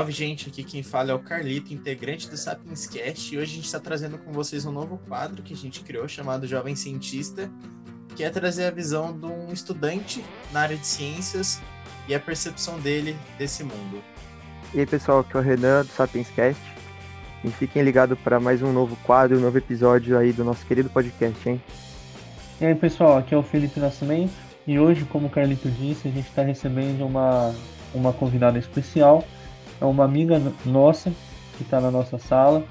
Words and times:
Salve, 0.00 0.12
gente! 0.12 0.48
Aqui 0.48 0.64
quem 0.64 0.82
fala 0.82 1.10
é 1.10 1.14
o 1.14 1.18
Carlito, 1.18 1.74
integrante 1.74 2.26
do 2.26 2.34
Sapiens 2.34 2.86
Cast, 2.86 3.34
e 3.34 3.36
hoje 3.36 3.52
a 3.52 3.54
gente 3.56 3.66
está 3.66 3.78
trazendo 3.78 4.16
com 4.16 4.32
vocês 4.32 4.64
um 4.64 4.72
novo 4.72 4.96
quadro 5.06 5.42
que 5.42 5.52
a 5.52 5.56
gente 5.56 5.80
criou 5.80 6.08
chamado 6.08 6.46
Jovem 6.46 6.74
Cientista, 6.74 7.50
que 8.16 8.24
é 8.24 8.30
trazer 8.30 8.64
a 8.64 8.70
visão 8.70 9.12
de 9.12 9.26
um 9.26 9.52
estudante 9.52 10.24
na 10.52 10.60
área 10.60 10.76
de 10.78 10.86
ciências 10.86 11.60
e 12.08 12.14
a 12.14 12.18
percepção 12.18 12.80
dele 12.80 13.14
desse 13.36 13.62
mundo. 13.62 14.02
E 14.72 14.80
aí, 14.80 14.86
pessoal, 14.86 15.18
aqui 15.18 15.36
é 15.36 15.38
o 15.38 15.42
Renan 15.42 15.82
do 15.82 15.92
Sapiens 15.92 16.28
Cast. 16.30 16.62
E 17.44 17.50
fiquem 17.50 17.82
ligados 17.82 18.18
para 18.20 18.40
mais 18.40 18.62
um 18.62 18.72
novo 18.72 18.96
quadro, 19.04 19.36
um 19.36 19.40
novo 19.42 19.58
episódio 19.58 20.16
aí 20.16 20.32
do 20.32 20.42
nosso 20.42 20.64
querido 20.64 20.88
podcast, 20.88 21.46
hein? 21.46 21.60
E 22.58 22.64
aí, 22.64 22.74
pessoal, 22.74 23.18
aqui 23.18 23.34
é 23.34 23.36
o 23.36 23.42
Felipe 23.42 23.78
Nascimento. 23.78 24.32
E 24.66 24.78
hoje, 24.78 25.04
como 25.04 25.26
o 25.26 25.30
Carlito 25.30 25.68
disse, 25.68 26.08
a 26.08 26.10
gente 26.10 26.26
está 26.26 26.40
recebendo 26.40 27.04
uma, 27.04 27.54
uma 27.92 28.14
convidada 28.14 28.58
especial. 28.58 29.22
É 29.80 29.84
uma 29.84 30.04
amiga 30.04 30.40
nossa 30.64 31.12
que 31.56 31.62
está 31.62 31.80
na 31.80 31.90
nossa 31.90 32.18
sala, 32.18 32.64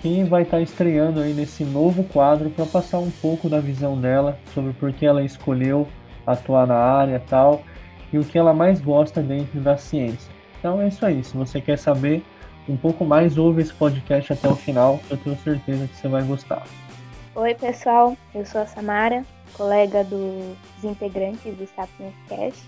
que 0.00 0.22
vai 0.24 0.42
estar 0.42 0.58
tá 0.58 0.62
estreando 0.62 1.20
aí 1.20 1.34
nesse 1.34 1.64
novo 1.64 2.04
quadro 2.04 2.50
para 2.50 2.66
passar 2.66 2.98
um 2.98 3.10
pouco 3.10 3.48
da 3.48 3.60
visão 3.60 3.98
dela 3.98 4.38
sobre 4.54 4.72
por 4.72 4.92
que 4.92 5.04
ela 5.04 5.22
escolheu 5.22 5.86
atuar 6.26 6.66
na 6.66 6.76
área 6.76 7.22
tal, 7.28 7.62
e 8.12 8.18
o 8.18 8.24
que 8.24 8.38
ela 8.38 8.52
mais 8.52 8.80
gosta 8.80 9.22
dentro 9.22 9.60
da 9.60 9.76
ciência. 9.76 10.30
Então 10.58 10.80
é 10.80 10.88
isso 10.88 11.04
aí. 11.04 11.22
Se 11.22 11.36
você 11.36 11.60
quer 11.60 11.78
saber 11.78 12.22
um 12.68 12.76
pouco 12.76 13.04
mais, 13.04 13.38
ouve 13.38 13.62
esse 13.62 13.72
podcast 13.72 14.32
até 14.32 14.48
o 14.48 14.56
final. 14.56 15.00
Eu 15.10 15.16
tenho 15.16 15.36
certeza 15.38 15.86
que 15.86 15.96
você 15.96 16.08
vai 16.08 16.22
gostar. 16.22 16.64
Oi, 17.34 17.54
pessoal. 17.54 18.16
Eu 18.34 18.44
sou 18.46 18.62
a 18.62 18.66
Samara, 18.66 19.24
colega 19.52 20.02
dos 20.04 20.56
integrantes 20.82 21.54
do 21.56 21.66
Sapiens 21.66 22.14
Cast. 22.28 22.62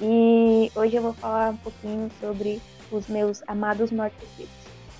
E 0.00 0.70
hoje 0.74 0.96
eu 0.96 1.02
vou 1.02 1.12
falar 1.12 1.50
um 1.50 1.56
pouquinho 1.56 2.10
sobre 2.20 2.60
os 2.96 3.08
meus 3.08 3.42
amados 3.46 3.90
mortos-vivos. 3.90 4.52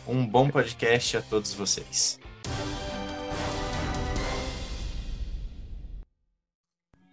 Um 0.07 0.27
bom 0.27 0.51
podcast 0.51 1.17
a 1.17 1.23
todos 1.23 1.55
vocês. 1.55 2.19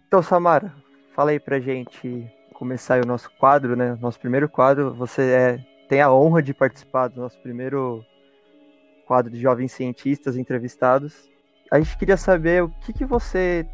Então, 0.06 0.22
Samara, 0.22 0.74
fala 1.14 1.30
aí 1.30 1.40
pra 1.40 1.58
gente 1.58 2.30
começar 2.52 3.02
o 3.02 3.06
nosso 3.06 3.30
quadro, 3.38 3.74
né? 3.74 3.96
Nosso 4.00 4.20
primeiro 4.20 4.48
quadro. 4.48 4.92
Você 4.94 5.22
é, 5.22 5.64
tem 5.88 6.00
a 6.00 6.12
honra 6.12 6.42
de 6.42 6.52
participar 6.52 7.08
do 7.08 7.20
nosso 7.20 7.40
primeiro 7.40 8.04
quadro 9.06 9.30
de 9.30 9.40
jovens 9.40 9.72
cientistas 9.72 10.36
entrevistados. 10.36 11.30
A 11.70 11.80
gente 11.80 11.96
queria 11.96 12.16
saber 12.18 12.62
o 12.62 12.68
que, 12.68 12.92
que 12.92 13.06
você 13.06 13.66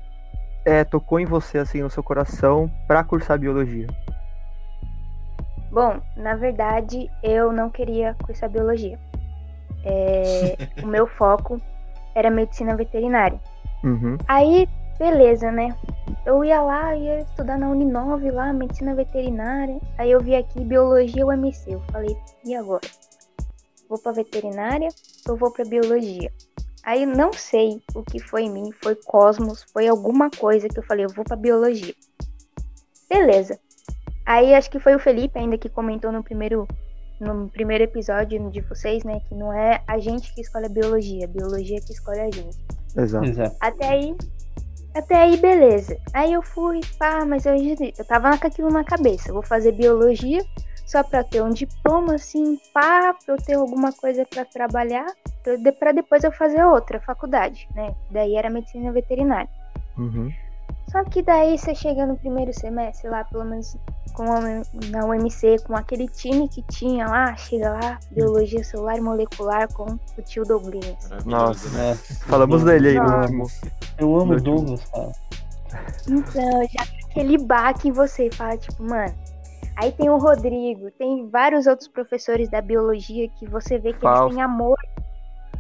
é, 0.65 0.85
tocou 0.85 1.19
em 1.19 1.27
você, 1.27 1.59
assim, 1.59 1.83
no 1.83 1.91
seu 1.91 2.03
coração, 2.03 2.71
para 2.87 3.03
cursar 3.03 3.39
biologia. 3.39 3.89
Bom, 5.71 6.01
na 6.17 6.35
verdade, 6.35 7.11
eu 7.23 7.53
não 7.53 7.71
queria 7.71 8.15
cursar 8.25 8.51
biologia. 8.51 8.99
É, 9.85 10.57
o 10.83 10.87
meu 10.87 11.07
foco 11.07 11.61
era 12.15 12.31
medicina 12.31 12.77
veterinária. 12.77 13.41
Uhum. 13.85 14.17
Aí, 14.27 14.69
beleza, 14.99 15.53
né? 15.53 15.77
Eu 16.25 16.45
ia 16.45 16.61
lá, 16.61 16.95
ia 16.97 17.21
estudar 17.21 17.59
na 17.59 17.69
Uninove 17.69 18.31
lá, 18.31 18.53
medicina 18.53 18.95
veterinária. 18.95 19.79
Aí 19.97 20.11
eu 20.11 20.21
vi 20.21 20.35
aqui 20.35 20.65
biologia 20.65 21.27
UMC. 21.27 21.73
Eu 21.73 21.83
falei, 21.93 22.17
e 22.45 22.55
agora? 22.55 22.89
Vou 23.89 23.99
pra 23.99 24.13
veterinária 24.13 24.89
ou 25.29 25.37
vou 25.37 25.51
pra 25.51 25.65
biologia? 25.65 26.33
Aí 26.83 27.03
eu 27.03 27.09
não 27.09 27.33
sei 27.33 27.83
o 27.95 28.03
que 28.03 28.19
foi 28.19 28.45
em 28.45 28.51
mim, 28.51 28.73
foi 28.83 28.95
cosmos, 28.95 29.63
foi 29.63 29.87
alguma 29.89 30.31
coisa 30.31 30.69
que 30.69 30.79
eu 30.79 30.83
falei, 30.83 31.05
eu 31.05 31.11
vou 31.11 31.25
pra 31.25 31.37
biologia. 31.37 31.95
Beleza. 33.09 33.59
Aí 34.29 34.55
acho 34.55 34.71
que 34.71 34.79
foi 34.79 34.95
o 34.95 34.99
Felipe 34.99 35.39
ainda 35.39 35.57
que 35.57 35.71
comentou 35.71 36.13
no 36.13 36.23
primeiro 36.23 36.69
no 37.19 37.49
primeiro 37.49 37.83
episódio 37.83 38.51
de 38.51 38.61
vocês, 38.61 39.03
né, 39.03 39.21
que 39.27 39.35
não 39.35 39.53
é 39.53 39.83
a 39.89 39.99
gente 39.99 40.33
que 40.35 40.43
escolhe 40.43 40.67
a 40.67 40.69
biologia, 40.69 41.25
a 41.25 41.29
biologia 41.29 41.81
que 41.81 41.93
escolhe 41.93 42.21
a 42.21 42.31
gente. 42.31 42.57
Exato. 42.97 43.27
Exato. 43.27 43.57
Até 43.59 43.89
aí, 43.89 44.15
até 44.95 45.17
aí 45.17 45.37
beleza. 45.39 45.97
Aí 46.13 46.33
eu 46.33 46.43
fui, 46.43 46.81
pá, 46.99 47.25
mas 47.25 47.45
eu, 47.45 47.55
eu 47.57 48.05
tava 48.05 48.37
com 48.37 48.47
aquilo 48.47 48.71
na 48.71 48.85
cabeça, 48.85 49.33
vou 49.33 49.43
fazer 49.43 49.73
biologia 49.73 50.45
só 50.87 51.03
para 51.03 51.25
ter 51.25 51.43
um 51.43 51.51
diploma 51.51 52.15
assim, 52.15 52.59
pá, 52.73 53.15
pra 53.25 53.35
eu 53.35 53.39
ter 53.39 53.55
alguma 53.55 53.93
coisa 53.93 54.27
para 54.27 54.45
trabalhar, 54.45 55.07
para 55.81 55.93
depois 55.93 56.23
eu 56.23 56.31
fazer 56.31 56.63
outra 56.63 57.01
faculdade, 57.01 57.67
né? 57.75 57.95
Daí 58.11 58.37
era 58.37 58.51
medicina 58.51 58.93
veterinária. 58.93 59.51
Uhum. 59.97 60.31
Só 60.91 61.05
que 61.05 61.23
daí 61.23 61.59
você 61.59 61.75
chega 61.75 62.07
no 62.07 62.17
primeiro 62.17 62.53
semestre 62.53 63.11
lá, 63.11 63.25
pelo 63.25 63.45
menos 63.45 63.77
com 64.15 64.33
a, 64.33 64.41
na 64.91 65.05
UMC, 65.05 65.59
com 65.67 65.77
aquele 65.77 66.09
time 66.09 66.49
que 66.49 66.63
tinha 66.63 67.07
lá, 67.07 67.37
chega 67.37 67.71
lá, 67.71 67.99
biologia 68.11 68.65
celular 68.65 68.97
e 68.97 69.01
molecular 69.01 69.73
com 69.73 69.85
o 69.85 70.23
tio 70.23 70.45
Douglas. 70.45 70.97
Nossa, 71.27 71.69
né? 71.77 71.95
Falamos 72.27 72.65
dele 72.65 72.89
aí 72.89 72.95
no 72.95 73.03
Nossa. 73.03 73.21
último. 73.21 73.47
Eu 73.99 74.17
amo 74.19 74.33
o 74.33 74.41
Douglas, 74.41 74.85
cara. 74.87 75.13
Então, 76.09 76.63
já 76.71 76.99
aquele 77.11 77.39
baque 77.39 77.89
em 77.89 77.93
você, 77.93 78.31
fala 78.31 78.57
tipo, 78.57 78.83
mano. 78.83 79.15
Aí 79.77 79.93
tem 79.93 80.11
o 80.11 80.19
Rodrigo, 80.19 80.91
tem 80.93 81.29
vários 81.29 81.67
outros 81.67 81.89
professores 81.89 82.49
da 82.49 82.61
biologia 82.61 83.29
que 83.29 83.47
você 83.47 83.79
vê 83.79 83.93
que 83.93 84.01
Falso. 84.01 84.25
eles 84.25 84.35
têm 84.35 84.43
amor 84.43 84.79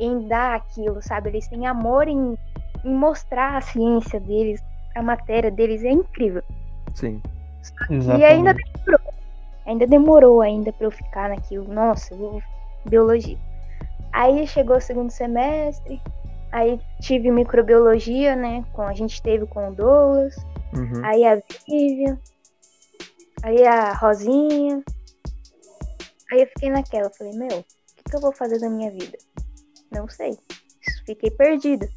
em 0.00 0.26
dar 0.26 0.56
aquilo, 0.56 1.00
sabe? 1.02 1.28
Eles 1.28 1.46
têm 1.48 1.66
amor 1.66 2.08
em, 2.08 2.36
em 2.84 2.94
mostrar 2.94 3.56
a 3.56 3.60
ciência 3.60 4.18
deles, 4.18 4.60
a 4.98 5.02
matéria 5.02 5.50
deles, 5.50 5.82
é 5.84 5.90
incrível. 5.90 6.42
Sim. 6.94 7.22
E 7.90 8.24
ainda 8.24 8.54
demorou. 8.54 9.00
Ainda 9.66 9.86
demorou 9.86 10.40
ainda 10.40 10.72
pra 10.72 10.86
eu 10.86 10.90
ficar 10.90 11.28
naquilo. 11.28 11.72
Nossa, 11.72 12.14
eu 12.14 12.18
vou 12.18 12.42
biologia. 12.84 13.38
Aí 14.12 14.46
chegou 14.46 14.76
o 14.76 14.80
segundo 14.80 15.10
semestre. 15.10 16.00
Aí 16.50 16.80
tive 17.00 17.30
microbiologia, 17.30 18.34
né? 18.34 18.64
Com, 18.72 18.82
a 18.82 18.94
gente 18.94 19.22
teve 19.22 19.46
com 19.46 19.68
o 19.68 19.74
Douglas. 19.74 20.34
Uhum. 20.74 21.04
Aí 21.04 21.24
a 21.24 21.40
Vivian. 21.66 22.18
Aí 23.42 23.66
a 23.66 23.92
Rosinha. 23.92 24.82
Aí 26.32 26.40
eu 26.40 26.46
fiquei 26.46 26.70
naquela. 26.70 27.10
Falei, 27.10 27.34
meu, 27.34 27.58
o 27.58 27.64
que, 27.96 28.04
que 28.10 28.16
eu 28.16 28.20
vou 28.20 28.32
fazer 28.32 28.58
da 28.58 28.70
minha 28.70 28.90
vida? 28.90 29.18
Não 29.92 30.08
sei. 30.08 30.38
Fiquei 31.04 31.30
perdida. 31.30 31.88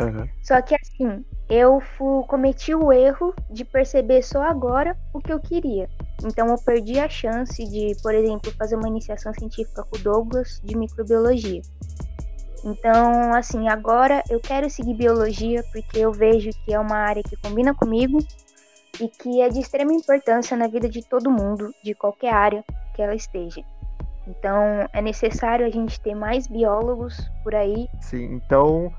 Uhum. 0.00 0.28
Só 0.42 0.60
que 0.60 0.74
assim, 0.74 1.24
eu 1.48 1.80
fu- 1.80 2.24
cometi 2.26 2.74
o 2.74 2.92
erro 2.92 3.34
de 3.50 3.64
perceber 3.64 4.22
só 4.22 4.42
agora 4.42 4.96
o 5.12 5.20
que 5.20 5.32
eu 5.32 5.38
queria. 5.38 5.88
Então 6.24 6.48
eu 6.48 6.56
perdi 6.58 6.98
a 6.98 7.08
chance 7.08 7.64
de, 7.64 7.96
por 8.02 8.14
exemplo, 8.14 8.52
fazer 8.52 8.76
uma 8.76 8.88
iniciação 8.88 9.32
científica 9.34 9.84
com 9.84 9.96
o 9.96 10.00
Douglas 10.00 10.60
de 10.64 10.76
microbiologia. 10.76 11.62
Então, 12.64 13.34
assim, 13.34 13.68
agora 13.68 14.22
eu 14.30 14.38
quero 14.38 14.70
seguir 14.70 14.94
biologia 14.94 15.64
porque 15.72 15.98
eu 15.98 16.12
vejo 16.12 16.50
que 16.64 16.72
é 16.72 16.78
uma 16.78 16.96
área 16.96 17.22
que 17.22 17.36
combina 17.36 17.74
comigo 17.74 18.18
e 19.00 19.08
que 19.08 19.40
é 19.40 19.48
de 19.48 19.58
extrema 19.58 19.92
importância 19.92 20.56
na 20.56 20.68
vida 20.68 20.88
de 20.88 21.02
todo 21.02 21.30
mundo, 21.30 21.74
de 21.82 21.92
qualquer 21.94 22.32
área 22.32 22.64
que 22.94 23.02
ela 23.02 23.14
esteja. 23.14 23.62
Então, 24.28 24.88
é 24.92 25.02
necessário 25.02 25.66
a 25.66 25.70
gente 25.70 26.00
ter 26.00 26.14
mais 26.14 26.46
biólogos 26.46 27.16
por 27.42 27.54
aí 27.56 27.88
Sim, 28.00 28.34
então 28.34 28.92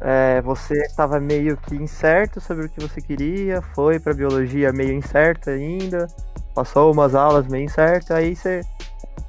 é, 0.00 0.40
você 0.42 0.74
estava 0.82 1.18
meio 1.20 1.56
que 1.56 1.74
incerto 1.76 2.40
sobre 2.40 2.66
o 2.66 2.68
que 2.68 2.80
você 2.80 3.00
queria, 3.00 3.60
foi 3.60 3.98
para 3.98 4.14
biologia 4.14 4.72
meio 4.72 4.92
incerto 4.92 5.50
ainda, 5.50 6.06
passou 6.54 6.92
umas 6.92 7.14
aulas 7.14 7.46
meio 7.48 7.64
incerto, 7.64 8.12
aí 8.14 8.34
você 8.36 8.60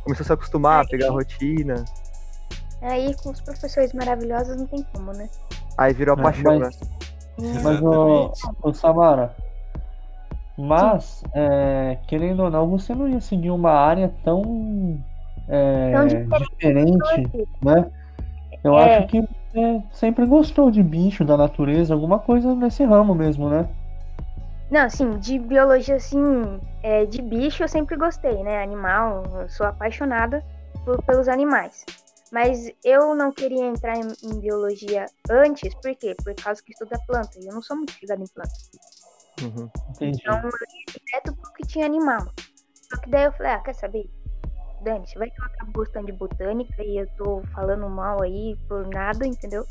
começou 0.04 0.24
a 0.24 0.28
se 0.28 0.34
acostumar, 0.34 0.82
a 0.84 0.88
pegar 0.88 1.08
a 1.10 1.12
rotina, 1.12 1.84
Aí 2.82 3.14
com 3.16 3.32
os 3.32 3.42
professores 3.42 3.92
maravilhosos 3.92 4.56
não 4.56 4.66
tem 4.66 4.82
como, 4.94 5.12
né? 5.12 5.30
aí 5.78 5.94
virou 5.94 6.16
a 6.16 6.20
É, 6.20 6.24
paixão, 6.24 6.60
mas- 6.60 6.80
né? 6.80 6.90
Mas, 7.64 7.82
ô, 7.82 8.32
Exatamente. 8.32 8.40
ô 8.64 8.74
Samara, 8.74 9.36
mas, 10.58 11.24
é, 11.34 11.98
querendo 12.08 12.44
ou 12.44 12.50
não, 12.50 12.70
você 12.70 12.94
não 12.94 13.08
ia 13.08 13.20
seguir 13.22 13.50
uma 13.52 13.72
área 13.72 14.14
tão, 14.24 14.98
é, 15.48 15.92
Tão 15.92 16.08
diferente. 16.08 16.98
diferente, 17.22 17.50
né? 17.62 17.86
Eu 18.64 18.78
É. 18.78 18.98
acho 18.98 19.08
que 19.08 19.24
você 19.52 19.84
sempre 19.92 20.26
gostou 20.26 20.70
de 20.72 20.82
bicho, 20.84 21.26
da 21.26 21.36
natureza, 21.38 21.94
alguma 21.94 22.20
coisa 22.20 22.54
nesse 22.56 22.84
ramo 22.84 23.16
mesmo, 23.16 23.50
né? 23.50 23.68
Não, 24.70 24.82
assim, 24.82 25.18
de 25.18 25.40
biologia, 25.40 25.96
assim, 25.96 26.60
é, 26.84 27.06
de 27.06 27.22
bicho 27.22 27.64
eu 27.64 27.68
sempre 27.68 27.98
gostei, 27.98 28.44
né? 28.44 28.62
Animal, 28.62 29.24
eu 29.42 29.50
sou 29.50 29.66
apaixonada 29.66 30.44
por- 30.86 31.02
pelos 31.04 31.28
animais. 31.28 31.84
Mas 32.32 32.72
eu 32.84 33.16
não 33.16 33.32
queria 33.32 33.66
entrar 33.66 33.98
em, 33.98 34.08
em 34.24 34.40
biologia 34.40 35.08
antes, 35.30 35.74
por 35.82 35.96
quê? 35.96 36.16
Por 36.24 36.36
causa 36.36 36.62
que 36.64 36.72
estuda 36.72 37.00
planta. 37.08 37.40
E 37.40 37.48
eu 37.48 37.54
não 37.56 37.62
sou 37.62 37.76
muito 37.76 37.96
ligada 38.00 38.22
em 38.22 38.28
planta. 38.28 38.52
Uhum. 39.42 39.70
Entendi. 39.90 40.20
Então 40.22 40.38
eu 40.38 40.46
ia 40.46 41.00
direto 41.06 41.36
pro 41.36 41.54
que 41.54 41.66
tinha 41.66 41.88
animal. 41.88 42.28
Só 42.94 43.02
que 43.02 43.10
daí 43.10 43.26
eu 43.26 43.32
falei, 43.32 43.54
ah, 43.54 43.60
quer 43.60 43.74
saber? 43.74 44.08
Dani, 44.82 45.06
você 45.08 45.20
vai 45.20 45.30
que 45.30 45.42
eu 45.42 45.46
acabo 45.46 45.72
gostando 45.74 46.06
de 46.08 46.14
botânica 46.14 46.84
e 46.84 46.98
eu 46.98 47.08
tô 47.18 47.42
falando 47.54 47.88
mal 47.90 48.22
aí 48.22 48.58
por 48.68 48.88
nada, 48.88 49.26
entendeu? 49.26 49.66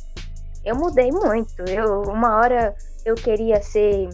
eu 0.64 0.76
mudei 0.76 1.10
muito. 1.10 1.62
Eu, 1.68 2.02
uma 2.02 2.36
hora 2.36 2.74
eu 3.04 3.14
queria 3.14 3.60
ser. 3.62 4.08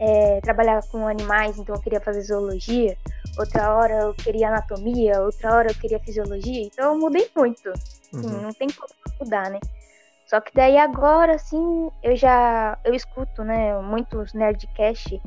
é, 0.00 0.40
trabalhar 0.40 0.82
com 0.90 1.06
animais, 1.06 1.58
então 1.58 1.74
eu 1.74 1.80
queria 1.80 2.00
fazer 2.00 2.22
zoologia. 2.22 2.96
Outra 3.38 3.74
hora 3.74 3.94
eu 4.00 4.14
queria 4.14 4.48
anatomia, 4.48 5.20
outra 5.20 5.54
hora 5.54 5.70
eu 5.70 5.74
queria 5.74 6.00
fisiologia. 6.00 6.62
Então 6.62 6.94
eu 6.94 6.98
mudei 6.98 7.30
muito. 7.36 7.68
Assim, 7.68 8.26
Uhum. 8.26 8.40
Não 8.40 8.52
tem 8.52 8.68
como 8.70 8.88
mudar, 9.20 9.50
né? 9.50 9.60
Só 10.26 10.40
que 10.40 10.52
daí 10.54 10.78
agora, 10.78 11.34
assim, 11.34 11.90
eu 12.02 12.16
já. 12.16 12.78
Eu 12.82 12.94
escuto, 12.94 13.44
né? 13.44 13.78
Muitos 13.82 14.32
Nerdcast 14.32 15.20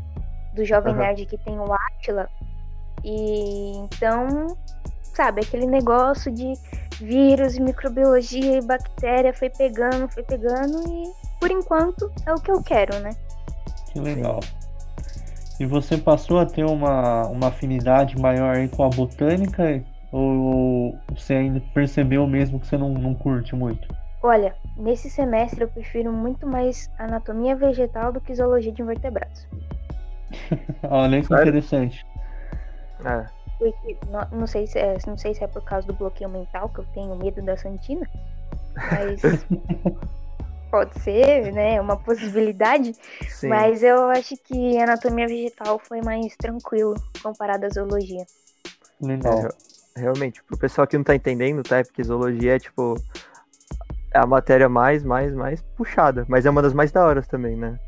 do 0.53 0.65
Jovem 0.65 0.93
Aham. 0.93 1.03
Nerd 1.03 1.25
que 1.27 1.37
tem 1.37 1.57
o 1.59 1.71
Atila. 1.71 2.27
E 3.03 3.77
então, 3.77 4.55
sabe, 5.13 5.41
aquele 5.41 5.65
negócio 5.65 6.31
de 6.31 6.53
vírus, 6.99 7.57
microbiologia 7.57 8.59
e 8.59 8.61
bactéria 8.61 9.33
foi 9.33 9.49
pegando, 9.49 10.07
foi 10.09 10.23
pegando 10.23 10.87
e 10.87 11.11
por 11.39 11.51
enquanto 11.51 12.11
é 12.25 12.33
o 12.33 12.39
que 12.39 12.51
eu 12.51 12.63
quero, 12.63 12.97
né? 12.99 13.09
Que 13.91 13.99
legal. 13.99 14.39
E 15.59 15.65
você 15.65 15.97
passou 15.97 16.39
a 16.39 16.45
ter 16.45 16.65
uma, 16.65 17.27
uma 17.27 17.47
afinidade 17.47 18.17
maior 18.19 18.55
aí 18.55 18.67
com 18.67 18.83
a 18.83 18.89
botânica? 18.89 19.83
Ou 20.11 20.97
você 21.13 21.33
ainda 21.33 21.61
percebeu 21.73 22.27
mesmo 22.27 22.59
que 22.59 22.67
você 22.67 22.77
não, 22.77 22.89
não 22.89 23.13
curte 23.13 23.55
muito? 23.55 23.87
Olha, 24.21 24.55
nesse 24.77 25.09
semestre 25.09 25.61
eu 25.63 25.67
prefiro 25.67 26.11
muito 26.11 26.47
mais 26.47 26.89
anatomia 26.97 27.55
vegetal 27.55 28.11
do 28.11 28.21
que 28.21 28.33
zoologia 28.33 28.71
de 28.71 28.81
invertebrados. 28.81 29.47
Olha 30.89 31.21
que 31.21 31.33
interessante. 31.33 32.05
É, 33.05 33.25
Porque, 33.57 33.97
não, 34.09 34.39
não 34.39 34.47
sei 34.47 34.67
se 34.67 34.79
é, 34.79 34.97
não 35.05 35.17
sei 35.17 35.33
se 35.33 35.43
é 35.43 35.47
por 35.47 35.63
causa 35.63 35.87
do 35.87 35.93
bloqueio 35.93 36.29
mental, 36.29 36.69
que 36.69 36.79
eu 36.79 36.85
tenho 36.93 37.15
medo 37.15 37.41
da 37.41 37.57
Santina, 37.57 38.09
mas 38.75 39.21
pode 40.71 40.99
ser, 41.01 41.51
né? 41.53 41.79
Uma 41.79 41.97
possibilidade. 41.97 42.93
sim. 43.27 43.47
Mas 43.47 43.83
eu 43.83 44.09
acho 44.09 44.35
que 44.37 44.77
anatomia 44.77 45.27
vegetal 45.27 45.79
foi 45.79 46.01
mais 46.01 46.35
tranquilo 46.35 46.95
comparado 47.21 47.65
à 47.65 47.69
zoologia. 47.69 48.25
Legal. 49.01 49.49
É, 49.95 49.99
realmente, 49.99 50.43
pro 50.43 50.57
pessoal 50.57 50.87
que 50.87 50.97
não 50.97 51.03
tá 51.03 51.15
entendendo, 51.15 51.61
tá? 51.63 51.79
É 51.79 51.83
porque 51.83 52.03
zoologia 52.03 52.55
é 52.55 52.59
tipo 52.59 52.95
é 54.13 54.19
a 54.19 54.27
matéria 54.27 54.69
mais, 54.69 55.03
mais, 55.03 55.33
mais 55.33 55.61
puxada, 55.75 56.23
mas 56.29 56.45
é 56.45 56.49
uma 56.49 56.61
das 56.61 56.73
mais 56.73 56.91
da 56.91 57.03
horas 57.03 57.27
também, 57.27 57.57
né? 57.57 57.79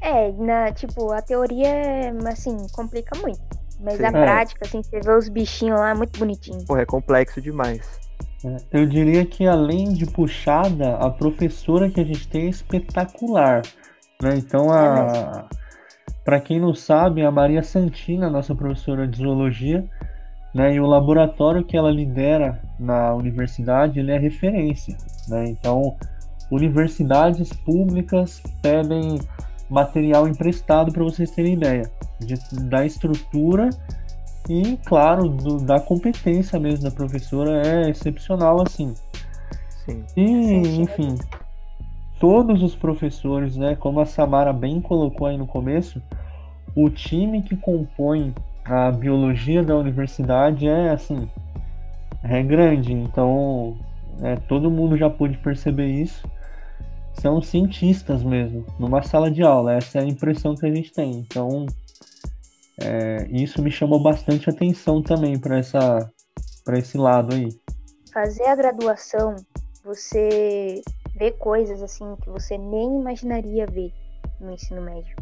É, 0.00 0.32
na, 0.32 0.72
tipo, 0.72 1.12
a 1.12 1.20
teoria, 1.22 2.12
assim, 2.26 2.56
complica 2.72 3.16
muito. 3.20 3.61
Mas 3.82 3.96
Sim. 3.96 4.04
a 4.04 4.08
É. 4.08 4.10
prática, 4.10 4.60
assim, 4.64 4.82
você 4.82 5.00
vê 5.00 5.12
os 5.12 5.28
bichinhos 5.28 5.78
lá, 5.78 5.94
muito 5.94 6.18
bonitinho. 6.18 6.64
Porra, 6.64 6.82
é 6.82 6.86
complexo 6.86 7.40
demais. 7.40 8.00
É, 8.44 8.56
Eu 8.80 8.86
diria 8.86 9.24
que 9.24 9.46
além 9.46 9.92
de 9.92 10.06
puxada, 10.06 10.96
a 10.96 11.10
professora 11.10 11.90
que 11.90 12.00
a 12.00 12.04
gente 12.04 12.28
tem 12.28 12.46
é 12.46 12.48
espetacular. 12.48 13.62
Né? 14.22 14.36
Então, 14.36 14.72
É 14.72 14.78
a... 14.78 15.44
para 16.24 16.40
quem 16.40 16.60
não 16.60 16.74
sabe, 16.74 17.24
a 17.24 17.30
Maria 17.30 17.62
Santina, 17.62 18.30
nossa 18.30 18.54
professora 18.54 19.06
de 19.06 19.18
zoologia, 19.18 19.84
né? 20.54 20.74
e 20.74 20.80
o 20.80 20.86
laboratório 20.86 21.64
que 21.64 21.76
ela 21.76 21.90
lidera 21.90 22.60
na 22.78 23.14
universidade, 23.14 23.98
ele 23.98 24.12
é 24.12 24.18
referência. 24.18 24.96
Né? 25.28 25.48
Então, 25.48 25.96
universidades 26.50 27.52
públicas 27.52 28.42
pedem 28.60 29.18
material 29.72 30.28
emprestado 30.28 30.92
para 30.92 31.02
vocês 31.02 31.30
terem 31.30 31.54
ideia 31.54 31.90
de- 32.20 32.36
da 32.68 32.84
estrutura 32.84 33.70
e, 34.48 34.76
claro, 34.84 35.28
do- 35.28 35.58
da 35.58 35.80
competência 35.80 36.60
mesmo 36.60 36.84
da 36.84 36.90
professora 36.90 37.66
é 37.66 37.88
excepcional 37.90 38.60
assim. 38.60 38.94
Sim. 39.84 40.04
E, 40.16 40.26
Sim, 40.26 40.82
enfim, 40.82 41.18
todos 42.20 42.62
os 42.62 42.74
professores, 42.76 43.56
né, 43.56 43.74
como 43.74 43.98
a 44.00 44.06
Samara 44.06 44.52
bem 44.52 44.80
colocou 44.80 45.26
aí 45.26 45.36
no 45.36 45.46
começo, 45.46 46.00
o 46.76 46.88
time 46.90 47.42
que 47.42 47.56
compõe 47.56 48.34
a 48.64 48.90
biologia 48.90 49.62
da 49.62 49.76
universidade 49.76 50.68
é 50.68 50.90
assim, 50.90 51.28
é 52.22 52.42
grande, 52.42 52.92
então 52.92 53.76
é, 54.20 54.36
todo 54.36 54.70
mundo 54.70 54.96
já 54.96 55.10
pôde 55.10 55.36
perceber 55.38 55.88
isso. 55.88 56.30
São 57.20 57.40
cientistas 57.40 58.22
mesmo, 58.22 58.64
numa 58.78 59.02
sala 59.02 59.30
de 59.30 59.42
aula, 59.42 59.74
essa 59.74 59.98
é 59.98 60.02
a 60.02 60.06
impressão 60.06 60.56
que 60.56 60.66
a 60.66 60.74
gente 60.74 60.92
tem. 60.92 61.12
Então, 61.12 61.66
é, 62.80 63.28
isso 63.30 63.62
me 63.62 63.70
chamou 63.70 64.02
bastante 64.02 64.48
atenção 64.48 65.02
também 65.02 65.38
para 65.38 65.58
essa, 65.58 66.10
para 66.64 66.78
esse 66.78 66.96
lado 66.96 67.34
aí. 67.34 67.48
Fazer 68.12 68.44
a 68.44 68.56
graduação, 68.56 69.36
você 69.84 70.82
vê 71.16 71.30
coisas, 71.32 71.82
assim, 71.82 72.16
que 72.22 72.28
você 72.28 72.58
nem 72.58 73.00
imaginaria 73.00 73.66
ver 73.66 73.92
no 74.40 74.52
ensino 74.52 74.82
médio. 74.82 75.14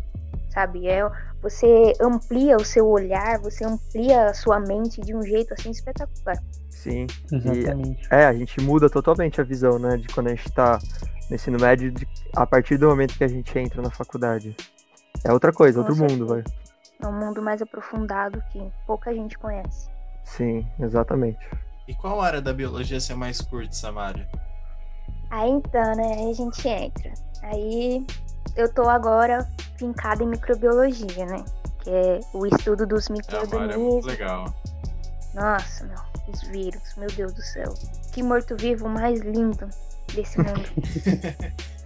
Sabe? 0.53 0.89
É, 0.89 1.01
você 1.43 1.93
amplia 2.01 2.57
o 2.57 2.65
seu 2.65 2.89
olhar, 2.89 3.39
você 3.39 3.65
amplia 3.65 4.27
a 4.27 4.35
sua 4.35 4.59
mente 4.59 5.01
de 5.01 5.15
um 5.15 5.23
jeito, 5.23 5.55
assim, 5.55 5.71
espetacular. 5.71 6.37
Sim. 6.69 7.07
Exatamente. 7.31 8.09
É, 8.11 8.25
a 8.25 8.33
gente 8.33 8.61
muda 8.61 8.89
totalmente 8.89 9.41
a 9.41 9.45
visão, 9.45 9.79
né? 9.79 9.97
De 9.97 10.09
quando 10.09 10.29
a 10.29 10.35
gente 10.35 10.51
tá 10.51 10.79
no 11.31 11.35
ensino 11.37 11.59
médio, 11.59 11.91
de- 11.91 12.07
a 12.37 12.45
partir 12.45 12.77
do 12.77 12.89
momento 12.89 13.17
que 13.17 13.25
a 13.25 13.29
gente 13.29 13.57
entra 13.59 13.81
na 13.81 13.91
faculdade. 13.91 14.55
É 15.25 15.33
outra 15.33 15.53
coisa, 15.53 15.83
Com 15.83 15.89
outro 15.89 15.97
mundo, 16.05 16.27
vai. 16.27 16.43
certeza. 16.43 16.61
É 17.03 17.07
um 17.07 17.13
mundo 17.19 17.41
mais 17.41 17.63
aprofundado 17.63 18.43
que 18.53 18.61
pouca 18.87 19.15
gente 19.15 19.39
conhece. 19.39 19.89
Sim, 20.25 20.67
exatamente. 20.79 21.39
E 21.89 21.95
qual 21.95 22.21
área 22.21 22.43
da 22.43 22.53
biologia 22.53 23.01
você 23.01 23.15
mais 23.15 23.41
curte, 23.41 23.75
Samara? 23.77 24.29
Aí 25.31 25.49
então, 25.51 25.95
né, 25.97 26.15
aí 26.19 26.31
a 26.31 26.35
gente 26.35 26.69
entra. 26.69 27.13
Aí 27.43 28.05
eu 28.57 28.73
tô 28.73 28.89
agora 28.89 29.49
fincada 29.79 30.23
em 30.23 30.27
microbiologia, 30.29 31.25
né? 31.27 31.45
Que 31.83 31.91
é 31.91 32.21
o 32.35 32.47
estudo 32.47 32.87
dos 32.87 33.09
É 33.09 33.13
uma 33.13 33.19
área 33.23 33.39
muito 33.39 33.47
micro-organismos. 33.47 34.07
legal. 34.07 34.55
Nossa, 35.35 35.85
meu, 35.87 35.99
os 36.29 36.43
vírus, 36.43 36.95
meu 36.97 37.09
Deus 37.09 37.33
do 37.33 37.43
céu. 37.43 37.73
Que 38.13 38.23
morto-vivo 38.23 38.89
mais 38.89 39.21
lindo 39.21 39.67
desse 40.15 40.39
mundo. 40.39 40.69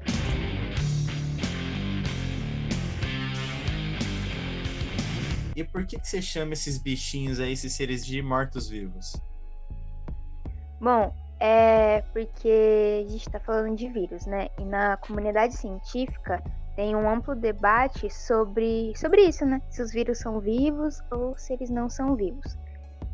E 5.56 5.63
por 5.63 5.87
que, 5.87 5.98
que 5.98 6.08
você 6.08 6.20
chama 6.20 6.53
esses 6.53 6.79
bichinhos 6.79 7.39
aí, 7.39 7.53
esses 7.53 7.72
seres 7.72 8.05
de 8.05 8.20
mortos-vivos? 8.20 9.15
Bom, 10.81 11.15
é 11.39 12.03
porque 12.13 13.05
a 13.06 13.10
gente 13.10 13.31
tá 13.31 13.39
falando 13.39 13.77
de 13.77 13.89
vírus, 13.89 14.27
né? 14.27 14.48
E 14.58 14.65
na 14.65 14.96
comunidade 14.96 15.55
científica 15.55 16.43
tem 16.75 16.96
um 16.96 17.08
amplo 17.08 17.37
debate 17.37 18.10
sobre, 18.10 18.93
sobre 18.96 19.22
isso, 19.22 19.46
né? 19.46 19.63
Se 19.70 19.81
os 19.81 19.93
vírus 19.93 20.19
são 20.19 20.41
vivos 20.41 21.01
ou 21.10 21.39
se 21.39 21.53
eles 21.53 21.70
não 21.70 21.89
são 21.89 22.17
vivos. 22.17 22.58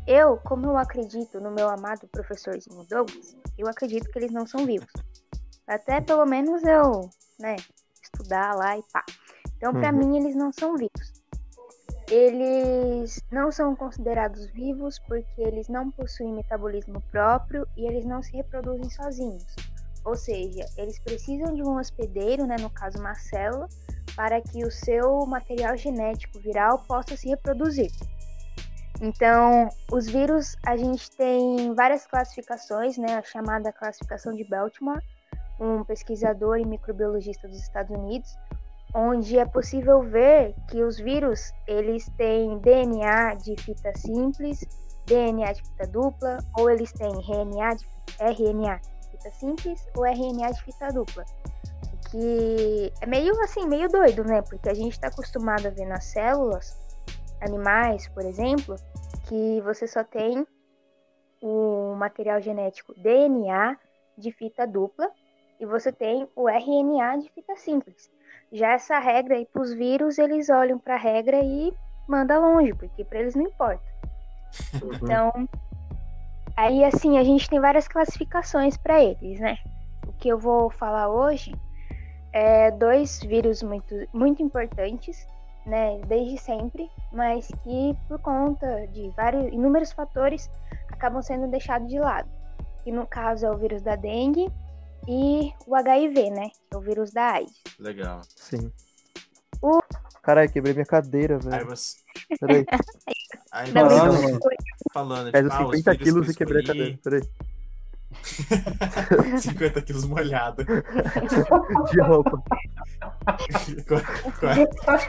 Eu, 0.07 0.37
como 0.37 0.65
eu 0.65 0.77
acredito 0.77 1.39
no 1.39 1.51
meu 1.51 1.69
amado 1.69 2.07
professorzinho 2.07 2.83
Douglas, 2.89 3.37
eu 3.55 3.67
acredito 3.67 4.09
que 4.09 4.17
eles 4.17 4.31
não 4.31 4.47
são 4.47 4.65
vivos. 4.65 4.91
Até 5.67 6.01
pelo 6.01 6.25
menos 6.25 6.63
eu, 6.63 7.09
né, 7.39 7.55
estudar 8.01 8.55
lá 8.55 8.77
e 8.77 8.83
pá. 8.91 9.03
Então, 9.57 9.73
pra 9.73 9.91
Uhum. 9.91 9.99
mim, 9.99 10.17
eles 10.17 10.35
não 10.35 10.51
são 10.51 10.75
vivos. 10.75 11.21
Eles 12.09 13.21
não 13.31 13.51
são 13.51 13.75
considerados 13.75 14.47
vivos 14.47 14.99
porque 15.07 15.41
eles 15.41 15.69
não 15.69 15.89
possuem 15.91 16.33
metabolismo 16.33 17.01
próprio 17.11 17.65
e 17.77 17.87
eles 17.87 18.05
não 18.05 18.21
se 18.21 18.35
reproduzem 18.35 18.89
sozinhos. 18.89 19.45
Ou 20.03 20.15
seja, 20.15 20.65
eles 20.77 20.99
precisam 20.99 21.53
de 21.53 21.63
um 21.63 21.77
hospedeiro, 21.77 22.45
né, 22.45 22.55
no 22.59 22.69
caso 22.69 22.99
uma 22.99 23.15
célula, 23.15 23.69
para 24.15 24.41
que 24.41 24.65
o 24.65 24.71
seu 24.71 25.25
material 25.25 25.77
genético 25.77 26.39
viral 26.39 26.79
possa 26.79 27.15
se 27.15 27.29
reproduzir. 27.29 27.91
Então, 28.99 29.69
os 29.91 30.07
vírus, 30.07 30.55
a 30.65 30.75
gente 30.75 31.09
tem 31.11 31.73
várias 31.73 32.05
classificações, 32.05 32.97
né, 32.97 33.15
a 33.15 33.23
chamada 33.23 33.71
classificação 33.71 34.35
de 34.35 34.43
Baltimore, 34.43 35.01
um 35.61 35.83
pesquisador 35.83 36.57
e 36.57 36.65
microbiologista 36.65 37.47
dos 37.47 37.59
Estados 37.59 37.95
Unidos, 37.95 38.35
onde 38.95 39.37
é 39.37 39.45
possível 39.45 40.01
ver 40.01 40.55
que 40.69 40.83
os 40.83 40.97
vírus 40.97 41.51
eles 41.67 42.09
têm 42.17 42.57
DNA 42.57 43.35
de 43.35 43.55
fita 43.61 43.93
simples, 43.95 44.59
DNA 45.05 45.53
de 45.53 45.61
fita 45.61 45.87
dupla, 45.87 46.39
ou 46.57 46.69
eles 46.69 46.91
têm 46.91 47.11
RNA 47.11 47.75
de, 47.75 47.85
RNA 48.19 48.77
de 48.77 49.09
fita 49.11 49.31
simples 49.31 49.87
ou 49.95 50.03
RNA 50.03 50.51
de 50.51 50.63
fita 50.63 50.87
dupla. 50.89 51.23
O 51.93 52.09
que 52.09 52.91
é 52.99 53.05
meio 53.05 53.39
assim, 53.41 53.67
meio 53.67 53.87
doido, 53.87 54.23
né? 54.23 54.41
Porque 54.41 54.67
a 54.67 54.73
gente 54.73 54.93
está 54.93 55.07
acostumado 55.07 55.67
a 55.67 55.69
ver 55.69 55.85
nas 55.85 56.05
células, 56.05 56.75
animais, 57.39 58.07
por 58.09 58.25
exemplo, 58.25 58.75
que 59.27 59.61
você 59.61 59.87
só 59.87 60.03
tem 60.03 60.45
o 61.39 61.95
material 61.95 62.41
genético 62.41 62.93
DNA 62.99 63.77
de 64.17 64.31
fita 64.31 64.67
dupla 64.67 65.09
e 65.61 65.65
você 65.65 65.91
tem 65.91 66.27
o 66.35 66.49
RNA 66.49 67.17
de 67.19 67.29
fita 67.29 67.55
simples. 67.55 68.09
Já 68.51 68.71
essa 68.71 68.97
regra 68.97 69.35
aí 69.35 69.45
para 69.45 69.61
os 69.61 69.71
vírus, 69.71 70.17
eles 70.17 70.49
olham 70.49 70.79
para 70.79 70.95
a 70.95 70.97
regra 70.97 71.39
e 71.39 71.71
mandam 72.07 72.55
longe, 72.55 72.73
porque 72.73 73.05
para 73.05 73.19
eles 73.19 73.35
não 73.35 73.43
importa. 73.43 73.83
Uhum. 74.81 74.91
Então, 74.95 75.49
aí 76.57 76.83
assim, 76.83 77.19
a 77.19 77.23
gente 77.23 77.47
tem 77.47 77.59
várias 77.59 77.87
classificações 77.87 78.75
para 78.75 79.01
eles, 79.01 79.39
né? 79.39 79.57
O 80.07 80.13
que 80.13 80.29
eu 80.29 80.39
vou 80.39 80.71
falar 80.71 81.09
hoje 81.09 81.53
é 82.33 82.71
dois 82.71 83.21
vírus 83.21 83.61
muito, 83.61 83.95
muito 84.11 84.41
importantes, 84.41 85.27
né, 85.63 86.01
desde 86.07 86.39
sempre, 86.39 86.89
mas 87.13 87.47
que 87.63 87.95
por 88.07 88.19
conta 88.19 88.87
de 88.87 89.09
vários 89.11 89.53
inúmeros 89.53 89.91
fatores 89.91 90.49
acabam 90.91 91.21
sendo 91.21 91.47
deixados 91.47 91.87
de 91.87 91.99
lado. 91.99 92.27
E 92.83 92.91
no 92.91 93.05
caso 93.05 93.45
é 93.45 93.51
o 93.51 93.57
vírus 93.57 93.83
da 93.83 93.95
dengue 93.95 94.51
e 95.07 95.51
o 95.67 95.75
HIV, 95.75 96.29
né, 96.29 96.49
que 96.49 96.73
é 96.73 96.77
o 96.77 96.81
vírus 96.81 97.11
da 97.11 97.31
AIDS. 97.33 97.53
Legal. 97.79 98.21
Sim. 98.35 98.71
O- 99.61 99.79
Caralho, 100.23 100.51
quebrei 100.51 100.73
minha 100.73 100.85
cadeira, 100.85 101.35
Aí 101.37 101.41
velho. 101.49 101.65
você. 101.69 101.97
Peraí, 102.39 102.65
Aí 103.51 103.71
não 103.73 103.87
mano. 103.89 104.39
foi. 104.41 104.55
falando, 104.93 105.31
pesa 105.31 105.49
tipo, 105.49 105.61
ah, 105.63 105.67
os 105.67 105.77
50 105.77 105.91
vírus 105.93 106.03
quilos 106.03 106.29
e 106.29 106.35
quebrei 106.35 106.63
a 106.63 106.67
cadeira. 106.67 106.99
Peraí. 107.03 107.21
50 109.39 109.81
quilos 109.81 110.05
molhado. 110.05 110.63
De 111.91 112.01
roupa. 112.01 112.43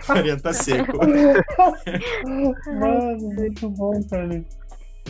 40 0.07 0.53
seco. 0.53 0.99
Mano, 2.67 3.19
muito 3.35 3.69
bom, 3.71 3.93
cara. 4.09 4.45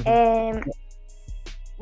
É, 0.06 0.50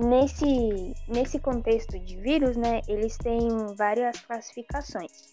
nesse, 0.01 0.95
nesse 1.07 1.39
contexto 1.39 1.99
de 1.99 2.17
vírus, 2.17 2.57
né, 2.57 2.81
eles 2.89 3.17
têm 3.17 3.49
várias 3.77 4.19
classificações. 4.21 5.31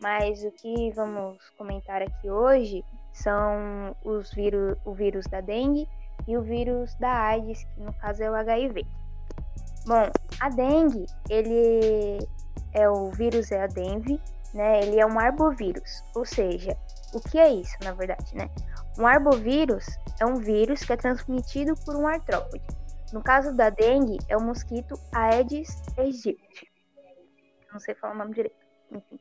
Mas 0.00 0.42
o 0.44 0.50
que 0.52 0.90
vamos 0.92 1.38
comentar 1.56 2.02
aqui 2.02 2.30
hoje 2.30 2.84
são 3.12 3.96
os 4.04 4.32
vírus, 4.32 4.76
o 4.84 4.92
vírus 4.92 5.26
da 5.26 5.40
dengue 5.40 5.88
e 6.26 6.36
o 6.36 6.42
vírus 6.42 6.94
da 6.96 7.10
AIDS, 7.10 7.64
que 7.64 7.80
no 7.80 7.92
caso 7.94 8.22
é 8.22 8.30
o 8.30 8.34
HIV. 8.34 8.84
Bom, 9.86 10.10
a 10.40 10.48
dengue, 10.50 11.06
ele 11.30 12.18
é 12.74 12.88
o 12.88 13.10
vírus 13.10 13.50
é 13.50 13.62
a 13.62 13.66
dengue, 13.66 14.20
né? 14.54 14.80
Ele 14.82 15.00
é 15.00 15.06
um 15.06 15.18
arbovírus, 15.18 16.02
ou 16.14 16.24
seja, 16.24 16.76
o 17.14 17.20
que 17.20 17.38
é 17.38 17.48
isso, 17.52 17.74
na 17.82 17.92
verdade, 17.92 18.36
né? 18.36 18.48
Um 18.98 19.06
arbovírus 19.06 19.86
é 20.20 20.26
um 20.26 20.36
vírus 20.36 20.80
que 20.80 20.92
é 20.92 20.96
transmitido 20.96 21.74
por 21.84 21.96
um 21.96 22.06
artrópode. 22.06 22.62
No 23.12 23.22
caso 23.22 23.54
da 23.54 23.70
dengue, 23.70 24.18
é 24.28 24.36
o 24.36 24.40
mosquito 24.40 24.94
Aedes 25.12 25.70
aegypti. 25.96 26.70
Não 27.72 27.80
sei 27.80 27.94
falar 27.94 28.14
o 28.14 28.18
nome 28.18 28.34
direito. 28.34 28.56
Enfim. 28.92 29.18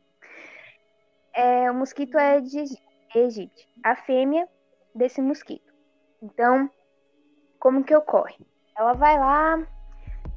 É 1.34 1.72
o 1.72 1.75
mosquito 1.75 2.17
Aedes 2.17 2.75
aegypti, 3.15 3.67
a 3.84 3.96
fêmea 3.96 4.48
desse 4.94 5.22
mosquito. 5.22 5.74
Então, 6.22 6.70
como 7.60 7.84
que 7.84 7.96
ocorre? 7.96 8.36
Ela 8.75 8.94
vai 8.94 9.17
lá, 9.17 9.67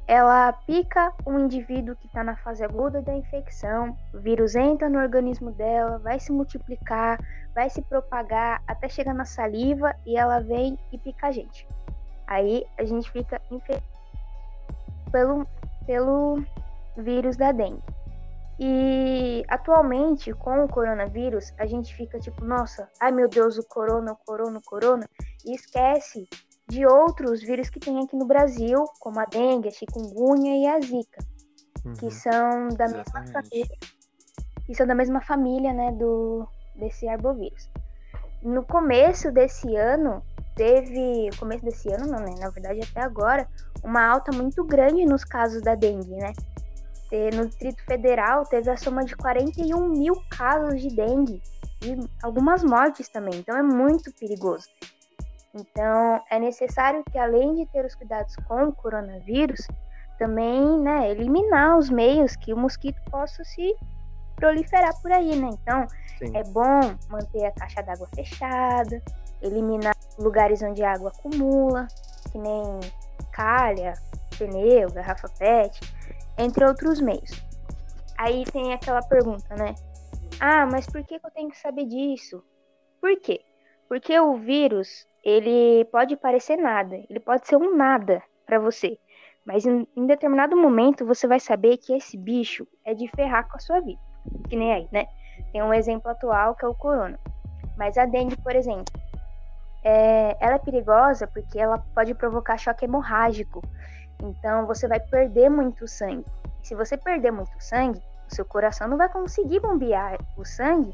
ela 0.06 0.52
pica 0.52 1.12
um 1.26 1.38
indivíduo 1.40 1.96
que 1.96 2.06
está 2.06 2.22
na 2.22 2.36
fase 2.36 2.64
aguda 2.64 3.00
da 3.00 3.14
infecção, 3.14 3.96
o 4.14 4.18
vírus 4.18 4.54
entra 4.54 4.88
no 4.88 4.98
organismo 4.98 5.52
dela, 5.52 5.98
vai 5.98 6.18
se 6.18 6.32
multiplicar, 6.32 7.18
vai 7.54 7.70
se 7.70 7.82
propagar 7.82 8.62
até 8.66 8.88
chegar 8.88 9.14
na 9.14 9.24
saliva 9.24 9.94
e 10.06 10.16
ela 10.16 10.40
vem 10.40 10.78
e 10.92 10.98
pica 10.98 11.28
a 11.28 11.30
gente. 11.30 11.66
Aí 12.30 12.64
a 12.78 12.84
gente 12.84 13.10
fica 13.10 13.40
infectado 13.50 13.82
pelo, 15.10 15.44
pelo 15.84 16.42
vírus 16.96 17.36
da 17.36 17.50
dengue. 17.50 17.82
E 18.62 19.42
atualmente, 19.48 20.32
com 20.32 20.64
o 20.64 20.68
coronavírus, 20.68 21.52
a 21.58 21.66
gente 21.66 21.94
fica 21.94 22.20
tipo, 22.20 22.44
nossa, 22.44 22.88
ai 23.00 23.10
meu 23.10 23.28
Deus, 23.28 23.58
o 23.58 23.64
corona, 23.64 24.12
o 24.12 24.16
corona, 24.16 24.58
o 24.58 24.62
corona, 24.62 25.08
e 25.44 25.54
esquece 25.54 26.28
de 26.68 26.86
outros 26.86 27.40
vírus 27.40 27.68
que 27.68 27.80
tem 27.80 27.98
aqui 28.04 28.14
no 28.14 28.26
Brasil, 28.26 28.84
como 29.00 29.18
a 29.18 29.24
dengue, 29.24 29.68
a 29.68 29.72
chikungunya 29.72 30.56
e 30.56 30.66
a 30.66 30.80
zika, 30.80 31.24
que 31.98 32.04
Uhum. 32.04 32.10
são 32.10 32.68
da 32.68 32.86
mesma 32.86 33.20
Exatamente. 33.22 33.32
família, 33.32 33.78
que 34.66 34.74
são 34.74 34.86
da 34.86 34.94
mesma 34.94 35.20
família, 35.20 35.72
né, 35.72 35.90
do 35.92 36.46
desse 36.76 37.08
arbovírus. 37.08 37.68
No 38.42 38.62
começo 38.64 39.32
desse 39.32 39.74
ano, 39.74 40.22
teve, 40.54 41.30
começo 41.38 41.64
desse 41.64 41.92
ano, 41.92 42.06
não, 42.06 42.20
né, 42.20 42.34
na 42.38 42.50
verdade 42.50 42.80
até 42.80 43.02
agora, 43.02 43.48
uma 43.82 44.06
alta 44.06 44.32
muito 44.32 44.64
grande 44.64 45.04
nos 45.04 45.24
casos 45.24 45.62
da 45.62 45.74
dengue, 45.74 46.16
né? 46.16 46.32
No 47.34 47.46
Distrito 47.46 47.84
Federal 47.84 48.44
teve 48.44 48.70
a 48.70 48.76
soma 48.76 49.04
de 49.04 49.16
41 49.16 49.88
mil 49.88 50.14
casos 50.30 50.80
de 50.80 50.94
dengue 50.94 51.42
e 51.82 51.96
algumas 52.22 52.62
mortes 52.62 53.08
também, 53.08 53.34
então 53.34 53.56
é 53.56 53.62
muito 53.62 54.12
perigoso. 54.14 54.68
Então 55.52 56.22
é 56.30 56.38
necessário 56.38 57.02
que 57.10 57.18
além 57.18 57.56
de 57.56 57.66
ter 57.72 57.84
os 57.84 57.94
cuidados 57.96 58.36
com 58.46 58.64
o 58.64 58.72
coronavírus, 58.72 59.66
também, 60.18 60.78
né, 60.78 61.10
eliminar 61.10 61.78
os 61.78 61.88
meios 61.88 62.36
que 62.36 62.52
o 62.52 62.56
mosquito 62.56 63.00
possa 63.10 63.42
se 63.42 63.74
proliferar 64.36 64.92
por 65.00 65.10
aí, 65.10 65.34
né? 65.34 65.50
Então, 65.52 65.86
Sim. 66.18 66.36
é 66.36 66.44
bom 66.44 66.80
manter 67.08 67.46
a 67.46 67.52
caixa 67.52 67.82
d'água 67.82 68.06
fechada, 68.14 69.02
eliminar 69.42 69.94
lugares 70.18 70.62
onde 70.62 70.82
a 70.82 70.92
água 70.92 71.10
acumula, 71.10 71.86
que 72.30 72.38
nem 72.38 72.80
calha, 73.32 73.94
pneu, 74.38 74.90
garrafa 74.90 75.28
PET, 75.38 75.80
entre 76.38 76.64
outros 76.64 77.00
meios. 77.00 77.30
Aí 78.18 78.44
tem 78.44 78.72
aquela 78.72 79.02
pergunta, 79.02 79.54
né? 79.56 79.74
Ah, 80.38 80.66
mas 80.66 80.86
por 80.86 81.02
que 81.04 81.14
eu 81.14 81.30
tenho 81.34 81.50
que 81.50 81.58
saber 81.58 81.86
disso? 81.86 82.42
Por 83.00 83.18
quê? 83.20 83.40
Porque 83.88 84.18
o 84.18 84.36
vírus, 84.36 85.06
ele 85.24 85.84
pode 85.86 86.16
parecer 86.16 86.56
nada, 86.56 86.96
ele 87.08 87.20
pode 87.20 87.46
ser 87.46 87.56
um 87.56 87.74
nada 87.74 88.22
para 88.46 88.58
você. 88.58 88.98
Mas 89.44 89.64
em, 89.66 89.86
em 89.96 90.06
determinado 90.06 90.56
momento 90.56 91.06
você 91.06 91.26
vai 91.26 91.40
saber 91.40 91.78
que 91.78 91.94
esse 91.94 92.16
bicho 92.16 92.66
é 92.84 92.94
de 92.94 93.08
ferrar 93.08 93.48
com 93.48 93.56
a 93.56 93.60
sua 93.60 93.80
vida. 93.80 94.00
Que 94.48 94.56
nem 94.56 94.72
aí, 94.72 94.88
né? 94.92 95.06
Tem 95.52 95.62
um 95.62 95.72
exemplo 95.72 96.10
atual 96.10 96.54
que 96.54 96.64
é 96.64 96.68
o 96.68 96.74
corona. 96.74 97.18
Mas 97.76 97.96
a 97.96 98.04
dengue, 98.04 98.36
por 98.36 98.54
exemplo, 98.54 98.92
é, 99.82 100.36
ela 100.40 100.54
é 100.56 100.58
perigosa 100.58 101.26
porque 101.26 101.58
ela 101.58 101.78
pode 101.94 102.14
provocar 102.14 102.58
choque 102.58 102.84
hemorrágico. 102.84 103.62
Então 104.22 104.66
você 104.66 104.86
vai 104.86 105.00
perder 105.00 105.48
muito 105.48 105.88
sangue. 105.88 106.24
Se 106.62 106.74
você 106.74 106.96
perder 106.96 107.30
muito 107.30 107.52
sangue, 107.58 108.00
o 108.30 108.34
seu 108.34 108.44
coração 108.44 108.86
não 108.88 108.96
vai 108.96 109.08
conseguir 109.08 109.60
bombear 109.60 110.18
o 110.36 110.44
sangue 110.44 110.92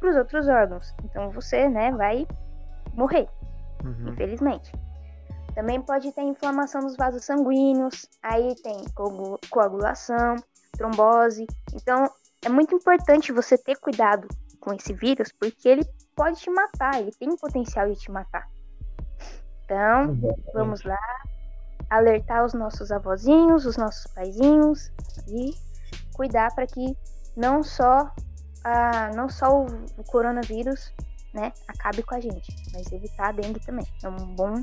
para 0.00 0.10
os 0.10 0.16
outros 0.16 0.48
órgãos. 0.48 0.94
Então 1.04 1.30
você, 1.30 1.68
né, 1.68 1.92
vai 1.92 2.26
morrer 2.92 3.28
Uhum. 3.84 4.08
infelizmente. 4.08 4.72
Também 5.54 5.80
pode 5.80 6.10
ter 6.12 6.22
inflamação 6.22 6.80
dos 6.82 6.96
vasos 6.96 7.24
sanguíneos, 7.24 8.06
aí 8.22 8.54
tem 8.62 8.82
coagu- 8.94 9.38
coagulação, 9.50 10.34
trombose. 10.72 11.46
Então, 11.72 12.10
é 12.44 12.48
muito 12.48 12.74
importante 12.74 13.30
você 13.30 13.56
ter 13.56 13.76
cuidado 13.76 14.26
com 14.60 14.72
esse 14.72 14.92
vírus, 14.92 15.30
porque 15.30 15.68
ele 15.68 15.84
pode 16.14 16.40
te 16.40 16.50
matar, 16.50 17.00
ele 17.00 17.12
tem 17.12 17.36
potencial 17.36 17.90
de 17.90 17.98
te 17.98 18.10
matar. 18.10 18.48
Então, 19.64 20.16
vamos 20.52 20.82
lá, 20.82 20.98
alertar 21.90 22.44
os 22.44 22.52
nossos 22.54 22.90
avózinhos, 22.90 23.64
os 23.66 23.76
nossos 23.76 24.06
paizinhos 24.12 24.90
e 25.28 25.54
cuidar 26.12 26.54
para 26.54 26.66
que 26.66 26.96
não 27.36 27.62
só 27.62 28.10
a, 28.62 29.10
não 29.14 29.28
só 29.28 29.62
o, 29.62 29.66
o 29.96 30.04
coronavírus 30.04 30.92
né, 31.32 31.52
acabe 31.66 32.02
com 32.02 32.14
a 32.14 32.20
gente, 32.20 32.54
mas 32.72 32.90
evitar 32.92 33.28
a 33.28 33.32
dengue 33.32 33.60
também. 33.60 33.86
É 34.02 34.08
um 34.08 34.34
bom, 34.34 34.54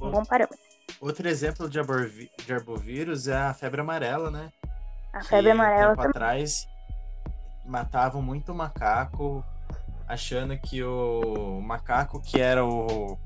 um 0.00 0.10
bom 0.10 0.24
parâmetro. 0.24 0.58
Outro 1.00 1.26
exemplo 1.28 1.68
de, 1.68 1.78
arborvi- 1.78 2.30
de 2.44 2.52
arbovírus 2.52 3.26
é 3.28 3.36
a 3.36 3.54
febre 3.54 3.80
amarela, 3.80 4.30
né? 4.30 4.52
A 5.12 5.20
que 5.20 5.28
febre 5.28 5.50
um 5.50 5.52
amarela 5.52 5.90
tempo 5.90 5.96
também. 6.02 6.10
atrás 6.10 6.68
matavam 7.64 8.20
muito 8.20 8.54
macaco, 8.54 9.42
achando 10.10 10.58
que 10.58 10.82
o 10.82 11.60
macaco 11.62 12.20
que 12.20 12.40
era 12.40 12.64
o. 12.64 13.16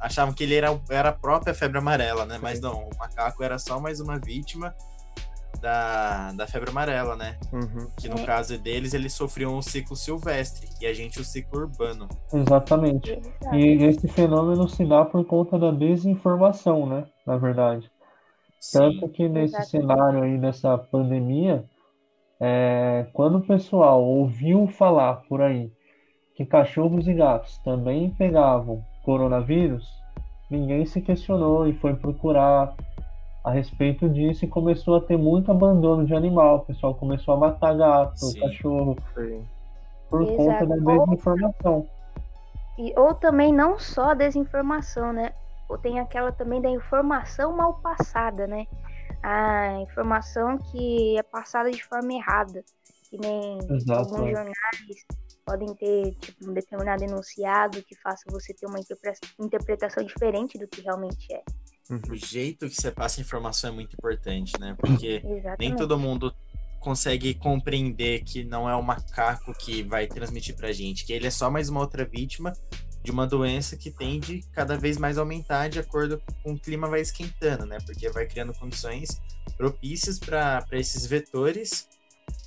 achavam 0.00 0.32
que 0.32 0.44
ele 0.44 0.54
era, 0.54 0.68
era 0.88 1.08
a 1.10 1.12
própria 1.12 1.52
febre 1.52 1.78
amarela, 1.78 2.24
né? 2.24 2.38
Mas 2.40 2.60
não, 2.60 2.88
o 2.88 2.90
macaco 2.98 3.42
era 3.42 3.58
só 3.58 3.80
mais 3.80 4.00
uma 4.00 4.18
vítima 4.18 4.72
da, 5.60 6.30
da 6.32 6.46
febre 6.46 6.70
amarela, 6.70 7.16
né? 7.16 7.36
Uhum. 7.52 7.88
Que 7.96 8.08
no 8.08 8.18
É. 8.20 8.24
caso 8.24 8.56
deles, 8.58 8.94
eles 8.94 9.12
sofriam 9.12 9.56
um 9.56 9.62
ciclo 9.62 9.96
silvestre 9.96 10.68
e 10.80 10.86
a 10.86 10.94
gente 10.94 11.20
o 11.20 11.24
ciclo 11.24 11.60
urbano. 11.62 12.08
Exatamente. 12.32 13.18
E 13.52 13.84
esse 13.84 14.06
fenômeno 14.06 14.68
se 14.68 14.84
dá 14.86 15.04
por 15.04 15.24
conta 15.24 15.58
da 15.58 15.72
desinformação, 15.72 16.86
né? 16.86 17.06
Na 17.26 17.36
verdade. 17.36 17.90
Sim, 18.60 18.78
Tanto 18.78 19.08
que 19.08 19.28
nesse 19.28 19.56
Exatamente. 19.56 19.70
cenário 19.70 20.22
aí 20.22 20.38
dessa 20.38 20.78
pandemia, 20.78 21.64
é, 22.40 23.06
quando 23.12 23.38
o 23.38 23.46
pessoal 23.46 24.02
ouviu 24.04 24.68
falar 24.68 25.22
por 25.28 25.40
aí 25.42 25.72
que 26.38 26.46
cachorros 26.46 27.08
e 27.08 27.14
gatos 27.14 27.58
também 27.64 28.10
pegavam 28.10 28.80
coronavírus, 29.02 29.84
ninguém 30.48 30.86
se 30.86 31.02
questionou 31.02 31.66
e 31.66 31.72
foi 31.72 31.96
procurar 31.96 32.72
a 33.44 33.50
respeito 33.50 34.08
disso 34.08 34.44
e 34.44 34.48
começou 34.48 34.94
a 34.94 35.00
ter 35.00 35.18
muito 35.18 35.50
abandono 35.50 36.06
de 36.06 36.14
animal. 36.14 36.58
O 36.58 36.60
pessoal 36.60 36.94
começou 36.94 37.34
a 37.34 37.36
matar 37.36 37.76
gato, 37.76 38.18
Sim. 38.18 38.38
cachorro, 38.38 38.96
Sim. 39.16 39.44
por 40.08 40.22
Exato. 40.22 40.36
conta 40.36 40.66
da 40.66 40.92
Ou- 40.92 41.06
desinformação. 41.06 41.86
E, 42.78 42.94
ou 42.96 43.14
também 43.14 43.52
não 43.52 43.76
só 43.76 44.10
a 44.10 44.14
desinformação, 44.14 45.12
né? 45.12 45.32
Ou 45.68 45.76
tem 45.76 45.98
aquela 45.98 46.30
também 46.30 46.62
da 46.62 46.70
informação 46.70 47.56
mal 47.56 47.74
passada, 47.82 48.46
né? 48.46 48.64
a 49.22 49.80
informação 49.80 50.58
que 50.58 51.18
é 51.18 51.22
passada 51.22 51.70
de 51.70 51.82
forma 51.82 52.12
errada. 52.12 52.64
Que 53.10 53.16
nem 53.16 53.58
Exato, 53.70 54.14
alguns 54.14 54.28
é. 54.28 54.32
jornais 54.32 55.06
podem 55.46 55.74
ter 55.74 56.14
tipo, 56.16 56.50
um 56.50 56.52
determinado 56.52 57.02
enunciado 57.02 57.82
que 57.82 57.96
faça 57.96 58.22
você 58.30 58.52
ter 58.52 58.66
uma 58.66 58.78
interpre- 58.78 59.14
interpretação 59.40 60.04
diferente 60.04 60.58
do 60.58 60.68
que 60.68 60.82
realmente 60.82 61.32
é. 61.32 61.42
O 61.90 62.14
jeito 62.14 62.68
que 62.68 62.74
você 62.74 62.90
passa 62.90 63.18
a 63.18 63.22
informação 63.22 63.70
é 63.70 63.72
muito 63.72 63.94
importante, 63.94 64.52
né? 64.60 64.76
Porque 64.78 65.22
Exatamente. 65.24 65.58
nem 65.58 65.74
todo 65.74 65.98
mundo 65.98 66.34
consegue 66.80 67.34
compreender 67.34 68.22
que 68.24 68.44
não 68.44 68.68
é 68.68 68.76
o 68.76 68.82
macaco 68.82 69.52
que 69.54 69.82
vai 69.82 70.06
transmitir 70.06 70.54
pra 70.54 70.70
gente, 70.70 71.04
que 71.06 71.12
ele 71.12 71.26
é 71.26 71.30
só 71.30 71.50
mais 71.50 71.68
uma 71.68 71.80
outra 71.80 72.04
vítima 72.04 72.52
de 73.02 73.10
uma 73.10 73.26
doença 73.26 73.76
que 73.76 73.90
tende 73.90 74.42
cada 74.52 74.76
vez 74.76 74.98
mais 74.98 75.16
a 75.16 75.22
aumentar 75.22 75.68
de 75.68 75.78
acordo 75.78 76.20
com 76.42 76.52
o 76.52 76.58
clima 76.60 76.88
vai 76.88 77.00
esquentando, 77.00 77.64
né? 77.64 77.78
Porque 77.86 78.10
vai 78.10 78.26
criando 78.26 78.52
condições 78.52 79.18
propícias 79.56 80.18
para 80.18 80.64
esses 80.72 81.06
vetores 81.06 81.88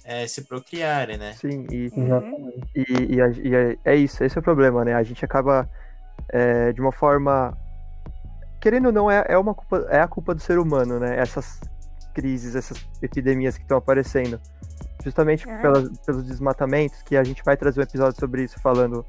eh, 0.04 0.28
se 0.28 0.44
procriarem, 0.44 1.18
né? 1.18 1.34
Sim, 1.34 1.66
e, 1.72 1.92
Uhum. 1.96 2.06
Exatamente. 2.06 2.68
e, 2.76 3.16
e 3.16 3.22
a- 3.22 3.30
e 3.30 3.56
é, 3.56 3.78
é 3.86 3.96
isso, 3.96 4.24
esse 4.24 4.38
é 4.38 4.40
o 4.40 4.44
problema, 4.44 4.84
né? 4.86 4.94
A 4.94 5.04
gente 5.04 5.24
acaba 5.26 5.70
é, 6.30 6.72
de 6.72 6.80
uma 6.82 6.92
forma. 6.92 7.58
Querendo 8.62 8.88
ou 8.88 8.92
não, 8.92 9.10
é, 9.12 9.26
é, 9.28 9.38
uma 9.38 9.54
culpa, 9.56 9.88
é 9.90 10.00
a 10.02 10.08
culpa 10.08 10.36
do 10.36 10.42
ser 10.42 10.60
humano, 10.60 11.00
né? 11.00 11.18
Essas 11.20 11.60
crises, 12.14 12.56
essas 12.56 12.86
epidemias 13.02 13.58
que 13.58 13.64
estão 13.64 13.78
aparecendo. 13.78 14.40
Justamente 15.04 15.50
Ah. 15.50 15.58
pelas, 15.62 15.90
pelos 16.06 16.24
desmatamentos, 16.24 17.02
que 17.02 17.18
a 17.18 17.24
gente 17.24 17.44
vai 17.44 17.58
trazer 17.58 17.80
um 17.80 17.84
episódio 17.84 18.20
sobre 18.20 18.44
isso, 18.44 18.60
falando 18.62 19.04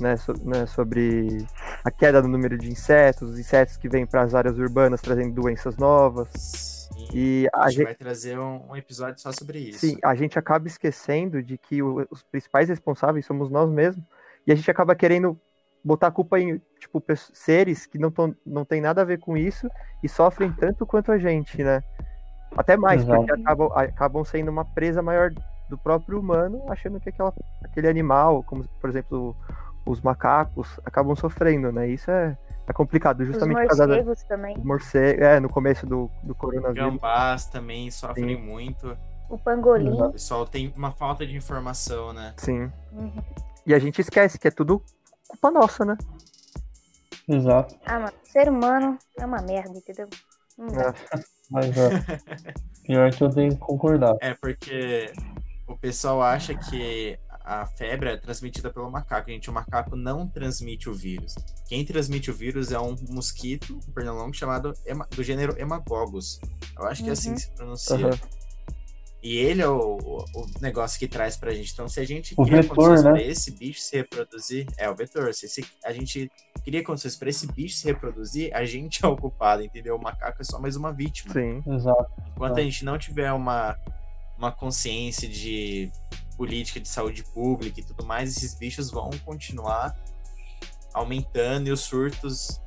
né, 0.00 0.16
so- 0.16 0.32
né, 0.42 0.66
sobre 0.66 1.46
a 1.84 1.90
queda 1.90 2.20
no 2.22 2.28
número 2.28 2.56
de 2.58 2.70
insetos, 2.70 3.30
os 3.30 3.38
insetos 3.38 3.76
que 3.76 3.88
vêm 3.88 4.06
para 4.06 4.22
as 4.22 4.34
áreas 4.34 4.58
urbanas 4.58 5.00
trazendo 5.00 5.32
doenças 5.34 5.76
novas. 5.76 6.79
E 7.12 7.48
a 7.52 7.64
a 7.64 7.68
gente 7.68 7.76
gente, 7.78 7.84
vai 7.84 7.94
trazer 7.94 8.38
um, 8.38 8.70
um 8.70 8.76
episódio 8.76 9.20
só 9.20 9.32
sobre 9.32 9.58
isso. 9.58 9.80
Sim, 9.80 9.96
a 10.04 10.14
gente 10.14 10.38
acaba 10.38 10.66
esquecendo 10.66 11.42
de 11.42 11.56
que 11.58 11.82
o- 11.82 12.06
os 12.10 12.22
principais 12.22 12.68
responsáveis 12.68 13.26
somos 13.26 13.50
nós 13.50 13.68
mesmos. 13.70 14.04
E 14.46 14.52
a 14.52 14.54
gente 14.54 14.70
acaba 14.70 14.94
querendo 14.94 15.38
botar 15.84 16.08
a 16.08 16.10
culpa 16.10 16.38
em, 16.38 16.60
tipo, 16.78 17.02
seres 17.32 17.86
que 17.86 17.98
não, 17.98 18.10
tão, 18.10 18.34
não 18.44 18.64
tem 18.64 18.80
nada 18.80 19.02
a 19.02 19.04
ver 19.04 19.18
com 19.18 19.36
isso 19.36 19.68
e 20.02 20.08
sofrem 20.08 20.52
tanto 20.52 20.86
quanto 20.86 21.10
a 21.10 21.18
gente, 21.18 21.62
né? 21.62 21.82
Até 22.56 22.76
mais, 22.76 23.02
Exato. 23.02 23.18
porque 23.24 23.40
acabam, 23.40 23.70
acabam 23.74 24.24
sendo 24.24 24.50
uma 24.50 24.64
presa 24.64 25.00
maior 25.02 25.30
do 25.68 25.78
próprio 25.78 26.18
humano, 26.18 26.64
achando 26.68 26.98
que 27.00 27.08
aquela, 27.08 27.32
aquele 27.62 27.88
animal, 27.88 28.42
como 28.42 28.64
por 28.80 28.90
exemplo 28.90 29.36
os 29.86 30.00
macacos, 30.00 30.78
acabam 30.84 31.14
sofrendo, 31.16 31.72
né? 31.72 31.88
Isso 31.88 32.10
é, 32.10 32.36
é 32.66 32.72
complicado, 32.72 33.20
Os 33.20 33.28
justamente 33.28 33.60
por 33.60 33.66
causa 33.68 33.86
da, 33.86 33.94
morcegos 33.94 34.22
também. 34.24 34.58
morcego, 34.58 35.24
é, 35.24 35.40
no 35.40 35.48
começo 35.48 35.86
do, 35.86 36.10
do 36.22 36.34
coronavírus. 36.34 36.92
Gambás 36.92 37.46
também 37.46 37.90
sofrem 37.90 38.36
Sim. 38.36 38.42
muito. 38.42 38.96
O 39.28 39.38
pangolim. 39.38 40.00
O 40.00 40.12
pessoal 40.12 40.46
tem 40.46 40.72
uma 40.76 40.92
falta 40.92 41.26
de 41.26 41.36
informação, 41.36 42.12
né? 42.12 42.34
Sim. 42.36 42.70
Uhum. 42.92 43.22
E 43.66 43.74
a 43.74 43.78
gente 43.78 44.00
esquece 44.00 44.38
que 44.38 44.48
é 44.48 44.50
tudo 44.50 44.82
culpa 45.28 45.50
nossa, 45.50 45.84
né? 45.84 45.96
Exato. 47.28 47.76
Ah, 47.86 48.00
mano, 48.00 48.12
ser 48.24 48.48
humano 48.48 48.98
é 49.16 49.24
uma 49.24 49.40
merda, 49.40 49.78
entendeu? 49.78 50.08
Não 50.58 50.66
dá. 50.66 50.92
Mas 51.50 51.76
é. 51.76 51.90
Pior 52.84 53.10
que 53.12 53.24
eu 53.24 53.30
tenho 53.30 53.50
que 53.50 53.58
concordar. 53.58 54.16
É 54.20 54.34
porque 54.34 55.12
o 55.66 55.76
pessoal 55.76 56.22
acha 56.22 56.54
que 56.54 57.18
a 57.52 57.66
febre 57.66 58.10
é 58.10 58.16
transmitida 58.16 58.70
pelo 58.72 58.88
macaco. 58.90 59.28
Gente, 59.30 59.50
o 59.50 59.52
macaco 59.52 59.96
não 59.96 60.26
transmite 60.28 60.88
o 60.88 60.94
vírus. 60.94 61.34
Quem 61.68 61.84
transmite 61.84 62.30
o 62.30 62.34
vírus 62.34 62.70
é 62.70 62.78
um 62.78 62.94
mosquito, 63.08 63.80
um 63.88 63.92
pernilongo 63.92 64.32
chamado 64.32 64.72
do 65.16 65.22
gênero 65.24 65.58
Hemagogus. 65.58 66.38
Eu 66.78 66.86
acho 66.86 67.02
que 67.02 67.08
é 67.08 67.12
assim 67.12 67.30
Uhum. 67.30 67.34
que 67.34 67.40
se 67.40 67.50
pronuncia. 67.52 67.96
Aham. 67.96 68.18
E 69.22 69.36
ele 69.36 69.60
é 69.60 69.68
o, 69.68 69.98
o- 69.98 70.24
o 70.34 70.46
negócio 70.62 70.98
que 70.98 71.06
traz 71.06 71.36
pra 71.36 71.52
gente. 71.52 71.72
Então, 71.72 71.86
se 71.88 72.00
a 72.00 72.06
gente 72.06 72.34
O 72.38 72.44
cria 72.44 72.62
vetor, 72.62 72.74
condições 72.76 73.04
né? 73.04 73.10
pra 73.12 73.22
esse 73.22 73.50
bicho 73.50 73.80
se 73.80 73.96
reproduzir, 73.96 74.66
é 74.78 74.88
o 74.88 74.94
vetor. 74.94 75.34
Se, 75.34 75.46
se 75.46 75.62
a 75.84 75.92
gente 75.92 76.30
cria 76.64 76.82
condições 76.82 77.16
pra 77.16 77.28
esse 77.28 77.46
bicho 77.48 77.76
se 77.76 77.84
reproduzir, 77.86 78.54
a 78.54 78.64
gente 78.64 79.04
é 79.04 79.08
o 79.08 79.16
culpado, 79.16 79.62
entendeu? 79.62 79.96
O 79.96 80.00
macaco 80.02 80.40
é 80.40 80.44
só 80.44 80.58
mais 80.58 80.74
uma 80.76 80.90
vítima. 80.92 81.34
Sim. 81.34 81.62
Exato. 81.66 82.10
Enquanto 82.28 82.56
Ah. 82.56 82.60
a 82.60 82.64
gente 82.64 82.82
não 82.82 82.96
tiver 82.96 83.30
uma, 83.32 83.76
uma 84.38 84.50
consciência 84.52 85.28
de 85.28 85.92
política 86.40 86.80
de 86.80 86.88
saúde 86.88 87.22
pública 87.22 87.80
e 87.80 87.84
tudo 87.84 88.02
mais, 88.02 88.34
esses 88.34 88.54
bichos 88.54 88.90
vão 88.90 89.10
continuar 89.26 89.94
aumentando 90.94 91.68
e 91.68 91.70
os 91.70 91.80
surtos 91.82 92.58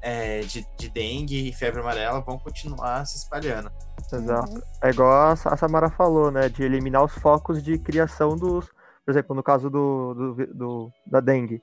é, 0.00 0.40
de, 0.40 0.66
de 0.78 0.88
dengue 0.88 1.50
e 1.50 1.52
febre 1.52 1.80
amarela 1.82 2.22
vão 2.22 2.38
continuar 2.38 3.04
se 3.04 3.18
espalhando. 3.18 3.70
Exato. 4.10 4.62
É 4.82 4.88
igual 4.88 5.12
a 5.32 5.36
Sa- 5.36 5.52
a 5.52 5.56
Samara 5.58 5.90
falou, 5.90 6.30
né? 6.30 6.48
De 6.48 6.62
eliminar 6.62 7.04
os 7.04 7.12
focos 7.12 7.62
de 7.62 7.78
criação 7.78 8.34
dos. 8.38 8.66
Por 9.04 9.10
exemplo, 9.10 9.36
no 9.36 9.42
caso 9.42 9.68
do, 9.68 10.14
do, 10.14 10.46
do- 10.46 10.92
da 11.06 11.20
dengue. 11.20 11.62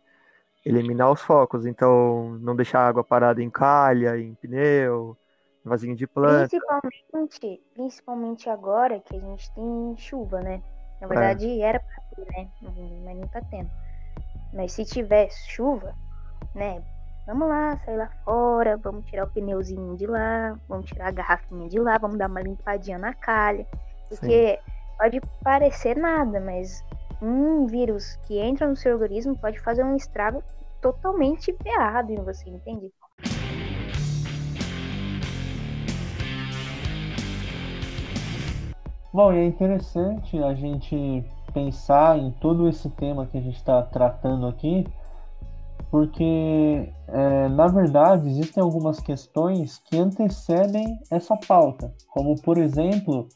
Eliminar 0.64 1.12
os 1.12 1.22
focos. 1.22 1.66
Então, 1.66 2.38
não 2.40 2.56
deixar 2.56 2.82
a 2.82 2.88
água 2.88 3.04
parada 3.04 3.42
em 3.42 3.50
calha, 3.50 4.16
em 4.20 4.36
pneu, 4.36 5.18
em 5.66 5.70
vasinho 5.70 5.96
de 5.96 6.06
planta. 6.06 6.48
Principalmente, 6.48 7.62
principalmente 7.74 8.48
agora 8.48 9.00
que 9.00 9.16
a 9.16 9.20
gente 9.20 9.52
tem 9.56 9.96
chuva, 9.98 10.40
né? 10.42 10.62
Na 11.02 11.08
verdade, 11.08 11.62
era 11.62 11.80
pra 11.80 12.04
ter, 12.16 12.32
né? 12.38 12.50
Mas 13.06 13.18
não 13.18 13.28
tá 13.28 13.42
tendo. 13.50 13.70
Mas 14.54 14.72
se 14.72 14.86
tivesse 14.86 15.50
chuva, 15.50 15.94
né? 16.56 16.82
Vamos 17.26 17.50
lá, 17.50 17.78
sair 17.84 17.98
lá 17.98 18.10
fora, 18.24 18.78
vamos 18.78 19.06
tirar 19.06 19.26
o 19.26 19.30
pneuzinho 19.30 19.98
de 19.98 20.08
lá, 20.08 20.58
vamos 20.68 20.86
tirar 20.86 21.08
a 21.10 21.12
garrafinha 21.12 21.68
de 21.68 21.78
lá, 21.78 21.98
vamos 21.98 22.18
dar 22.18 22.30
uma 22.30 22.42
limpadinha 22.42 22.98
na 22.98 23.14
calha. 23.14 23.68
Porque 24.08 24.58
pode 24.98 25.20
parecer 25.44 25.98
nada, 25.98 26.40
mas 26.40 26.82
um 27.22 27.66
vírus 27.66 28.16
que 28.26 28.38
entra 28.38 28.68
no 28.68 28.76
seu 28.76 28.94
organismo 28.94 29.38
pode 29.38 29.60
fazer 29.60 29.84
um 29.84 29.96
estrago 29.96 30.42
totalmente 30.82 31.56
errado 31.66 32.12
em 32.12 32.24
você, 32.24 32.50
entende? 32.50 32.92
Bom, 39.14 39.32
e 39.34 39.38
é 39.38 39.46
interessante 39.46 40.38
a 40.44 40.54
gente 40.54 41.24
pensar 41.54 42.20
em 42.20 42.32
todo 42.32 42.68
esse 42.68 42.90
tema 42.90 43.26
que 43.26 43.38
a 43.38 43.42
gente 43.42 43.56
está 43.56 43.82
tratando 43.82 44.46
aqui, 44.48 44.86
porque, 45.90 46.92
é, 47.08 47.48
na 47.48 47.68
verdade, 47.68 48.28
existem 48.28 48.62
algumas 48.62 49.00
questões 49.00 49.80
que 49.86 49.98
antecedem 49.98 51.00
essa 51.10 51.38
pauta, 51.48 51.94
como, 52.10 52.36
por 52.42 52.58
exemplo, 52.58 53.30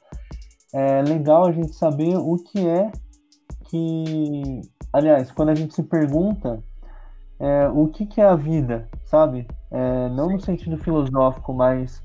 é 0.73 1.01
legal 1.01 1.45
a 1.45 1.51
gente 1.51 1.73
saber 1.73 2.17
o 2.17 2.35
que 2.35 2.67
é 2.67 2.91
que. 3.69 4.61
Aliás, 4.93 5.31
quando 5.31 5.49
a 5.49 5.55
gente 5.55 5.73
se 5.73 5.83
pergunta 5.83 6.61
é, 7.39 7.67
o 7.69 7.87
que, 7.87 8.05
que 8.05 8.19
é 8.19 8.25
a 8.25 8.35
vida, 8.35 8.89
sabe? 9.05 9.47
É, 9.71 10.09
não 10.09 10.29
no 10.29 10.39
sentido 10.39 10.77
filosófico, 10.77 11.53
mas 11.53 12.03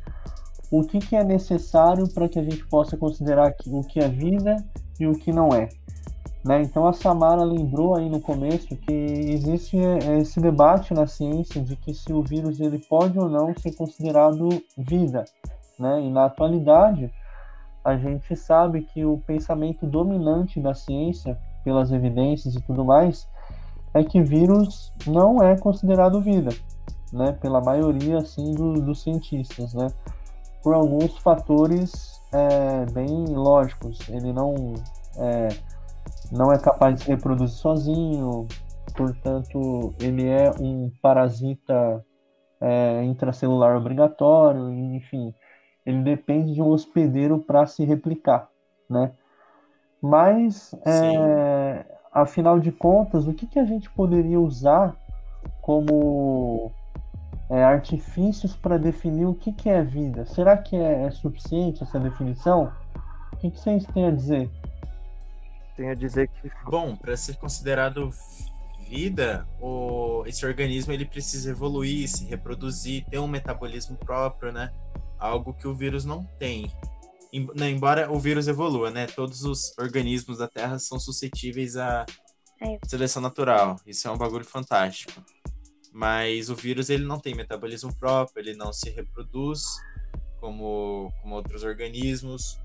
o 0.70 0.82
que, 0.82 0.98
que 0.98 1.16
é 1.16 1.24
necessário 1.24 2.08
para 2.08 2.28
que 2.28 2.38
a 2.38 2.42
gente 2.42 2.64
possa 2.66 2.96
considerar 2.96 3.54
o 3.66 3.82
que 3.84 4.00
é 4.00 4.08
vida 4.08 4.56
e 4.98 5.06
o 5.06 5.12
que 5.12 5.32
não 5.32 5.48
é. 5.48 5.68
Né? 6.44 6.62
Então 6.62 6.86
a 6.86 6.92
Samara 6.92 7.42
lembrou 7.42 7.96
aí 7.96 8.08
no 8.08 8.20
começo 8.20 8.76
que 8.76 8.92
existe 8.92 9.76
é, 9.78 10.18
esse 10.18 10.40
debate 10.40 10.94
na 10.94 11.06
ciência 11.06 11.60
de 11.60 11.74
que 11.76 11.92
se 11.92 12.12
o 12.12 12.22
vírus 12.22 12.60
ele 12.60 12.78
pode 12.78 13.18
ou 13.18 13.28
não 13.28 13.52
ser 13.56 13.74
considerado 13.74 14.48
vida. 14.78 15.24
Né? 15.78 16.02
E 16.02 16.10
na 16.10 16.26
atualidade 16.26 17.12
a 17.84 17.96
gente 17.96 18.34
sabe 18.34 18.82
que 18.82 19.04
o 19.04 19.18
pensamento 19.18 19.86
dominante 19.86 20.60
da 20.60 20.74
ciência, 20.74 21.38
pelas 21.64 21.92
evidências 21.92 22.54
e 22.54 22.60
tudo 22.60 22.84
mais, 22.84 23.28
é 23.94 24.02
que 24.02 24.20
vírus 24.20 24.92
não 25.06 25.42
é 25.42 25.56
considerado 25.56 26.20
vida, 26.20 26.50
né? 27.12 27.32
Pela 27.32 27.60
maioria 27.60 28.18
assim 28.18 28.52
do- 28.52 28.80
dos 28.80 29.02
cientistas, 29.02 29.72
né? 29.72 29.88
Por 30.66 30.74
alguns 30.74 31.16
fatores 31.18 32.20
é, 32.32 32.86
bem 32.86 33.24
lógicos. 33.28 34.00
Ele 34.08 34.32
não 34.32 34.74
é, 35.16 35.48
não 36.32 36.52
é 36.52 36.58
capaz 36.58 36.96
de 36.96 37.04
se 37.04 37.08
reproduzir 37.08 37.56
sozinho, 37.56 38.48
portanto 38.96 39.94
ele 40.00 40.26
é 40.26 40.50
um 40.60 40.90
parasita 41.00 42.04
é, 42.60 43.04
intracelular 43.04 43.76
obrigatório, 43.76 44.68
enfim, 44.72 45.32
ele 45.86 46.02
depende 46.02 46.54
de 46.54 46.60
um 46.60 46.70
hospedeiro 46.70 47.38
para 47.38 47.64
se 47.64 47.84
replicar, 47.84 48.48
né? 48.90 49.12
Mas, 50.02 50.74
é, 50.84 51.86
afinal 52.10 52.58
de 52.58 52.72
contas, 52.72 53.28
o 53.28 53.32
que, 53.32 53.46
que 53.46 53.60
a 53.60 53.64
gente 53.64 53.88
poderia 53.90 54.40
usar 54.40 54.96
como 55.62 56.72
é, 57.50 57.62
artifícios 57.64 58.56
para 58.56 58.78
definir 58.78 59.26
o 59.26 59.34
que, 59.34 59.52
que 59.52 59.68
é 59.68 59.82
vida? 59.82 60.24
Será 60.26 60.56
que 60.56 60.74
é, 60.76 61.04
é 61.04 61.10
suficiente 61.10 61.82
essa 61.82 61.98
definição? 62.00 62.72
O 63.32 63.36
que, 63.36 63.50
que 63.50 63.58
vocês 63.60 63.84
têm 63.86 64.06
a 64.06 64.10
dizer? 64.10 64.50
Tenho 65.76 65.90
a 65.90 65.94
dizer 65.94 66.28
que 66.28 66.50
Bom, 66.64 66.96
para 66.96 67.16
ser 67.16 67.36
considerado 67.36 68.10
vida, 68.88 69.46
o, 69.60 70.22
esse 70.26 70.46
organismo 70.46 70.92
ele 70.92 71.04
precisa 71.04 71.50
evoluir, 71.50 72.08
se 72.08 72.24
reproduzir, 72.24 73.04
ter 73.10 73.18
um 73.18 73.26
metabolismo 73.26 73.96
próprio, 73.96 74.52
né? 74.52 74.72
algo 75.18 75.52
que 75.54 75.66
o 75.66 75.74
vírus 75.74 76.04
não 76.04 76.24
tem. 76.38 76.70
Em- 77.32 77.48
Embora 77.70 78.10
o 78.10 78.18
vírus 78.18 78.48
evolua, 78.48 78.90
né? 78.90 79.06
Todos 79.06 79.42
os 79.44 79.76
organismos 79.78 80.38
da 80.38 80.46
Terra 80.48 80.78
são 80.78 80.98
suscetíveis 81.00 81.76
à 81.76 82.06
É. 82.62 82.78
seleção 82.86 83.20
natural. 83.20 83.76
Isso 83.86 84.06
é 84.08 84.10
um 84.10 84.16
bagulho 84.16 84.44
fantástico. 84.44 85.12
Mas 85.96 86.50
o 86.50 86.54
vírus 86.54 86.90
ele 86.90 87.06
não 87.06 87.18
tem 87.18 87.34
metabolismo 87.34 87.90
próprio, 87.96 88.42
ele 88.42 88.54
não 88.54 88.70
se 88.70 88.90
reproduz 88.90 89.62
como, 90.38 91.10
como 91.22 91.34
outros 91.34 91.64
organismos. 91.64 92.60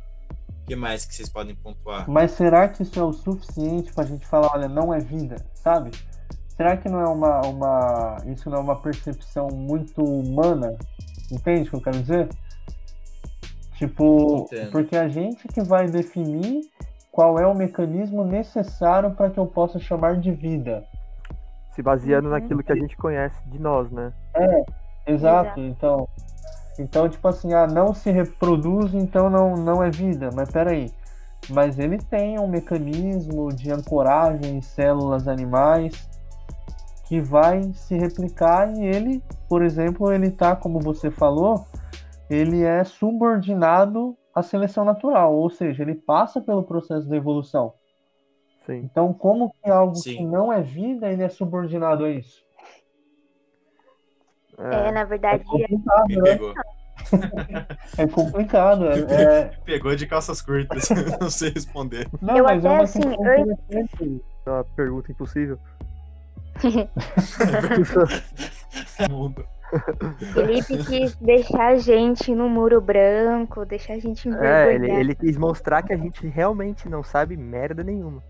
O 0.49 0.65
que 0.67 0.75
mais 0.75 1.05
que 1.05 1.15
vocês 1.15 1.29
podem 1.29 1.55
pontuar? 1.55 2.09
Mas 2.09 2.31
será 2.31 2.67
que 2.67 2.83
isso 2.83 2.99
é 2.99 3.03
o 3.03 3.13
suficiente 3.13 3.93
pra 3.93 4.03
gente 4.03 4.27
falar, 4.27 4.51
olha, 4.53 4.67
não 4.67 4.93
é 4.93 4.99
vida, 4.99 5.37
sabe? 5.55 5.91
Será 6.49 6.75
que 6.75 6.89
não 6.89 6.99
é 6.99 7.07
uma, 7.07 7.39
uma. 7.45 8.17
Isso 8.25 8.49
não 8.49 8.57
é 8.57 8.61
uma 8.61 8.81
percepção 8.81 9.47
muito 9.47 10.03
humana? 10.03 10.77
Entende 11.31 11.69
o 11.69 11.71
que 11.71 11.77
eu 11.77 11.81
quero 11.81 12.01
dizer? 12.01 12.29
Tipo, 13.77 14.41
Entendo. 14.41 14.71
porque 14.71 14.97
a 14.97 15.07
gente 15.07 15.47
que 15.47 15.61
vai 15.61 15.87
definir 15.87 16.69
qual 17.09 17.39
é 17.39 17.47
o 17.47 17.55
mecanismo 17.55 18.25
necessário 18.25 19.11
para 19.11 19.29
que 19.29 19.39
eu 19.39 19.47
possa 19.47 19.79
chamar 19.79 20.19
de 20.19 20.33
vida. 20.33 20.85
Se 21.81 21.83
baseando 21.83 22.27
Uhum. 22.27 22.33
naquilo 22.35 22.63
que 22.63 22.71
a 22.71 22.75
gente 22.75 22.95
conhece 22.95 23.35
de 23.49 23.59
nós, 23.59 23.89
né? 23.91 24.13
Exato, 25.07 25.59
Exato. 25.59 25.59
então. 25.59 26.07
Então, 26.79 27.09
tipo 27.09 27.27
assim, 27.27 27.53
ah, 27.53 27.67
não 27.67 27.93
se 27.93 28.11
reproduz, 28.11 28.93
então 28.93 29.29
não, 29.29 29.55
não 29.55 29.83
é 29.83 29.89
vida. 29.89 30.29
Mas 30.33 30.51
peraí. 30.51 30.91
Mas 31.49 31.79
ele 31.79 31.97
tem 31.97 32.39
um 32.39 32.47
mecanismo 32.47 33.49
de 33.49 33.71
ancoragem 33.71 34.57
em 34.57 34.61
células 34.61 35.27
animais 35.27 36.07
que 37.07 37.19
vai 37.19 37.63
se 37.73 37.97
replicar 37.97 38.71
e 38.71 38.85
ele, 38.85 39.23
por 39.49 39.63
exemplo, 39.63 40.11
ele 40.13 40.29
tá, 40.31 40.55
como 40.55 40.79
você 40.79 41.09
falou, 41.09 41.65
ele 42.29 42.63
é 42.63 42.83
subordinado 42.83 44.15
à 44.33 44.41
seleção 44.43 44.85
natural, 44.85 45.33
ou 45.35 45.49
seja, 45.49 45.81
ele 45.81 45.95
passa 45.95 46.39
pelo 46.39 46.63
processo 46.63 47.09
da 47.09 47.17
evolução. 47.17 47.73
Sim. 48.65 48.81
Então, 48.91 49.13
como 49.13 49.51
que 49.63 49.69
algo 49.69 49.95
Sim. 49.95 50.17
que 50.17 50.25
não 50.25 50.51
é 50.53 50.61
vida, 50.61 51.11
ele 51.11 51.23
é 51.23 51.29
subordinado 51.29 52.05
a 52.05 52.11
isso? 52.11 52.41
É, 54.57 54.87
É, 54.87 54.91
na 54.91 55.03
verdade, 55.03 55.43
complicado, 55.43 56.07
Me 56.07 56.15
né? 56.17 56.21
pegou. 56.23 56.53
É 57.97 58.07
complicado. 58.07 58.85
É, 58.87 58.99
é- 58.99 59.51
Pegou 59.65 59.95
de 59.95 60.05
calças 60.05 60.41
curtas. 60.41 60.87
não 61.19 61.29
sei 61.29 61.49
responder. 61.49 62.07
Não, 62.21 62.37
Eu 62.37 62.43
mas 62.43 62.63
é 62.63 62.67
até, 62.67 62.75
uma 62.77 62.83
assim, 62.83 63.01
eu- 63.03 63.85
é 64.45 64.49
uma 64.49 64.63
pergunta 64.75 65.11
impossível. 65.11 65.57
Mundo. 69.09 69.45
Felipe 70.33 70.77
quis 70.83 71.15
deixar 71.15 71.67
a 71.69 71.75
gente 71.77 72.35
no 72.35 72.49
muro 72.49 72.81
branco, 72.81 73.65
deixar 73.65 73.93
a 73.93 73.99
gente 73.99 74.27
É, 74.27 74.31
envergonhado. 74.31 74.69
ele, 74.85 74.91
ele 74.91 75.15
quis 75.15 75.37
mostrar 75.37 75.81
que 75.81 75.93
a 75.93 75.97
gente 75.97 76.27
realmente 76.27 76.87
não 76.89 77.01
sabe 77.03 77.35
merda 77.37 77.83
nenhuma. 77.83 78.21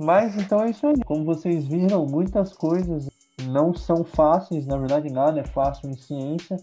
Mas 0.00 0.34
então 0.34 0.62
é 0.62 0.70
isso 0.70 0.86
aí. 0.86 0.98
Como 1.04 1.26
vocês 1.26 1.66
viram, 1.66 2.06
muitas 2.06 2.54
coisas 2.54 3.10
não 3.46 3.74
são 3.74 4.02
fáceis, 4.02 4.66
na 4.66 4.78
verdade 4.78 5.12
nada 5.12 5.40
é 5.40 5.44
fácil 5.44 5.90
em 5.90 5.94
ciência. 5.94 6.56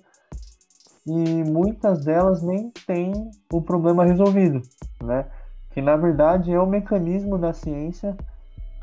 E 1.06 1.44
muitas 1.44 2.04
delas 2.04 2.42
nem 2.42 2.72
têm 2.86 3.14
o 3.54 3.62
problema 3.62 4.04
resolvido, 4.04 4.62
né? 5.02 5.30
Que 5.72 5.82
na 5.82 5.96
verdade 5.96 6.52
é 6.52 6.60
o 6.60 6.66
mecanismo 6.66 7.38
da 7.38 7.54
ciência 7.54 8.18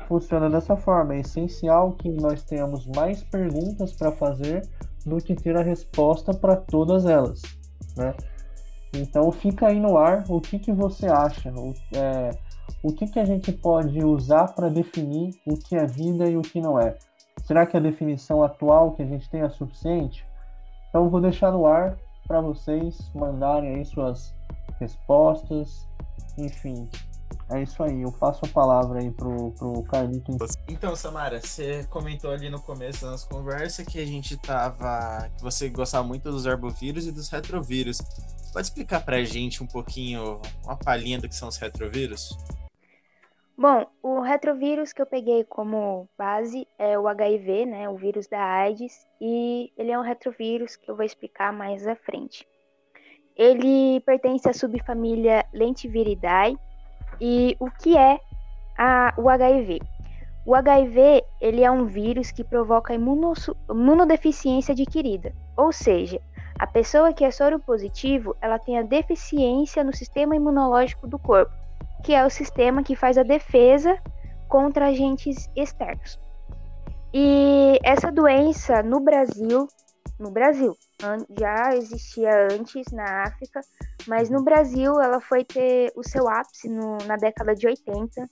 funciona 0.07 0.49
dessa 0.49 0.77
forma. 0.77 1.15
É 1.15 1.19
essencial 1.19 1.91
que 1.91 2.09
nós 2.09 2.41
tenhamos 2.43 2.87
mais 2.87 3.23
perguntas 3.23 3.91
para 3.91 4.11
fazer 4.11 4.67
do 5.05 5.17
que 5.17 5.35
ter 5.35 5.55
a 5.57 5.61
resposta 5.61 6.33
para 6.33 6.55
todas 6.55 7.05
elas, 7.05 7.41
né? 7.97 8.15
Então 8.93 9.29
fica 9.31 9.67
aí 9.67 9.79
no 9.79 9.97
ar 9.97 10.23
o 10.29 10.39
que, 10.39 10.57
que 10.57 10.71
você 10.71 11.07
acha, 11.07 11.51
o, 11.51 11.73
é, 11.93 12.31
o 12.83 12.91
que, 12.91 13.07
que 13.07 13.19
a 13.19 13.25
gente 13.25 13.51
pode 13.51 14.03
usar 14.03 14.53
para 14.53 14.69
definir 14.69 15.33
o 15.45 15.57
que 15.57 15.75
é 15.75 15.85
vida 15.85 16.29
e 16.29 16.37
o 16.37 16.41
que 16.41 16.61
não 16.61 16.79
é. 16.79 16.97
Será 17.43 17.65
que 17.65 17.75
a 17.75 17.79
definição 17.79 18.43
atual 18.43 18.91
que 18.93 19.01
a 19.01 19.05
gente 19.05 19.29
tem 19.29 19.41
é 19.41 19.49
suficiente? 19.49 20.25
Então 20.89 21.09
vou 21.09 21.21
deixar 21.21 21.51
no 21.51 21.65
ar 21.65 21.97
para 22.27 22.41
vocês 22.41 23.11
mandarem 23.13 23.75
aí 23.75 23.85
suas 23.85 24.33
respostas, 24.79 25.87
enfim. 26.37 26.87
É 27.49 27.61
isso 27.61 27.83
aí, 27.83 28.01
eu 28.01 28.11
passo 28.11 28.43
a 28.43 28.47
palavra 28.47 28.99
aí 28.99 29.11
pro, 29.11 29.51
pro 29.51 29.83
Carlito. 29.83 30.35
Então, 30.67 30.95
Samara, 30.95 31.39
você 31.39 31.83
comentou 31.91 32.31
ali 32.31 32.49
no 32.49 32.59
começo 32.59 33.05
da 33.05 33.11
nossa 33.11 33.27
conversa 33.27 33.85
que 33.85 33.99
a 33.99 34.05
gente 34.05 34.35
tava. 34.37 35.29
que 35.37 35.43
você 35.43 35.69
gostava 35.69 36.05
muito 36.05 36.31
dos 36.31 36.47
arbovírus 36.47 37.05
e 37.05 37.11
dos 37.11 37.29
retrovírus. 37.29 37.99
Pode 38.51 38.67
explicar 38.67 39.05
pra 39.05 39.23
gente 39.23 39.61
um 39.61 39.67
pouquinho, 39.67 40.41
uma 40.63 40.75
palhinha 40.75 41.19
do 41.19 41.29
que 41.29 41.35
são 41.35 41.47
os 41.47 41.57
retrovírus? 41.57 42.35
Bom, 43.57 43.85
o 44.01 44.19
retrovírus 44.19 44.91
que 44.91 45.01
eu 45.01 45.05
peguei 45.05 45.43
como 45.45 46.09
base 46.17 46.67
é 46.77 46.99
o 46.99 47.07
HIV, 47.07 47.65
né, 47.65 47.87
o 47.87 47.95
vírus 47.95 48.27
da 48.27 48.41
AIDS, 48.41 49.07
e 49.21 49.71
ele 49.77 49.91
é 49.91 49.99
um 49.99 50.01
retrovírus 50.01 50.75
que 50.75 50.91
eu 50.91 50.95
vou 50.95 51.05
explicar 51.05 51.53
mais 51.53 51.87
à 51.87 51.95
frente. 51.95 52.45
Ele 53.35 54.01
pertence 54.01 54.49
à 54.49 54.53
subfamília 54.53 55.45
Lentiviridae, 55.53 56.57
e 57.19 57.55
o 57.59 57.69
que 57.69 57.97
é 57.97 58.19
a- 58.77 59.13
o 59.17 59.29
HIV? 59.29 59.79
O 60.45 60.53
HIV 60.53 61.23
ele 61.41 61.63
é 61.63 61.71
um 61.71 61.85
vírus 61.85 62.31
que 62.31 62.43
provoca 62.43 62.93
imunodeficiência 62.93 64.73
adquirida, 64.73 65.33
ou 65.57 65.71
seja, 65.71 66.19
a 66.59 66.67
pessoa 66.67 67.13
que 67.13 67.25
é 67.25 67.31
soropositivo 67.31 68.35
ela 68.41 68.59
tem 68.59 68.77
a 68.77 68.83
deficiência 68.83 69.83
no 69.83 69.95
sistema 69.95 70.35
imunológico 70.35 71.07
do 71.07 71.17
corpo 71.17 71.65
que 72.05 72.13
é 72.13 72.23
o 72.23 72.29
sistema 72.29 72.83
que 72.83 72.95
faz 72.95 73.17
a 73.17 73.23
defesa 73.23 73.97
contra 74.47 74.87
agentes 74.87 75.49
externos. 75.55 76.19
E 77.11 77.79
essa 77.83 78.11
doença 78.11 78.83
no 78.83 78.99
Brasil, 78.99 79.67
no 80.19 80.29
Brasil, 80.29 80.77
já 81.39 81.75
existia 81.75 82.47
antes 82.51 82.85
na 82.91 83.23
África, 83.23 83.59
mas 84.07 84.29
no 84.29 84.43
Brasil 84.43 84.99
ela 84.99 85.19
foi 85.19 85.43
ter 85.43 85.91
o 85.95 86.03
seu 86.03 86.27
ápice 86.29 86.69
no- 86.69 86.97
na 87.05 87.15
década 87.15 87.55
de 87.55 87.67
80 87.67 88.27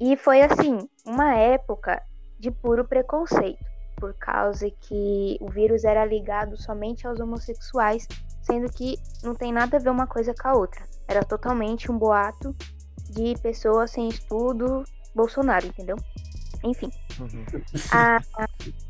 e 0.00 0.16
foi 0.16 0.42
assim 0.42 0.88
uma 1.04 1.34
época 1.34 2.02
de 2.38 2.50
puro 2.50 2.84
preconceito, 2.84 3.64
por 3.96 4.12
causa 4.14 4.70
que 4.70 5.38
o 5.40 5.48
vírus 5.50 5.84
era 5.84 6.04
ligado 6.04 6.56
somente 6.60 7.06
aos 7.06 7.18
homossexuais, 7.18 8.06
sendo 8.42 8.70
que 8.70 8.98
não 9.22 9.34
tem 9.34 9.52
nada 9.52 9.76
a 9.76 9.80
ver 9.80 9.88
uma 9.90 10.06
coisa 10.06 10.34
com 10.34 10.48
a 10.48 10.54
outra. 10.54 10.84
Era 11.08 11.24
totalmente 11.24 11.90
um 11.90 11.96
boato 11.98 12.54
de 13.10 13.34
pessoas 13.40 13.90
sem 13.92 14.08
estudo 14.08 14.84
Bolsonaro, 15.14 15.66
entendeu? 15.66 15.96
Enfim. 16.62 16.90
A- 17.92 18.20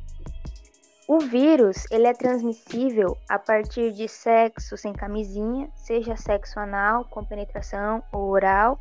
o 1.09 1.21
vírus, 1.21 1.85
ele 1.91 2.07
é 2.07 2.13
transmissível 2.13 3.17
a 3.29 3.39
partir 3.39 3.93
de 3.93 4.09
sexo 4.09 4.77
sem 4.77 4.93
camisinha, 4.93 5.69
seja 5.75 6.17
sexo 6.17 6.59
anal, 6.59 7.05
com 7.05 7.25
penetração 7.25 8.03
ou 8.13 8.31
oral, 8.31 8.79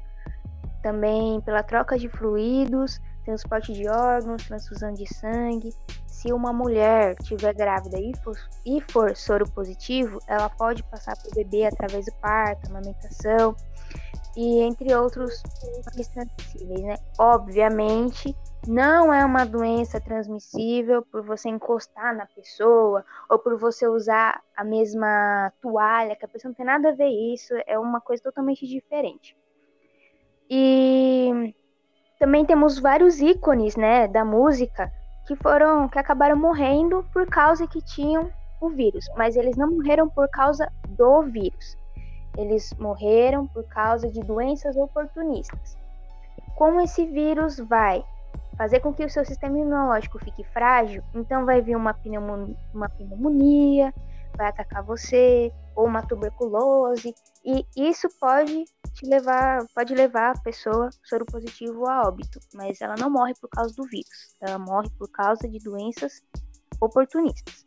também 0.81 1.39
pela 1.41 1.61
troca 1.61 1.97
de 1.99 2.09
fluidos, 2.09 2.99
transporte 3.23 3.73
de 3.73 3.87
órgãos, 3.87 4.45
transfusão 4.47 4.93
de 4.93 5.11
sangue. 5.13 5.69
Se 6.07 6.33
uma 6.33 6.51
mulher 6.51 7.15
estiver 7.19 7.53
grávida 7.53 7.99
e 7.99 8.11
for, 8.23 8.35
e 8.65 8.81
for 8.91 9.15
soro 9.15 9.47
positivo, 9.51 10.19
ela 10.27 10.49
pode 10.49 10.81
passar 10.83 11.15
para 11.15 11.29
o 11.29 11.35
bebê 11.35 11.65
através 11.65 12.05
do 12.05 12.13
parto, 12.15 12.69
amamentação 12.69 13.55
e 14.35 14.61
entre 14.61 14.93
outros 14.95 15.41
transmissíveis, 15.93 16.81
né? 16.81 16.95
Obviamente, 17.17 18.35
não 18.67 19.13
é 19.13 19.23
uma 19.23 19.45
doença 19.45 19.99
transmissível 19.99 21.05
por 21.11 21.23
você 21.23 21.49
encostar 21.49 22.15
na 22.15 22.25
pessoa 22.25 23.05
ou 23.29 23.39
por 23.39 23.57
você 23.57 23.87
usar 23.87 24.41
a 24.55 24.63
mesma 24.63 25.51
toalha, 25.61 26.15
que 26.15 26.25
a 26.25 26.27
pessoa 26.27 26.49
não 26.49 26.55
tem 26.55 26.65
nada 26.65 26.89
a 26.89 26.95
ver 26.95 27.09
isso, 27.09 27.53
é 27.65 27.77
uma 27.77 28.01
coisa 28.01 28.23
totalmente 28.23 28.67
diferente. 28.67 29.37
E 30.49 31.53
também 32.19 32.45
temos 32.45 32.79
vários 32.79 33.19
ícones, 33.19 33.75
né, 33.75 34.07
da 34.07 34.23
música 34.23 34.91
que 35.27 35.35
foram 35.35 35.89
que 35.89 35.97
acabaram 35.97 36.35
morrendo 36.35 37.05
por 37.11 37.25
causa 37.27 37.67
que 37.67 37.81
tinham 37.83 38.29
o 38.61 38.69
vírus, 38.69 39.05
mas 39.15 39.35
eles 39.35 39.57
não 39.57 39.71
morreram 39.71 40.09
por 40.09 40.29
causa 40.29 40.71
do 40.89 41.23
vírus. 41.23 41.75
Eles 42.37 42.73
morreram 42.79 43.47
por 43.47 43.63
causa 43.67 44.09
de 44.09 44.21
doenças 44.21 44.75
oportunistas. 44.75 45.77
Como 46.55 46.81
esse 46.81 47.05
vírus 47.05 47.59
vai 47.59 48.03
fazer 48.57 48.79
com 48.79 48.93
que 48.93 49.05
o 49.05 49.09
seu 49.09 49.25
sistema 49.25 49.57
imunológico 49.57 50.19
fique 50.19 50.43
frágil, 50.45 51.03
então 51.13 51.45
vai 51.45 51.61
vir 51.61 51.75
uma, 51.75 51.93
pneumon- 51.93 52.55
uma 52.73 52.89
pneumonia, 52.89 53.93
vai 54.37 54.47
atacar 54.47 54.83
você, 54.83 55.51
ou 55.75 55.85
uma 55.85 56.01
tuberculose, 56.01 57.13
e 57.43 57.65
isso 57.75 58.07
pode 58.19 58.65
te 58.93 59.05
levar, 59.05 59.65
pode 59.73 59.93
levar 59.93 60.31
a 60.31 60.41
pessoa 60.41 60.89
soro 61.03 61.25
positivo 61.25 61.87
a 61.87 62.07
óbito, 62.07 62.39
mas 62.53 62.81
ela 62.81 62.95
não 62.97 63.09
morre 63.09 63.33
por 63.39 63.49
causa 63.49 63.73
do 63.75 63.83
vírus, 63.83 64.35
ela 64.41 64.57
morre 64.57 64.89
por 64.97 65.09
causa 65.11 65.47
de 65.47 65.59
doenças 65.59 66.23
oportunistas. 66.79 67.65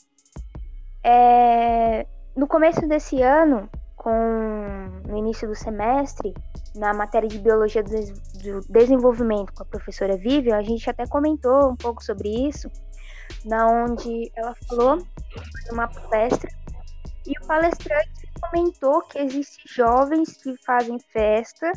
É, 1.05 2.07
no 2.35 2.47
começo 2.47 2.87
desse 2.87 3.23
ano, 3.23 3.69
com 3.99 5.03
no 5.07 5.17
início 5.17 5.47
do 5.49 5.55
semestre, 5.55 6.33
na 6.75 6.95
matéria 6.95 7.29
de 7.29 7.39
biologia 7.39 7.83
do, 7.83 7.91
des- 7.91 8.13
do 8.43 8.61
desenvolvimento 8.69 9.53
com 9.53 9.63
a 9.63 9.67
professora 9.67 10.17
Vivian, 10.17 10.57
a 10.57 10.63
gente 10.63 10.89
até 10.89 11.07
comentou 11.07 11.71
um 11.71 11.77
pouco 11.77 12.03
sobre 12.03 12.29
isso, 12.49 12.71
na 13.45 13.67
onde 13.67 14.31
ela 14.37 14.55
falou 14.69 14.99
numa 15.71 15.89
palestra 15.89 16.49
e 17.27 17.33
o 17.43 17.47
palestrante 17.47 18.29
comentou 18.41 19.03
que 19.03 19.19
existem 19.19 19.65
jovens 19.67 20.37
que 20.43 20.57
fazem 20.65 20.99
festa 21.13 21.71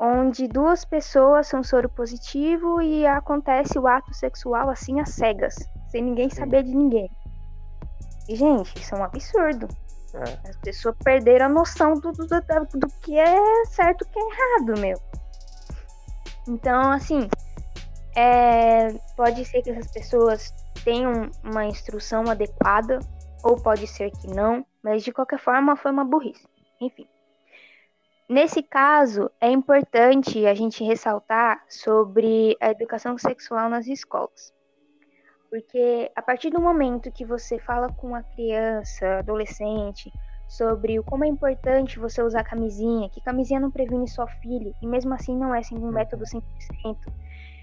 onde 0.00 0.48
duas 0.48 0.84
pessoas 0.84 1.46
são 1.46 1.62
soro 1.62 1.88
positivo 1.88 2.82
e 2.82 3.06
acontece 3.06 3.78
o 3.78 3.86
ato 3.86 4.12
sexual 4.12 4.68
assim 4.68 5.00
às 5.00 5.10
cegas, 5.10 5.54
sem 5.90 6.02
ninguém 6.02 6.28
saber 6.28 6.64
de 6.64 6.74
ninguém. 6.74 7.08
E, 8.28 8.34
gente, 8.34 8.76
isso 8.80 8.94
é 8.94 8.98
um 8.98 9.04
absurdo. 9.04 9.68
É. 10.14 10.48
As 10.48 10.56
pessoas 10.58 10.94
perderam 11.02 11.46
a 11.46 11.48
noção 11.48 11.94
do, 11.94 12.12
do, 12.12 12.26
do, 12.26 12.78
do 12.78 12.86
que 13.00 13.18
é 13.18 13.64
certo 13.66 14.04
e 14.04 14.08
que 14.08 14.18
é 14.18 14.22
errado, 14.22 14.80
meu. 14.80 14.96
Então, 16.46 16.92
assim, 16.92 17.28
é, 18.16 18.92
pode 19.16 19.44
ser 19.44 19.62
que 19.62 19.70
essas 19.70 19.90
pessoas 19.90 20.54
tenham 20.84 21.30
uma 21.42 21.64
instrução 21.64 22.24
adequada, 22.30 22.98
ou 23.42 23.56
pode 23.56 23.86
ser 23.86 24.10
que 24.10 24.28
não, 24.28 24.64
mas 24.82 25.02
de 25.02 25.12
qualquer 25.12 25.38
forma 25.38 25.74
foi 25.74 25.90
uma 25.90 26.04
burrice. 26.04 26.46
Enfim. 26.80 27.08
Nesse 28.28 28.62
caso, 28.62 29.30
é 29.40 29.50
importante 29.50 30.46
a 30.46 30.54
gente 30.54 30.82
ressaltar 30.84 31.62
sobre 31.68 32.56
a 32.60 32.70
educação 32.70 33.18
sexual 33.18 33.68
nas 33.68 33.86
escolas. 33.86 34.52
Porque 35.54 36.10
a 36.16 36.20
partir 36.20 36.50
do 36.50 36.60
momento 36.60 37.12
que 37.12 37.24
você 37.24 37.60
fala 37.60 37.86
com 37.92 38.12
a 38.12 38.24
criança, 38.24 39.20
adolescente, 39.20 40.12
sobre 40.48 40.98
o 40.98 41.04
como 41.04 41.24
é 41.24 41.28
importante 41.28 41.96
você 41.96 42.20
usar 42.20 42.42
camisinha, 42.42 43.08
que 43.08 43.20
camisinha 43.20 43.60
não 43.60 43.70
previne 43.70 44.08
só 44.08 44.26
filho, 44.26 44.74
e 44.82 44.86
mesmo 44.88 45.14
assim 45.14 45.38
não 45.38 45.54
é 45.54 45.60
um 45.74 45.92
método 45.92 46.24
100%, 46.24 46.42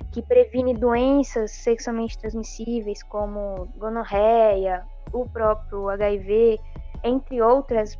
que 0.10 0.22
previne 0.22 0.74
doenças 0.74 1.52
sexualmente 1.52 2.18
transmissíveis 2.18 3.04
como 3.04 3.68
gonorreia, 3.76 4.86
o 5.12 5.28
próprio 5.28 5.90
HIV, 5.90 6.62
entre 7.04 7.42
outras 7.42 8.00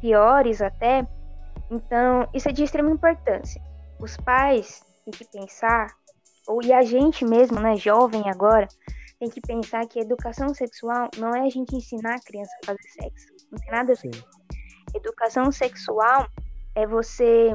piores 0.00 0.62
até. 0.62 1.04
Então, 1.72 2.28
isso 2.32 2.48
é 2.48 2.52
de 2.52 2.62
extrema 2.62 2.92
importância. 2.92 3.60
Os 3.98 4.16
pais 4.16 4.84
têm 5.04 5.10
que 5.10 5.24
pensar, 5.24 5.88
ou 6.46 6.62
e 6.62 6.72
a 6.72 6.82
gente 6.82 7.24
mesmo, 7.24 7.58
né, 7.58 7.74
jovem 7.74 8.30
agora, 8.30 8.68
tem 9.24 9.30
que 9.30 9.40
pensar 9.40 9.86
que 9.86 9.98
educação 9.98 10.52
sexual 10.54 11.08
não 11.18 11.34
é 11.34 11.46
a 11.46 11.50
gente 11.50 11.74
ensinar 11.74 12.16
a 12.16 12.20
criança 12.20 12.50
a 12.62 12.66
fazer 12.66 12.88
sexo. 13.00 13.26
Não 13.50 13.58
tem 13.58 13.70
nada 13.70 13.92
a 13.92 13.96
ver. 13.96 14.24
Educação 14.94 15.50
sexual 15.50 16.26
é 16.74 16.86
você 16.86 17.52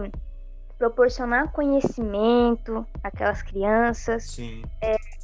proporcionar 0.78 1.52
conhecimento 1.52 2.86
àquelas 3.04 3.42
crianças, 3.42 4.32
Sim. 4.32 4.64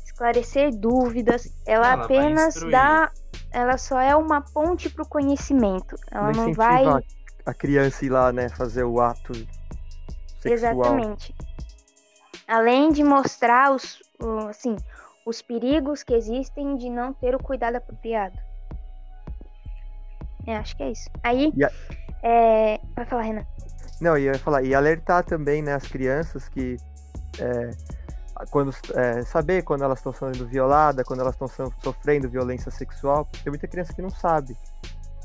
esclarecer 0.05 0.75
dúvidas. 0.75 1.47
Ela, 1.65 1.93
Ela 1.93 2.03
apenas 2.03 2.55
dá, 2.69 3.11
ela 3.51 3.77
só 3.77 3.99
é 3.99 4.15
uma 4.15 4.41
ponte 4.41 4.89
para 4.89 5.03
o 5.03 5.07
conhecimento. 5.09 5.95
Ela 6.11 6.31
não, 6.31 6.49
incentiva 6.49 6.63
vai 6.63 6.85
a- 7.45 7.53
criança 7.53 8.05
ir 8.05 8.09
lá, 8.09 8.31
né, 8.31 8.49
fazer 8.49 8.83
o 8.83 8.99
ato 8.99 9.33
sexual. 10.39 10.51
Exatamente. 10.53 11.33
Além 12.47 12.91
de 12.91 13.03
mostrar 13.03 13.71
os, 13.71 13.99
assim, 14.49 14.75
os 15.25 15.41
perigos 15.41 16.03
que 16.03 16.13
existem 16.13 16.77
de 16.77 16.89
não 16.89 17.11
ter 17.11 17.35
o 17.35 17.39
cuidado 17.41 17.77
apropriado. 17.77 18.37
É, 20.45 20.55
acho 20.57 20.77
que 20.77 20.83
é 20.83 20.91
isso. 20.91 21.09
Aí, 21.23 21.51
a- 21.63 21.71
é, 22.27 22.79
vai 22.95 23.05
falar, 23.05 23.23
Renan. 23.23 23.45
Não, 23.99 24.17
e 24.17 24.25
eu 24.25 24.33
ia 24.33 24.39
falar, 24.39 24.61
e 24.63 24.75
alertar 24.75 25.23
também, 25.23 25.61
né, 25.63 25.73
as 25.73 25.87
crianças 25.87 26.47
que 26.47 26.77
é, 27.39 27.71
quando 28.51 28.71
é, 28.93 29.23
saber 29.23 29.63
quando 29.63 29.83
elas 29.83 29.99
estão 29.99 30.13
sendo 30.13 30.45
violadas, 30.45 31.05
quando 31.05 31.21
elas 31.21 31.33
estão 31.33 31.47
so- 31.47 31.73
sofrendo 31.81 32.29
violência 32.29 32.69
sexual, 32.69 33.25
porque 33.25 33.43
tem 33.43 33.51
muita 33.51 33.67
criança 33.67 33.93
que 33.93 34.01
não 34.01 34.09
sabe. 34.09 34.55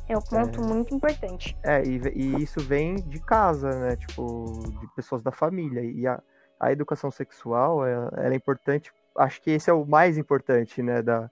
É 0.08 0.16
um 0.16 0.22
ponto 0.22 0.60
muito 0.62 0.94
importante. 0.94 1.56
É, 1.62 1.84
e, 1.84 2.00
e 2.16 2.42
isso 2.42 2.58
vem 2.60 2.96
de 2.96 3.20
casa, 3.20 3.70
né? 3.78 3.96
Tipo, 3.96 4.60
de 4.80 4.86
pessoas 4.96 5.22
da 5.22 5.30
família. 5.30 5.82
E 5.82 6.04
a, 6.04 6.20
a 6.58 6.72
educação 6.72 7.12
sexual, 7.12 7.86
é- 7.86 8.08
é 8.32 8.34
importante. 8.34 8.92
Acho 9.16 9.40
que 9.42 9.50
esse 9.50 9.68
é 9.68 9.72
o 9.72 9.84
mais 9.84 10.16
importante, 10.16 10.82
né, 10.82 11.02
da, 11.02 11.30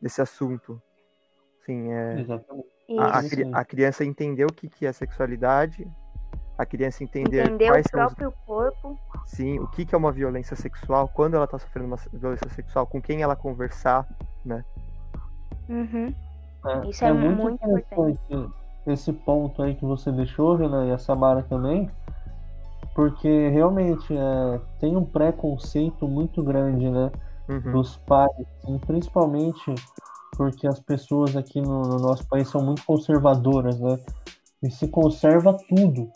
desse 0.00 0.20
assunto. 0.20 0.80
Sim, 1.64 1.92
é, 1.92 2.20
Exatamente. 2.20 2.68
a, 2.98 3.58
a 3.58 3.60
a 3.60 3.64
criança 3.64 4.04
entender 4.04 4.44
o 4.44 4.52
que, 4.52 4.68
que 4.68 4.84
é 4.86 4.92
sexualidade, 4.92 5.86
a 6.58 6.66
criança 6.66 7.04
entender 7.04 7.46
Entender 7.46 7.68
quais 7.68 7.86
o 7.86 7.90
são 7.90 8.06
os 8.06 8.14
próprio 8.14 8.32
corpo. 8.44 8.98
Sim, 9.24 9.58
o 9.60 9.68
que, 9.68 9.86
que 9.86 9.94
é 9.94 9.98
uma 9.98 10.12
violência 10.12 10.56
sexual, 10.56 11.08
quando 11.08 11.34
ela 11.34 11.46
tá 11.46 11.58
sofrendo 11.58 11.86
uma 11.86 11.98
violência 12.12 12.48
sexual, 12.50 12.86
com 12.86 13.00
quem 13.00 13.22
ela 13.22 13.36
conversar, 13.36 14.06
né? 14.44 14.64
Uhum. 15.68 16.14
É, 16.66 16.88
Isso 16.88 17.04
é 17.04 17.12
muito, 17.12 17.42
muito 17.42 17.64
interessante 17.64 18.52
esse 18.86 19.12
ponto 19.12 19.62
aí 19.62 19.74
que 19.74 19.84
você 19.84 20.10
deixou, 20.10 20.56
Renan, 20.56 20.86
e 20.86 20.92
a 20.92 20.98
Samara 20.98 21.42
também, 21.42 21.88
porque 22.94 23.48
realmente 23.48 24.14
é, 24.16 24.60
tem 24.78 24.96
um 24.96 25.04
preconceito 25.04 26.06
muito 26.06 26.42
grande, 26.42 26.90
né, 26.90 27.10
Uhum. 27.48 27.72
dos 27.72 27.96
pais, 27.96 28.30
e 28.68 28.78
principalmente 28.86 29.74
porque 30.36 30.66
as 30.66 30.78
pessoas 30.80 31.36
aqui 31.36 31.60
no, 31.60 31.82
no 31.82 31.98
nosso 31.98 32.26
país 32.28 32.48
são 32.48 32.62
muito 32.62 32.84
conservadoras, 32.84 33.78
né, 33.78 33.98
e 34.62 34.70
se 34.70 34.88
conserva 34.88 35.56
tudo. 35.68 36.08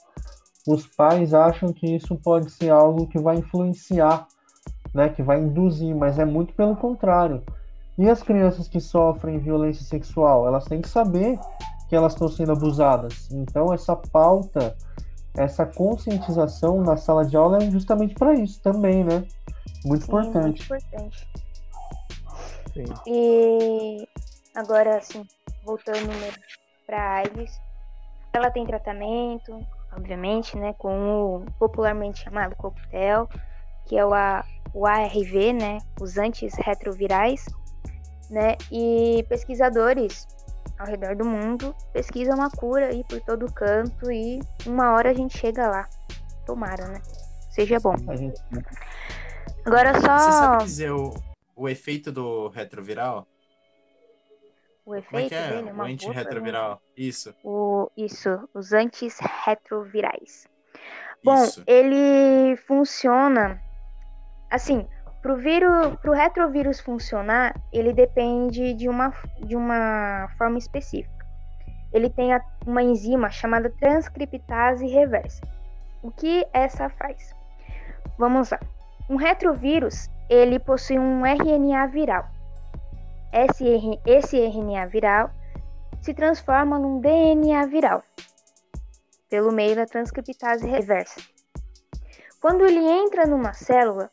Os 0.67 0.87
pais 0.87 1.35
acham 1.35 1.73
que 1.73 1.97
isso 1.97 2.17
pode 2.17 2.51
ser 2.51 2.71
algo 2.71 3.07
que 3.09 3.19
vai 3.19 3.37
influenciar, 3.37 4.27
né, 4.95 5.09
que 5.09 5.23
vai 5.23 5.41
induzir, 5.41 5.95
mas 5.95 6.19
é 6.19 6.25
muito 6.25 6.55
pelo 6.55 6.77
contrário. 6.77 7.43
E 7.99 8.09
as 8.09 8.23
crianças 8.23 8.69
que 8.69 8.81
sofrem 8.81 9.39
violência 9.39 9.85
sexual, 9.85 10.47
elas 10.47 10.65
têm 10.65 10.81
que 10.81 10.89
saber 10.89 11.39
que 11.89 11.97
elas 11.97 12.13
estão 12.13 12.29
sendo 12.29 12.53
abusadas. 12.53 13.29
Então 13.31 13.73
essa 13.73 13.95
pauta, 13.95 14.77
essa 15.37 15.67
conscientização 15.67 16.83
na 16.83 16.97
sala 16.97 17.25
de 17.25 17.37
aula 17.37 17.59
é 17.59 17.71
justamente 17.71 18.15
para 18.17 18.35
isso 18.35 18.61
também, 18.63 19.05
né? 19.05 19.25
Muito 19.85 20.05
Sim, 20.05 20.13
muito 20.13 20.63
importante. 20.63 20.63
importante. 20.63 21.29
Sim. 22.73 22.85
E 23.07 24.09
agora, 24.55 24.97
assim, 24.97 25.25
voltando 25.63 26.09
para 26.87 27.17
AIDS, 27.17 27.61
ela 28.33 28.51
tem 28.51 28.67
tratamento, 28.67 29.67
obviamente, 29.93 30.57
né, 30.59 30.75
com 30.75 31.37
o 31.37 31.45
popularmente 31.59 32.23
chamado 32.23 32.55
coquetel, 32.57 33.29
que 33.87 33.97
é 33.97 34.05
o, 34.05 34.13
A- 34.13 34.45
o 34.75 34.87
ARV, 34.87 35.53
né, 35.53 35.79
os 36.01 36.19
antirretrovirais, 36.19 37.45
né, 38.31 38.57
e 38.71 39.25
pesquisadores 39.29 40.27
ao 40.79 40.87
redor 40.87 41.17
do 41.17 41.25
mundo 41.25 41.75
pesquisam 41.93 42.41
a 42.43 42.51
cura 42.51 42.89
aí 42.89 43.03
por 43.05 43.21
todo 43.23 43.53
canto 43.53 44.11
e 44.11 44.39
uma 44.67 44.93
hora 44.93 45.11
a 45.11 45.15
gente 45.15 45.37
chega 45.39 45.69
lá. 45.69 45.89
Tomara, 46.45 46.87
né? 46.89 47.01
Seja 47.51 47.79
bom. 47.81 47.95
Gente 48.17 48.41
Agora 49.65 49.93
Você 49.95 50.01
sabe 50.07 50.33
só 50.33 50.57
dizer 50.59 50.93
o, 50.93 51.15
o 51.57 51.69
efeito 51.69 52.13
do 52.13 52.49
retroviral? 52.49 53.27
o 54.85 54.91
Como 54.91 54.97
é 54.97 55.01
efeito 55.01 55.29
que 55.31 55.35
é? 55.35 55.49
dele, 55.49 55.71
O 55.71 55.73
uma 55.73 55.85
pergunta. 55.85 55.93
antirretroviral. 56.07 56.83
Isso. 56.97 57.35
O, 57.43 57.91
isso, 57.97 58.49
os 58.55 58.73
antirretrovirais. 58.73 60.47
Bom, 61.25 61.43
Isso. 61.43 61.65
ele 61.67 62.57
funciona 62.69 63.61
assim, 64.49 64.87
pro 65.27 65.37
vírus, 65.37 65.97
pro 65.97 66.13
retrovírus 66.13 66.79
funcionar, 66.79 67.61
ele 67.73 67.93
depende 67.93 68.73
de 68.75 68.89
uma, 68.89 69.13
de 69.45 69.57
uma 69.57 70.29
forma 70.39 70.57
específica. 70.57 71.27
Ele 71.93 72.09
tem 72.09 72.31
uma 72.65 72.81
enzima 72.81 73.29
chamada 73.29 73.69
transcriptase 73.81 74.87
reversa. 74.87 75.41
O 76.01 76.13
que 76.13 76.47
essa 76.53 76.89
faz? 76.91 77.35
Vamos 78.17 78.51
lá. 78.51 78.61
Um 79.11 79.17
retrovírus, 79.17 80.09
ele 80.31 80.61
possui 80.61 80.97
um 80.97 81.23
RNA 81.27 81.89
viral. 81.89 82.29
Esse, 83.33 84.01
esse 84.07 84.39
RNA 84.39 84.87
viral 84.87 85.31
se 86.03 86.15
transforma 86.15 86.79
num 86.79 87.01
DNA 87.01 87.67
viral 87.67 88.01
pelo 89.29 89.51
meio 89.51 89.75
da 89.75 89.87
transcriptase 89.87 90.69
reversa. 90.69 91.21
Quando 92.41 92.65
ele 92.65 92.79
entra 92.79 93.27
numa 93.27 93.53
célula, 93.53 94.09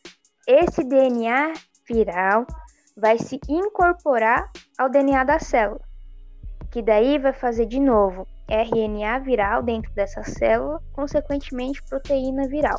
esse 0.47 0.83
DNA 0.83 1.53
viral 1.87 2.45
vai 2.95 3.17
se 3.17 3.39
incorporar 3.49 4.51
ao 4.77 4.89
DNA 4.89 5.23
da 5.23 5.39
célula, 5.39 5.81
que 6.71 6.81
daí 6.81 7.17
vai 7.17 7.33
fazer 7.33 7.65
de 7.65 7.79
novo 7.79 8.27
RNA 8.49 9.19
viral 9.19 9.63
dentro 9.63 9.91
dessa 9.93 10.23
célula, 10.23 10.81
consequentemente 10.93 11.81
proteína 11.83 12.47
viral. 12.47 12.77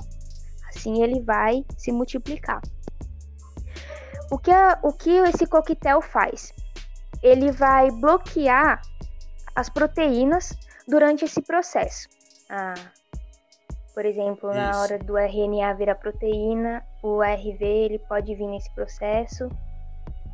Assim 0.68 1.02
ele 1.02 1.20
vai 1.22 1.64
se 1.76 1.90
multiplicar. 1.90 2.60
O 4.30 4.38
que, 4.38 4.50
a- 4.50 4.78
o 4.82 4.92
que 4.92 5.10
esse 5.10 5.46
coquetel 5.46 6.00
faz? 6.02 6.52
Ele 7.22 7.50
vai 7.52 7.90
bloquear 7.90 8.80
as 9.54 9.68
proteínas 9.68 10.52
durante 10.88 11.24
esse 11.24 11.40
processo. 11.42 12.08
Ah, 12.50 12.74
por 13.94 14.04
exemplo, 14.04 14.52
na 14.52 14.70
Isso. 14.70 14.80
hora 14.80 14.98
do 14.98 15.16
RNA 15.16 15.72
virar 15.74 15.94
proteína, 15.94 16.84
o 17.02 17.22
RV 17.22 17.64
ele 17.64 17.98
pode 18.00 18.34
vir 18.34 18.48
nesse 18.48 18.68
processo, 18.74 19.48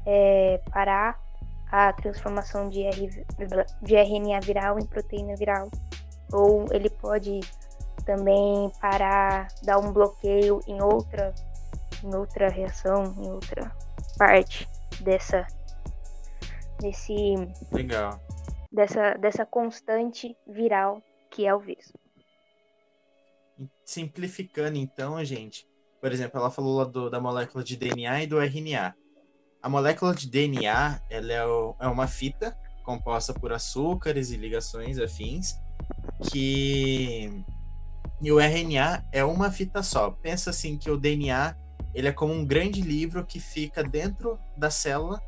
é, 0.07 0.61
parar 0.73 1.21
a 1.71 1.93
transformação 1.93 2.71
de, 2.71 2.83
RV, 2.89 3.25
de 3.83 3.97
RNA 3.97 4.41
viral 4.41 4.79
em 4.79 4.87
proteína 4.87 5.37
viral. 5.37 5.71
Ou 6.33 6.67
ele 6.73 6.89
pode 6.89 7.41
também 8.07 8.73
parar, 8.81 9.49
dar 9.63 9.79
um 9.79 9.93
bloqueio 9.93 10.61
em 10.67 10.83
outra, 10.83 11.35
em 12.03 12.15
outra 12.15 12.49
reação, 12.49 13.15
em 13.19 13.31
outra 13.31 13.71
parte 14.17 14.67
dessa, 15.03 15.47
desse, 16.81 17.35
Legal. 17.71 18.19
dessa, 18.73 19.15
dessa 19.15 19.45
constante 19.45 20.35
viral 20.47 21.03
que 21.31 21.47
é 21.47 21.55
o 21.55 21.61
vírus. 21.61 21.93
Simplificando, 23.85 24.79
então, 24.79 25.23
gente, 25.25 25.67
por 26.01 26.13
exemplo, 26.13 26.39
ela 26.39 26.51
falou 26.51 26.79
lá 26.79 26.85
do- 26.85 27.11
da 27.11 27.21
molécula 27.21 27.63
de 27.63 27.77
DNA 27.77 28.23
e 28.23 28.27
do 28.27 28.41
RNA. 28.41 28.95
A 29.63 29.69
molécula 29.69 30.15
de 30.15 30.29
DNA 30.31 31.01
ela 31.11 31.33
é, 31.33 31.47
o- 31.47 31.77
é 31.81 31.87
uma 31.89 32.07
fita 32.07 32.57
composta 32.85 33.35
por 33.35 33.53
açúcares 33.53 34.31
e 34.31 34.37
ligações 34.37 34.99
afins, 34.99 35.55
que 36.31 37.45
e 38.23 38.31
o 38.33 38.39
RNA 38.39 39.03
é 39.13 39.25
uma 39.25 39.51
fita 39.51 39.83
só. 39.83 40.11
Pensa 40.11 40.51
assim 40.51 40.77
que 40.79 40.91
o 40.91 40.97
DNA 40.97 41.57
ele 41.95 42.09
é 42.09 42.13
como 42.13 42.33
um 42.33 42.45
grande 42.47 42.83
livro 42.83 43.27
que 43.27 43.41
fica 43.41 43.83
dentro 43.83 44.39
da 44.57 44.71
célula, 44.71 45.21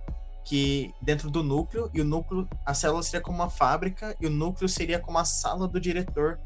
que 0.44 0.92
dentro 1.02 1.30
do 1.30 1.42
núcleo 1.42 1.90
e 1.94 2.00
o 2.00 2.04
núcleo, 2.04 2.48
a 2.64 2.74
célula 2.74 3.02
seria 3.02 3.20
como 3.20 3.38
uma 3.38 3.50
fábrica 3.50 4.16
e 4.20 4.26
o 4.26 4.30
núcleo 4.30 4.68
seria 4.68 5.00
como 5.00 5.18
a 5.18 5.24
sala 5.24 5.66
do 5.66 5.80
diretor 5.80 6.38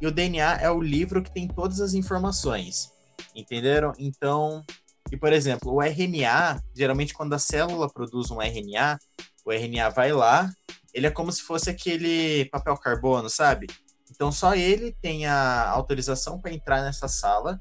e 0.00 0.06
o 0.06 0.10
DNA 0.10 0.58
é 0.60 0.70
o 0.70 0.80
livro 0.80 1.22
que 1.22 1.32
tem 1.32 1.46
todas 1.46 1.80
as 1.80 1.94
informações. 1.94 2.92
Entenderam? 3.34 3.92
Então, 3.98 4.64
e 5.12 5.16
por 5.16 5.32
exemplo, 5.32 5.72
o 5.72 5.82
RNA, 5.82 6.62
geralmente 6.74 7.12
quando 7.12 7.34
a 7.34 7.38
célula 7.38 7.88
produz 7.88 8.30
um 8.30 8.40
RNA, 8.40 8.98
o 9.44 9.52
RNA 9.52 9.90
vai 9.90 10.12
lá, 10.12 10.50
ele 10.94 11.06
é 11.06 11.10
como 11.10 11.30
se 11.30 11.42
fosse 11.42 11.68
aquele 11.68 12.46
papel 12.46 12.76
carbono, 12.76 13.28
sabe? 13.28 13.66
Então 14.10 14.32
só 14.32 14.54
ele 14.54 14.96
tem 15.00 15.26
a 15.26 15.68
autorização 15.70 16.40
para 16.40 16.52
entrar 16.52 16.82
nessa 16.82 17.08
sala. 17.08 17.58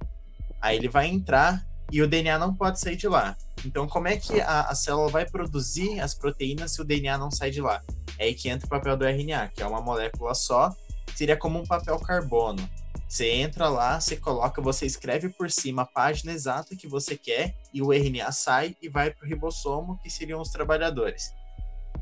Aí 0.62 0.78
ele 0.78 0.90
vai 0.90 1.08
entrar 1.08 1.66
e 1.92 2.02
o 2.02 2.08
DNA 2.08 2.38
não 2.38 2.54
pode 2.54 2.80
sair 2.80 2.96
de 2.96 3.08
lá. 3.08 3.36
Então 3.66 3.88
como 3.88 4.08
é 4.08 4.18
que 4.18 4.40
a, 4.42 4.62
a 4.62 4.76
célula 4.76 5.10
vai 5.10 5.26
produzir 5.26 6.00
as 6.00 6.14
proteínas 6.14 6.72
se 6.72 6.82
o 6.82 6.86
DNA 6.86 7.18
não 7.18 7.32
sai 7.32 7.52
de 7.52 7.62
lá? 7.62 7.82
É 8.18 8.26
aí 8.26 8.34
que 8.34 8.50
entra 8.50 8.66
o 8.66 8.70
papel 8.70 8.98
do 8.98 9.06
RNA, 9.06 9.50
que 9.50 9.62
é 9.62 9.68
uma 9.68 9.82
molécula 9.82 10.34
só 10.34 10.74
seria 11.16 11.38
como 11.38 11.60
um 11.60 11.66
papel 11.66 12.00
carbono. 12.00 12.68
Você 13.08 13.28
entra 13.28 13.68
lá, 13.68 14.00
você 14.00 14.16
coloca, 14.16 14.62
você 14.62 14.86
escreve 14.86 15.30
por 15.30 15.50
cima 15.50 15.82
a 15.82 15.86
página 15.86 16.32
exata 16.32 16.76
que 16.76 16.88
você 16.88 17.18
quer 17.18 17.56
e 17.74 17.82
o 17.82 17.92
RNA 17.92 18.32
sai 18.32 18.76
e 18.80 18.88
vai 18.88 19.10
para 19.10 19.26
o 19.26 19.28
ribossomo, 19.28 19.98
que 20.04 20.12
seriam 20.12 20.40
os 20.40 20.50
trabalhadores. 20.50 21.34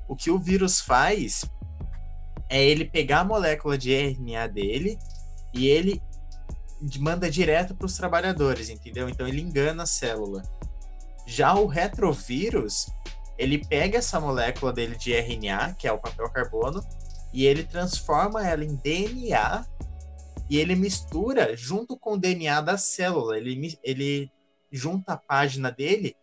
O 0.07 0.15
que 0.15 0.29
o 0.29 0.37
vírus 0.37 0.81
faz 0.81 1.45
é 2.49 2.63
ele 2.63 2.85
pegar 2.85 3.21
a 3.21 3.25
molécula 3.25 3.77
de 3.77 3.93
RNA 3.93 4.47
dele 4.47 4.99
e 5.53 5.67
ele 5.67 6.01
manda 6.99 7.29
direto 7.29 7.73
para 7.73 7.85
os 7.85 7.95
trabalhadores, 7.95 8.69
entendeu? 8.69 9.09
Então 9.09 9.27
ele 9.27 9.41
engana 9.41 9.83
a 9.83 9.87
célula. 9.87 10.43
Já 11.25 11.53
o 11.55 11.67
retrovírus, 11.67 12.89
ele 13.37 13.65
pega 13.65 13.97
essa 13.97 14.19
molécula 14.19 14.71
dele 14.73 14.95
de 14.95 15.13
RNA, 15.13 15.73
que 15.73 15.87
é 15.87 15.91
o 15.91 15.97
papel 15.97 16.29
carbono, 16.29 16.83
e 17.33 17.45
ele 17.45 17.63
transforma 17.63 18.47
ela 18.47 18.63
em 18.63 18.75
DNA 18.75 19.65
e 20.49 20.57
ele 20.57 20.75
mistura 20.75 21.55
junto 21.55 21.97
com 21.97 22.13
o 22.13 22.17
DNA 22.17 22.61
da 22.61 22.77
célula. 22.77 23.37
Ele, 23.37 23.77
ele 23.83 24.31
junta 24.71 25.13
a 25.13 25.17
página 25.17 25.71
dele 25.71 26.15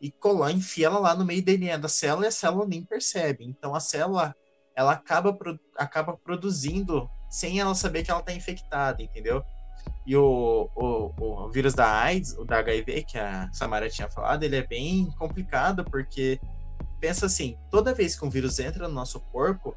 e 0.00 0.10
coloca, 0.10 0.52
enfia 0.52 0.86
ela 0.86 0.98
lá 0.98 1.14
no 1.14 1.24
meio 1.24 1.42
do 1.42 1.46
DNA 1.46 1.76
da 1.76 1.88
célula 1.88 2.26
e 2.26 2.28
a 2.28 2.32
célula 2.32 2.66
nem 2.66 2.84
percebe. 2.84 3.44
Então 3.44 3.74
a 3.74 3.80
célula 3.80 4.34
ela 4.74 4.92
acaba, 4.92 5.36
acaba 5.76 6.16
produzindo 6.16 7.08
sem 7.28 7.60
ela 7.60 7.74
saber 7.74 8.04
que 8.04 8.10
ela 8.10 8.20
está 8.20 8.32
infectada, 8.32 9.02
entendeu? 9.02 9.42
E 10.06 10.16
o, 10.16 10.70
o, 10.74 11.44
o 11.44 11.50
vírus 11.50 11.74
da 11.74 12.00
AIDS, 12.00 12.32
o 12.38 12.44
da 12.44 12.58
HIV, 12.58 13.04
que 13.04 13.18
a 13.18 13.50
Samara 13.52 13.90
tinha 13.90 14.08
falado, 14.08 14.42
ele 14.42 14.56
é 14.56 14.66
bem 14.66 15.10
complicado 15.18 15.84
porque 15.84 16.40
pensa 17.00 17.26
assim, 17.26 17.58
toda 17.70 17.94
vez 17.94 18.18
que 18.18 18.24
um 18.24 18.30
vírus 18.30 18.58
entra 18.58 18.88
no 18.88 18.94
nosso 18.94 19.20
corpo, 19.20 19.76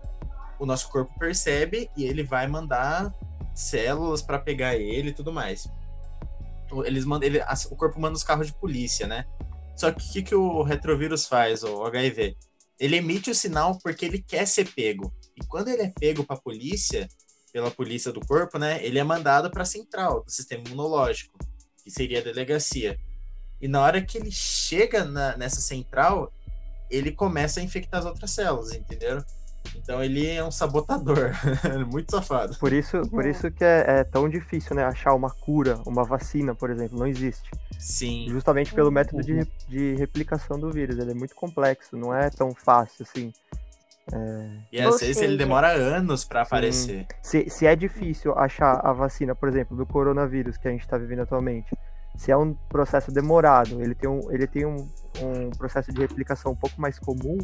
o 0.62 0.66
nosso 0.66 0.90
corpo 0.90 1.12
percebe 1.18 1.90
e 1.98 2.06
ele 2.06 2.22
vai 2.22 2.46
mandar 2.46 3.12
células 3.56 4.22
para 4.22 4.38
pegar 4.38 4.76
ele 4.76 5.10
e 5.10 5.14
tudo 5.14 5.34
mais. 5.34 5.68
Eles 6.86 7.04
mandam, 7.04 7.28
ele, 7.28 7.42
o 7.72 7.76
corpo 7.76 8.00
manda 8.00 8.16
os 8.16 8.24
carros 8.24 8.46
de 8.46 8.54
polícia, 8.54 9.08
né? 9.08 9.26
Só 9.76 9.92
que 9.92 10.04
o 10.04 10.12
que, 10.12 10.22
que 10.22 10.36
o 10.36 10.62
retrovírus 10.62 11.26
faz, 11.26 11.64
o 11.64 11.84
HIV? 11.84 12.38
Ele 12.80 12.96
emite 12.96 13.32
o 13.32 13.36
sinal 13.36 13.80
porque 13.82 14.06
ele 14.06 14.22
quer 14.22 14.46
ser 14.46 14.72
pego. 14.72 15.12
E 15.36 15.44
quando 15.48 15.70
ele 15.70 15.82
é 15.82 15.90
pego 16.00 16.24
para 16.24 16.36
a 16.36 16.42
polícia, 16.42 17.10
pela 17.52 17.72
polícia 17.72 18.12
do 18.12 18.22
corpo, 18.22 18.60
né? 18.60 18.86
Ele 18.86 19.00
é 19.00 19.04
mandado 19.04 19.50
para 19.50 19.64
a 19.64 19.66
central 19.66 20.24
do 20.24 20.32
sistema 20.32 20.64
imunológico, 20.68 21.40
que 21.84 21.90
seria 21.90 22.20
a 22.20 22.24
delegacia. 22.24 23.00
E 23.60 23.68
na 23.68 23.82
hora 23.82 24.00
que 24.00 24.16
ele 24.16 24.32
chega 24.32 25.04
na- 25.04 25.36
nessa 25.36 25.60
central, 25.60 26.32
ele 26.88 27.12
começa 27.12 27.60
a 27.60 27.64
infectar 27.64 28.00
as 28.00 28.06
outras 28.06 28.30
células, 28.30 28.74
entenderam? 28.74 29.26
Então 29.76 30.04
ele 30.04 30.28
é 30.28 30.44
um 30.44 30.52
sabotador, 30.52 31.32
muito 31.92 32.12
safado. 32.12 32.58
Por 32.58 32.72
isso, 32.72 33.02
por 33.10 33.26
isso 33.26 33.50
que 33.52 33.64
é, 33.64 34.00
é 34.00 34.04
tão 34.04 34.30
difícil, 34.30 34.76
né? 34.76 34.84
Achar 34.84 35.14
uma 35.14 35.30
cura, 35.30 35.80
uma 35.86 36.04
vacina, 36.04 36.54
por 36.54 36.70
exemplo, 36.70 36.98
não 37.00 37.08
existe. 37.08 37.50
Sim. 37.80 38.28
Justamente 38.30 38.74
pelo 38.74 38.88
Uhum. 38.88 38.94
método 38.94 39.24
de, 39.24 39.48
de 39.68 39.96
replicação 39.96 40.60
do 40.60 40.72
vírus. 40.72 40.98
Ele 40.98 41.12
é 41.12 41.16
muito 41.16 41.36
complexo, 41.36 41.98
não 41.98 42.14
é 42.14 42.30
tão 42.30 42.54
fácil 42.54 43.06
assim. 43.10 43.34
E 44.72 44.82
Ou 44.82 44.90
às 44.94 45.00
vezes 45.00 45.22
ele 45.22 45.38
demora 45.38 45.70
anos 45.70 46.26
para 46.26 46.42
aparecer. 46.42 47.08
Se, 47.22 47.50
se 47.50 47.66
é 47.66 47.76
difícil 47.76 48.38
achar 48.38 48.80
a 48.86 48.92
vacina, 48.92 49.34
por 49.34 49.48
exemplo, 49.48 49.78
do 49.78 49.86
coronavírus 49.86 50.58
que 50.58 50.68
a 50.68 50.72
gente 50.72 50.82
está 50.82 50.98
vivendo 50.98 51.22
atualmente, 51.22 51.76
se 52.18 52.32
é 52.32 52.36
um 52.38 52.54
processo 52.70 53.12
demorado, 53.12 53.82
ele 53.82 53.96
tem 53.96 54.10
um, 54.10 54.32
ele 54.32 54.48
tem 54.48 54.66
um, 54.66 54.88
um 55.22 55.50
processo 55.52 55.94
de 55.94 56.02
replicação 56.02 56.52
um 56.52 56.56
pouco 56.56 56.80
mais 56.80 57.00
comum. 57.00 57.38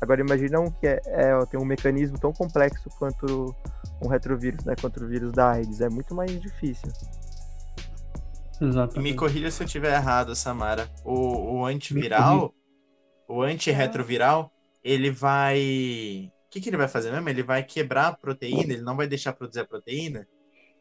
Agora 0.00 0.20
imagina 0.20 0.60
um 0.60 0.70
que 0.70 0.86
é, 0.86 1.00
é, 1.06 1.46
tem 1.46 1.58
um 1.58 1.64
mecanismo 1.64 2.18
tão 2.18 2.32
complexo 2.32 2.88
quanto 2.98 3.54
um 4.02 4.08
retrovírus, 4.08 4.64
né? 4.64 4.74
Quanto 4.80 5.02
o 5.02 5.08
vírus 5.08 5.32
da 5.32 5.52
AIDS. 5.52 5.80
É 5.80 5.88
muito 5.88 6.14
mais 6.14 6.40
difícil. 6.40 6.90
Me 8.60 8.68
Exatamente. 8.68 9.14
corrija 9.14 9.50
se 9.50 9.62
eu 9.62 9.66
tiver 9.66 9.94
errado, 9.94 10.34
Samara. 10.34 10.88
O, 11.04 11.58
o 11.58 11.66
antiviral, 11.66 12.54
o 13.28 13.42
antirretroviral, 13.42 14.50
ele 14.82 15.10
vai. 15.10 16.30
O 16.46 16.50
que, 16.50 16.60
que 16.60 16.70
ele 16.70 16.76
vai 16.76 16.88
fazer 16.88 17.10
mesmo? 17.10 17.28
Ele 17.28 17.42
vai 17.42 17.62
quebrar 17.64 18.08
a 18.08 18.12
proteína, 18.12 18.74
ele 18.74 18.82
não 18.82 18.96
vai 18.96 19.08
deixar 19.08 19.32
produzir 19.32 19.60
a 19.60 19.66
proteína? 19.66 20.26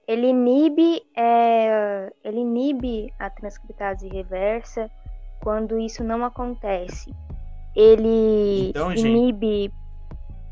Ele 0.08 0.28
inibe, 0.28 1.02
é, 1.16 2.12
ele 2.24 2.40
inibe 2.40 3.08
a 3.18 3.30
transcriptase 3.30 4.08
reversa 4.08 4.90
quando 5.42 5.80
isso 5.80 6.04
não 6.04 6.24
acontece. 6.24 7.12
Ele 7.76 8.70
Então, 8.70 8.96
gente- 8.96 9.08
inibe 9.08 9.74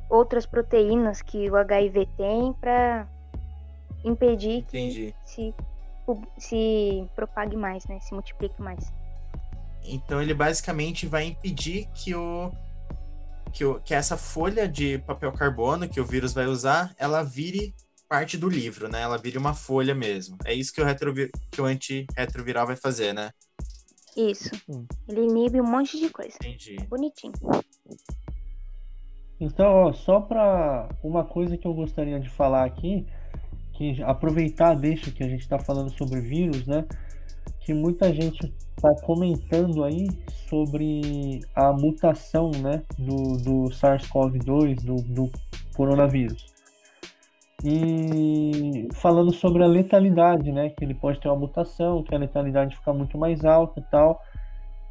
outras 0.09 0.45
proteínas 0.45 1.21
que 1.21 1.49
o 1.49 1.55
HIV 1.55 2.07
tem 2.17 2.53
para 2.53 3.07
impedir 4.03 4.63
que 4.63 4.79
Entendi. 4.79 5.15
se, 5.25 5.53
pub- 6.05 6.27
se 6.37 7.07
propague 7.15 7.55
mais, 7.55 7.85
né? 7.85 7.99
Se 7.99 8.13
multiplique 8.13 8.59
mais. 8.61 8.91
Então 9.83 10.21
ele 10.21 10.33
basicamente 10.33 11.05
vai 11.07 11.25
impedir 11.25 11.87
que 11.93 12.13
o 12.15 12.51
que, 13.51 13.65
o, 13.65 13.79
que 13.81 13.93
essa 13.93 14.15
folha 14.15 14.65
de 14.67 14.97
papel 14.99 15.31
carbono 15.33 15.87
que 15.89 15.99
o 15.99 16.05
vírus 16.05 16.31
vai 16.33 16.45
usar, 16.45 16.93
ela 16.97 17.21
vire 17.21 17.75
parte 18.07 18.37
do 18.37 18.47
livro, 18.47 18.87
né? 18.87 19.01
Ela 19.01 19.17
vire 19.17 19.37
uma 19.37 19.53
folha 19.53 19.93
mesmo. 19.93 20.37
É 20.45 20.53
isso 20.53 20.71
que 20.73 20.81
o, 20.81 20.85
retrovi 20.85 21.29
que 21.51 21.61
o 21.61 21.65
antirretroviral 21.65 22.65
vai 22.67 22.75
fazer, 22.77 23.13
né? 23.13 23.29
Isso. 24.15 24.49
Hum. 24.69 24.85
Ele 25.07 25.23
inibe 25.23 25.61
um 25.61 25.69
monte 25.69 25.97
de 25.99 26.09
coisa. 26.09 26.35
Entendi. 26.41 26.75
Bonitinho. 26.89 27.33
Então, 29.39 29.73
ó, 29.73 29.93
só 29.93 30.21
para 30.21 30.89
uma 31.03 31.23
coisa 31.23 31.57
que 31.57 31.67
eu 31.67 31.73
gostaria 31.73 32.19
de 32.19 32.29
falar 32.29 32.65
aqui, 32.65 33.07
que 33.73 34.01
aproveitar 34.03 34.75
deixa 34.75 35.11
que 35.11 35.23
a 35.23 35.27
gente 35.27 35.41
está 35.41 35.57
falando 35.57 35.89
sobre 35.97 36.21
vírus, 36.21 36.67
né? 36.67 36.85
Que 37.61 37.73
muita 37.73 38.13
gente 38.13 38.53
está 38.75 38.93
comentando 39.03 39.83
aí 39.83 40.07
sobre 40.47 41.39
a 41.55 41.71
mutação, 41.71 42.51
né, 42.51 42.83
do, 42.97 43.37
do 43.37 43.69
SARS-CoV-2, 43.71 44.83
do, 44.83 44.95
do 44.95 45.31
coronavírus. 45.75 46.50
E 47.63 48.87
falando 48.93 49.31
sobre 49.31 49.63
a 49.63 49.67
letalidade, 49.67 50.51
né, 50.51 50.69
que 50.69 50.83
ele 50.83 50.95
pode 50.95 51.19
ter 51.19 51.27
uma 51.27 51.37
mutação, 51.37 52.03
que 52.03 52.13
a 52.13 52.17
letalidade 52.17 52.75
fica 52.75 52.91
muito 52.91 53.17
mais 53.17 53.45
alta 53.45 53.79
e 53.79 53.83
tal. 53.83 54.21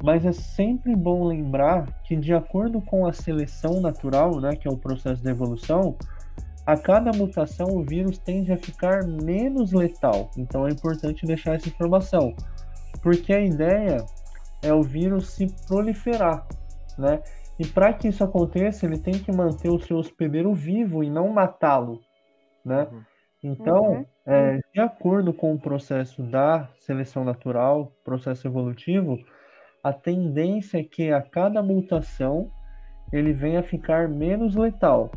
Mas 0.03 0.25
é 0.25 0.31
sempre 0.31 0.95
bom 0.95 1.25
lembrar 1.27 1.85
que, 2.03 2.15
de 2.15 2.33
acordo 2.33 2.81
com 2.81 3.05
a 3.05 3.13
seleção 3.13 3.81
natural, 3.81 4.39
né, 4.39 4.55
que 4.55 4.67
é 4.67 4.71
o 4.71 4.77
processo 4.77 5.23
da 5.23 5.31
evolução, 5.31 5.95
a 6.65 6.77
cada 6.77 7.11
mutação 7.11 7.67
o 7.75 7.83
vírus 7.83 8.17
tende 8.17 8.51
a 8.51 8.57
ficar 8.57 9.03
menos 9.05 9.71
letal. 9.73 10.31
Então 10.37 10.67
é 10.67 10.71
importante 10.71 11.25
deixar 11.25 11.55
essa 11.55 11.67
informação, 11.67 12.33
porque 13.01 13.33
a 13.33 13.41
ideia 13.41 14.05
é 14.61 14.73
o 14.73 14.83
vírus 14.83 15.31
se 15.31 15.47
proliferar, 15.67 16.47
né? 16.97 17.21
E 17.59 17.67
para 17.67 17.93
que 17.93 18.07
isso 18.07 18.23
aconteça, 18.23 18.85
ele 18.85 18.97
tem 18.97 19.13
que 19.13 19.31
manter 19.31 19.69
o 19.69 19.79
seu 19.79 19.97
hospedeiro 19.97 20.53
vivo 20.53 21.03
e 21.03 21.09
não 21.09 21.29
matá-lo, 21.29 21.99
né? 22.65 22.87
Uhum. 22.91 23.01
Então, 23.43 23.83
Uhum. 23.93 24.05
é, 24.25 24.59
de 24.73 24.79
acordo 24.79 25.33
com 25.33 25.53
o 25.53 25.59
processo 25.59 26.21
da 26.23 26.69
seleção 26.77 27.23
natural, 27.23 27.91
processo 28.03 28.47
evolutivo, 28.47 29.17
a 29.83 29.91
tendência 29.91 30.79
é 30.79 30.83
que 30.83 31.11
a 31.11 31.21
cada 31.21 31.61
mutação 31.63 32.51
ele 33.11 33.33
venha 33.33 33.59
a 33.61 33.63
ficar 33.63 34.07
menos 34.07 34.55
letal, 34.55 35.11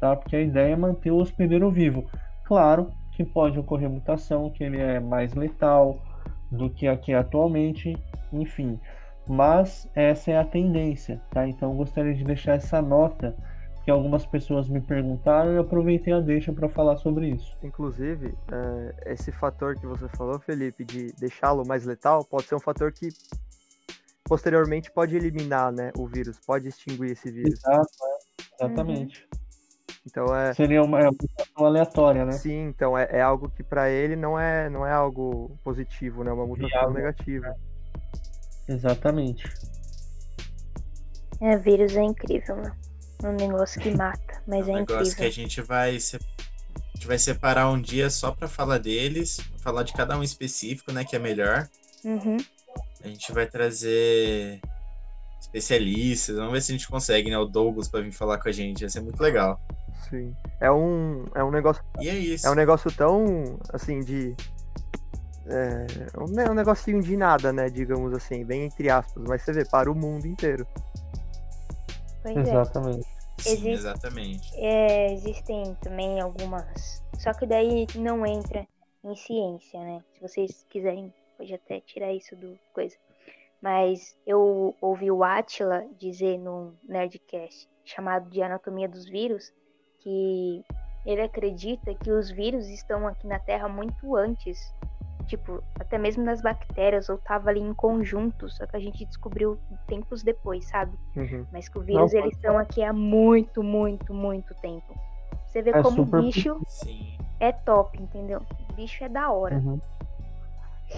tá? 0.00 0.16
Porque 0.16 0.36
a 0.36 0.40
ideia 0.40 0.72
é 0.72 0.76
manter 0.76 1.10
o 1.10 1.18
hospedeiro 1.18 1.70
vivo. 1.70 2.04
Claro 2.44 2.90
que 3.12 3.24
pode 3.24 3.58
ocorrer 3.58 3.90
mutação 3.90 4.50
que 4.50 4.64
ele 4.64 4.80
é 4.80 4.98
mais 4.98 5.34
letal 5.34 5.98
do 6.50 6.70
que 6.70 6.88
aqui 6.88 7.12
atualmente, 7.12 7.94
enfim. 8.32 8.80
Mas 9.28 9.88
essa 9.94 10.30
é 10.32 10.38
a 10.38 10.44
tendência, 10.44 11.20
tá? 11.30 11.46
Então 11.46 11.70
eu 11.70 11.76
gostaria 11.76 12.14
de 12.14 12.24
deixar 12.24 12.54
essa 12.54 12.80
nota, 12.82 13.36
que 13.84 13.90
algumas 13.90 14.26
pessoas 14.26 14.68
me 14.68 14.80
perguntaram 14.80 15.52
e 15.52 15.56
eu 15.56 15.62
aproveitei 15.62 16.12
a 16.12 16.20
deixa 16.20 16.52
para 16.52 16.68
falar 16.68 16.96
sobre 16.98 17.30
isso. 17.30 17.56
Inclusive, 17.62 18.34
é, 18.52 19.12
esse 19.12 19.32
fator 19.32 19.74
que 19.74 19.86
você 19.86 20.06
falou, 20.08 20.38
Felipe, 20.38 20.84
de 20.84 21.12
deixá-lo 21.18 21.66
mais 21.66 21.84
letal, 21.84 22.24
pode 22.24 22.44
ser 22.44 22.54
um 22.54 22.60
fator 22.60 22.92
que 22.92 23.08
posteriormente 24.24 24.90
pode 24.92 25.16
eliminar 25.16 25.72
né, 25.72 25.90
o 25.96 26.06
vírus, 26.06 26.38
pode 26.38 26.68
extinguir 26.68 27.12
esse 27.12 27.30
vírus. 27.30 27.54
Exato, 27.54 27.88
é, 28.04 28.64
exatamente. 28.64 29.28
Então 30.06 30.34
é. 30.34 30.54
Seria 30.54 30.82
uma, 30.82 30.98
é 31.00 31.02
uma 31.02 31.12
mutação 31.12 31.66
aleatória, 31.66 32.24
né? 32.24 32.32
Sim, 32.32 32.68
então 32.68 32.96
é, 32.96 33.08
é 33.10 33.20
algo 33.20 33.50
que 33.50 33.62
para 33.62 33.90
ele 33.90 34.16
não 34.16 34.38
é, 34.38 34.68
não 34.70 34.86
é 34.86 34.92
algo 34.92 35.58
positivo, 35.62 36.22
né? 36.22 36.30
É 36.30 36.32
uma 36.34 36.46
mutação 36.46 36.68
Viável. 36.68 36.94
negativa. 36.94 37.54
Exatamente. 38.68 39.44
É, 41.40 41.56
vírus 41.56 41.96
é 41.96 42.02
incrível, 42.02 42.56
né? 42.56 42.72
Um 43.24 43.32
negócio 43.32 43.80
que 43.80 43.90
mata, 43.90 44.42
mas 44.46 44.66
É 44.68 44.72
um 44.72 44.76
é 44.76 44.80
negócio 44.80 45.16
que 45.16 45.24
a 45.24 45.30
gente 45.30 45.60
vai 45.60 45.98
se- 46.00 46.16
a 46.16 46.96
gente 46.96 47.06
vai 47.06 47.18
separar 47.18 47.70
um 47.70 47.80
dia 47.80 48.10
só 48.10 48.30
pra 48.32 48.46
falar 48.48 48.78
deles, 48.78 49.40
falar 49.62 49.82
de 49.82 49.92
cada 49.92 50.18
um 50.18 50.22
específico, 50.22 50.92
né, 50.92 51.04
que 51.04 51.16
é 51.16 51.18
melhor. 51.18 51.68
Uhum. 52.04 52.36
A 53.02 53.08
gente 53.08 53.32
vai 53.32 53.46
trazer 53.46 54.60
especialistas, 55.40 56.36
vamos 56.36 56.52
ver 56.52 56.60
se 56.62 56.72
a 56.72 56.74
gente 56.76 56.88
consegue, 56.88 57.30
né, 57.30 57.38
o 57.38 57.46
Douglas 57.46 57.88
pra 57.88 58.00
vir 58.00 58.12
falar 58.12 58.38
com 58.38 58.48
a 58.48 58.52
gente, 58.52 58.80
vai 58.80 58.90
ser 58.90 59.00
muito 59.00 59.20
legal. 59.20 59.60
Sim. 60.08 60.34
É 60.60 60.70
um, 60.70 61.24
é 61.34 61.42
um 61.44 61.50
negócio. 61.50 61.82
E 62.00 62.08
é 62.08 62.14
isso. 62.14 62.46
É 62.46 62.50
um 62.50 62.54
negócio 62.54 62.90
tão 62.92 63.58
assim 63.72 64.00
de. 64.00 64.34
É 65.46 65.86
um, 66.18 66.50
um 66.50 66.54
negocinho 66.54 67.02
de 67.02 67.16
nada, 67.16 67.52
né? 67.52 67.68
Digamos 67.68 68.12
assim, 68.14 68.44
bem 68.44 68.64
entre 68.64 68.88
aspas. 68.90 69.22
Mas 69.26 69.42
você 69.42 69.52
vê, 69.52 69.64
para 69.64 69.90
o 69.90 69.94
mundo 69.94 70.26
inteiro. 70.26 70.66
Pois 72.22 72.36
é. 72.36 72.40
Exatamente. 72.40 73.06
Sim, 73.38 73.50
existe- 73.52 73.68
exatamente. 73.70 74.50
É, 74.56 75.12
existem 75.12 75.74
também 75.82 76.20
algumas. 76.20 77.02
Só 77.18 77.32
que 77.32 77.46
daí 77.46 77.86
não 77.96 78.24
entra 78.26 78.66
em 79.04 79.16
ciência, 79.16 79.80
né? 79.80 80.02
Se 80.12 80.20
vocês 80.20 80.66
quiserem, 80.68 81.12
pode 81.38 81.54
até 81.54 81.80
tirar 81.80 82.12
isso 82.12 82.36
do 82.36 82.58
coisa. 82.72 82.96
Mas 83.62 84.16
eu 84.26 84.74
ouvi 84.80 85.10
o 85.10 85.22
Atila 85.22 85.86
dizer 85.98 86.38
no 86.38 86.74
Nerdcast, 86.82 87.68
chamado 87.84 88.28
de 88.30 88.42
Anatomia 88.42 88.88
dos 88.88 89.06
Vírus, 89.08 89.52
que 90.00 90.64
ele 91.04 91.20
acredita 91.22 91.94
que 91.94 92.10
os 92.10 92.30
vírus 92.30 92.66
estão 92.68 93.06
aqui 93.06 93.26
na 93.26 93.38
Terra 93.38 93.68
muito 93.68 94.16
antes. 94.16 94.58
Tipo, 95.30 95.62
até 95.78 95.96
mesmo 95.96 96.24
das 96.24 96.42
bactérias, 96.42 97.08
ou 97.08 97.16
tava 97.16 97.50
ali 97.50 97.60
em 97.60 97.72
conjunto, 97.72 98.50
só 98.50 98.66
que 98.66 98.76
a 98.76 98.80
gente 98.80 99.04
descobriu 99.04 99.56
tempos 99.86 100.24
depois, 100.24 100.66
sabe? 100.66 100.90
Uhum. 101.16 101.46
Mas 101.52 101.68
que 101.68 101.78
o 101.78 101.82
vírus, 101.82 102.10
pode 102.10 102.16
eles 102.16 102.34
estão 102.34 102.58
aqui 102.58 102.82
há 102.82 102.92
muito, 102.92 103.62
muito, 103.62 104.12
muito 104.12 104.52
tempo. 104.56 104.92
Você 105.46 105.62
vê 105.62 105.70
É 105.70 105.80
como 105.80 106.02
o 106.02 106.04
bicho 106.04 106.60
Sim. 106.66 107.16
é 107.38 107.52
top, 107.52 108.02
entendeu? 108.02 108.42
O 108.70 108.72
bicho 108.72 109.04
é 109.04 109.08
da 109.08 109.30
hora. 109.30 109.54
Uhum. 109.54 109.80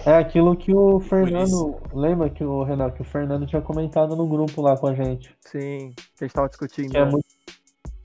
É 0.03 0.17
aquilo 0.17 0.55
que 0.55 0.73
o. 0.73 0.99
Fernando. 0.99 1.79
Lembra 1.93 2.27
que 2.27 2.43
o 2.43 2.63
Renato, 2.63 2.95
que 2.95 3.03
o 3.03 3.05
Fernando 3.05 3.45
tinha 3.45 3.61
comentado 3.61 4.15
no 4.15 4.27
grupo 4.27 4.63
lá 4.63 4.75
com 4.75 4.87
a 4.87 4.95
gente. 4.95 5.37
Sim, 5.41 5.93
que 6.17 6.23
a 6.23 6.25
gente 6.25 6.33
tava 6.33 6.49
discutindo. 6.49 6.89
Que 6.89 6.97
é 6.97 7.05
né? 7.05 7.11
muito, 7.11 7.27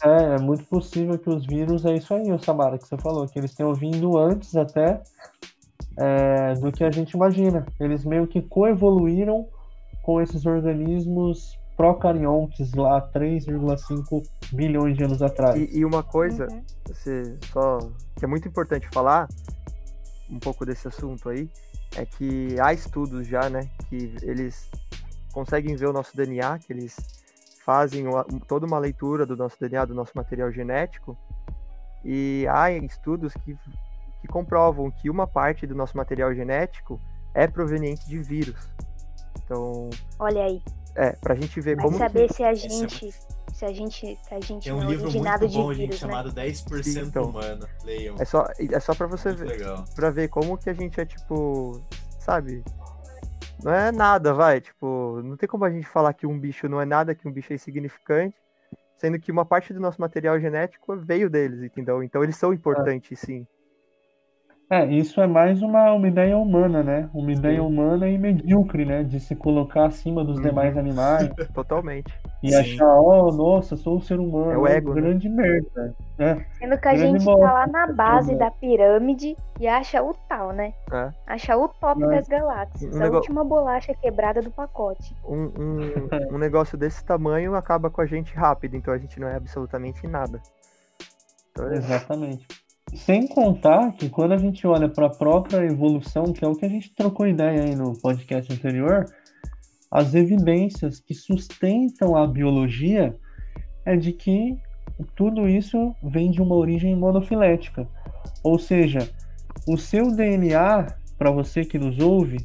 é, 0.04 0.34
é 0.34 0.38
muito 0.38 0.64
possível 0.66 1.18
que 1.18 1.30
os 1.30 1.46
vírus, 1.46 1.86
é 1.86 1.94
isso 1.94 2.12
aí, 2.12 2.30
o 2.30 2.38
Samara, 2.38 2.76
que 2.76 2.86
você 2.86 2.98
falou, 2.98 3.26
que 3.26 3.38
eles 3.38 3.54
tenham 3.54 3.72
vindo 3.72 4.18
antes 4.18 4.54
até 4.54 5.00
é, 5.98 6.54
do 6.54 6.70
que 6.72 6.84
a 6.84 6.90
gente 6.90 7.12
imagina. 7.12 7.66
Eles 7.80 8.04
meio 8.04 8.26
que 8.26 8.40
coevoluíram 8.40 9.46
com 10.02 10.20
esses 10.20 10.46
organismos 10.46 11.58
procariontes 11.76 12.72
lá 12.74 13.00
3,5 13.12 14.22
bilhões 14.52 14.96
de 14.96 15.04
anos 15.04 15.22
atrás. 15.22 15.60
E, 15.60 15.78
e 15.78 15.84
uma 15.84 16.02
coisa, 16.02 16.46
Uhum. 16.50 16.62
você 16.86 17.36
só 17.52 17.78
que 18.16 18.24
é 18.24 18.28
muito 18.28 18.48
importante 18.48 18.88
falar 18.92 19.28
um 20.30 20.38
pouco 20.38 20.66
desse 20.66 20.88
assunto 20.88 21.28
aí 21.28 21.48
é 21.96 22.04
que 22.04 22.56
há 22.60 22.72
estudos 22.72 23.26
já, 23.26 23.48
né, 23.48 23.68
que 23.88 24.14
eles 24.22 24.68
conseguem 25.32 25.74
ver 25.76 25.86
o 25.86 25.92
nosso 25.92 26.14
DNA, 26.16 26.58
que 26.58 26.72
eles 26.72 26.96
fazem 27.64 28.06
uma- 28.06 28.24
toda 28.46 28.66
uma 28.66 28.78
leitura 28.78 29.24
do 29.24 29.36
nosso 29.36 29.56
DNA, 29.60 29.84
do 29.84 29.94
nosso 29.94 30.12
material 30.14 30.50
genético, 30.50 31.16
e 32.04 32.46
há 32.50 32.70
estudos 32.72 33.32
que, 33.44 33.56
que 34.20 34.28
comprovam 34.28 34.90
que 34.90 35.08
uma 35.10 35.26
parte 35.26 35.66
do 35.66 35.74
nosso 35.74 35.96
material 35.96 36.34
genético 36.34 37.00
é 37.34 37.46
proveniente 37.46 38.06
de 38.08 38.18
vírus. 38.18 38.68
Então, 39.44 39.88
Olha 40.18 40.44
aí. 40.44 40.62
é, 40.94 41.12
pra 41.12 41.34
gente 41.34 41.60
ver 41.60 41.76
Vai 41.76 41.84
como 41.84 41.96
que- 41.96 42.02
saber 42.04 42.32
se 42.32 42.42
a 42.42 42.50
é 42.50 42.54
gente. 42.54 43.12
Se 43.54 43.64
a 43.64 43.72
gente. 43.72 44.16
Se 44.16 44.34
a 44.34 44.40
gente 44.40 44.64
Tem 44.64 44.72
não 44.72 44.80
um 44.80 44.82
é 44.84 44.86
livro 44.86 45.10
muito 45.10 45.24
bom, 45.52 45.72
gente, 45.72 45.76
vírus, 45.76 46.00
né? 46.02 46.08
chamado 46.08 46.32
10% 46.32 46.82
Sim, 46.84 47.00
então. 47.00 47.24
humano. 47.24 47.66
Leiam. 47.84 48.16
é 48.18 48.24
só 48.24 48.46
é 48.58 48.80
só 48.80 48.94
para 48.94 49.06
você 49.06 49.28
Muito 49.30 49.40
ver, 49.40 49.48
legal. 49.48 49.84
pra 49.94 50.10
ver 50.10 50.28
como 50.28 50.56
que 50.58 50.70
a 50.70 50.72
gente 50.74 51.00
é, 51.00 51.04
tipo, 51.04 51.80
sabe? 52.18 52.62
Não 53.62 53.72
é 53.72 53.90
nada, 53.90 54.32
vai. 54.32 54.60
Tipo, 54.60 55.20
não 55.24 55.36
tem 55.36 55.48
como 55.48 55.64
a 55.64 55.70
gente 55.70 55.86
falar 55.88 56.12
que 56.14 56.26
um 56.26 56.38
bicho 56.38 56.68
não 56.68 56.80
é 56.80 56.84
nada, 56.84 57.14
que 57.14 57.26
um 57.26 57.32
bicho 57.32 57.52
é 57.52 57.56
insignificante, 57.56 58.36
sendo 58.96 59.18
que 59.18 59.32
uma 59.32 59.44
parte 59.44 59.72
do 59.72 59.80
nosso 59.80 60.00
material 60.00 60.38
genético 60.38 60.96
veio 60.96 61.28
deles, 61.28 61.62
entendeu? 61.62 62.02
Então 62.02 62.22
eles 62.22 62.36
são 62.36 62.52
importantes, 62.52 63.18
sim. 63.18 63.44
É, 64.70 64.84
isso 64.84 65.18
é 65.18 65.26
mais 65.26 65.62
uma, 65.62 65.92
uma 65.94 66.06
ideia 66.06 66.36
humana, 66.36 66.82
né? 66.82 67.08
Uma 67.14 67.32
ideia 67.32 67.62
humana 67.62 68.06
e 68.06 68.18
medíocre, 68.18 68.84
né? 68.84 69.02
De 69.02 69.18
se 69.18 69.34
colocar 69.34 69.86
acima 69.86 70.22
dos 70.22 70.36
Uhum. 70.36 70.42
demais 70.42 70.76
animais 70.76 71.30
Totalmente. 71.54 72.12
e 72.42 72.50
Sim. 72.50 72.56
achar, 72.56 73.00
oh, 73.00 73.32
nossa, 73.32 73.76
sou 73.76 73.96
um 73.96 74.00
ser 74.00 74.20
humano. 74.20 74.52
É 74.52 74.58
o 74.58 74.66
ego, 74.66 74.92
né? 74.92 75.00
grande 75.00 75.26
merda. 75.26 75.94
É, 76.18 76.34
Sendo 76.58 76.76
que 76.76 76.86
a 76.88 76.92
Grande 76.92 77.00
gente 77.18 77.24
bosta. 77.24 77.46
tá 77.46 77.52
lá 77.54 77.66
na 77.66 77.86
base 77.94 78.32
Uhum. 78.32 78.38
da 78.38 78.50
pirâmide 78.50 79.36
e 79.58 79.66
acha 79.66 80.02
o 80.02 80.12
tal, 80.28 80.52
né? 80.52 80.74
É. 80.92 81.10
Acha 81.26 81.56
o 81.56 81.66
top 81.68 82.00
Mas- 82.00 82.10
das 82.10 82.28
galáxias. 82.28 82.92
Um 82.94 82.96
a 82.96 83.04
nego- 83.04 83.16
última 83.16 83.44
bolacha 83.44 83.94
quebrada 83.94 84.42
do 84.42 84.50
pacote. 84.50 85.16
Um, 85.24 85.44
um, 85.58 85.78
um 86.34 86.38
negócio 86.38 86.76
desse 86.76 87.02
tamanho 87.02 87.54
acaba 87.54 87.88
com 87.88 88.02
a 88.02 88.06
gente 88.06 88.34
rápido, 88.34 88.76
então 88.76 88.92
a 88.92 88.98
gente 88.98 89.18
não 89.18 89.28
é 89.28 89.34
absolutamente 89.36 90.06
nada. 90.06 90.38
Então, 91.52 91.68
é- 91.70 91.76
exatamente. 91.76 92.46
Sem 92.94 93.26
contar 93.26 93.92
que 93.92 94.08
quando 94.08 94.32
a 94.32 94.38
gente 94.38 94.66
olha 94.66 94.88
para 94.88 95.06
a 95.06 95.10
própria 95.10 95.64
evolução, 95.64 96.32
que 96.32 96.44
é 96.44 96.48
o 96.48 96.54
que 96.56 96.64
a 96.64 96.68
gente 96.68 96.92
trocou 96.94 97.26
ideia 97.26 97.62
aí 97.64 97.74
no 97.74 97.92
podcast 97.98 98.52
anterior, 98.52 99.04
as 99.90 100.14
evidências 100.14 101.00
que 101.00 101.14
sustentam 101.14 102.16
a 102.16 102.26
biologia 102.26 103.16
é 103.84 103.96
de 103.96 104.12
que 104.12 104.56
tudo 105.14 105.48
isso 105.48 105.94
vem 106.02 106.30
de 106.30 106.42
uma 106.42 106.54
origem 106.54 106.94
monofilética. 106.96 107.88
Ou 108.42 108.58
seja, 108.58 109.08
o 109.66 109.76
seu 109.76 110.10
DNA, 110.14 110.86
para 111.18 111.30
você 111.30 111.64
que 111.64 111.78
nos 111.78 111.98
ouve, 111.98 112.38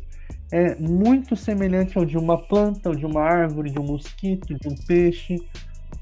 é 0.52 0.76
muito 0.76 1.36
semelhante 1.36 1.98
ao 1.98 2.06
de 2.06 2.18
uma 2.18 2.38
planta, 2.38 2.90
ou 2.90 2.96
de 2.96 3.06
uma 3.06 3.22
árvore, 3.22 3.72
de 3.72 3.80
um 3.80 3.84
mosquito, 3.86 4.54
de 4.54 4.68
um 4.68 4.76
peixe. 4.88 5.36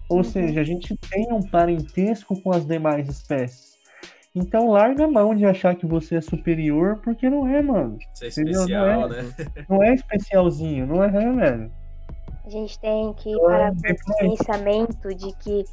Ou 0.10 0.18
Uhum. 0.18 0.24
seja, 0.24 0.60
a 0.62 0.64
gente 0.64 0.96
tem 1.10 1.32
um 1.32 1.42
parentesco 1.42 2.40
com 2.42 2.52
as 2.52 2.66
demais 2.66 3.08
espécies. 3.08 3.71
Então 4.34 4.70
larga 4.70 5.06
a 5.06 5.08
mão 5.12 5.36
de 5.36 5.46
achar 5.46 5.76
que 5.76 5.86
você 5.86 6.16
é 6.16 6.22
superior, 6.22 7.02
porque 7.04 7.30
não 7.30 7.48
é, 7.48 7.62
mano. 7.62 7.98
Isso 8.14 8.24
é 8.24 8.28
especial, 8.30 9.00
Não 9.02 9.10
né? 9.10 9.24
Não 9.70 9.84
é 9.84 9.94
especialzinho, 9.94 10.88
não 10.88 11.04
é, 11.04 11.10
velho. 11.10 11.72
A 12.46 12.50
gente 12.50 12.80
tem 12.80 13.14
que 13.14 13.30
Então, 13.30 13.46
parar 13.46 13.72
com 13.76 13.88
é 13.88 13.92
esse 13.92 14.18
pensamento 14.18 15.14
de 15.16 15.32
que 15.38 15.64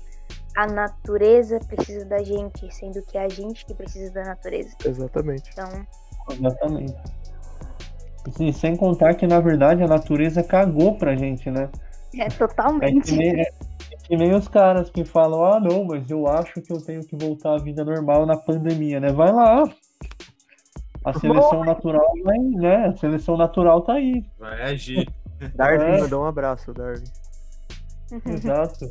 a 0.56 0.66
natureza 0.66 1.58
precisa 1.60 2.04
da 2.04 2.18
gente, 2.22 2.68
sendo 2.74 3.00
que 3.02 3.16
é 3.16 3.24
a 3.24 3.28
gente 3.28 3.64
que 3.64 3.74
precisa 3.74 4.12
da 4.12 4.24
natureza. 4.24 4.74
exatamente. 4.84 5.50
Então, 5.52 5.86
Exatamente. 6.30 6.94
Sim, 8.36 8.52
sem 8.52 8.76
contar 8.76 9.14
que, 9.14 9.26
na 9.26 9.40
verdade, 9.40 9.82
a 9.82 9.86
natureza 9.88 10.42
cagou 10.42 10.98
pra 10.98 11.16
gente, 11.16 11.50
né? 11.50 11.70
é 12.16 12.24
É 12.24 12.28
totalmente. 12.30 13.02
que 13.02 13.16
nem, 13.16 13.44
que 14.08 14.16
nem 14.16 14.34
os 14.34 14.48
caras 14.48 14.90
que 14.90 15.04
falam, 15.04 15.44
ah 15.44 15.60
não, 15.60 15.84
mas 15.84 16.10
eu 16.10 16.26
acho 16.26 16.60
que 16.62 16.72
eu 16.72 16.80
tenho 16.80 17.04
que 17.06 17.14
voltar 17.14 17.54
à 17.54 17.58
vida 17.58 17.84
normal 17.84 18.24
na 18.24 18.36
pandemia, 18.36 18.98
né? 18.98 19.12
Vai 19.12 19.30
lá. 19.30 19.64
A 21.04 21.12
seleção 21.12 21.62
natural 21.62 22.10
vai, 22.24 22.38
né? 22.38 22.86
A 22.86 22.96
seleção 22.96 23.36
natural 23.36 23.82
tá 23.82 23.92
aí. 23.94 24.24
Vai 24.38 24.62
agir. 24.62 25.08
Darwin 25.54 25.84
É. 25.84 26.00
mandou 26.00 26.22
um 26.22 26.26
abraço, 26.26 26.72
Darwin. 26.72 27.04
Exato. 28.26 28.86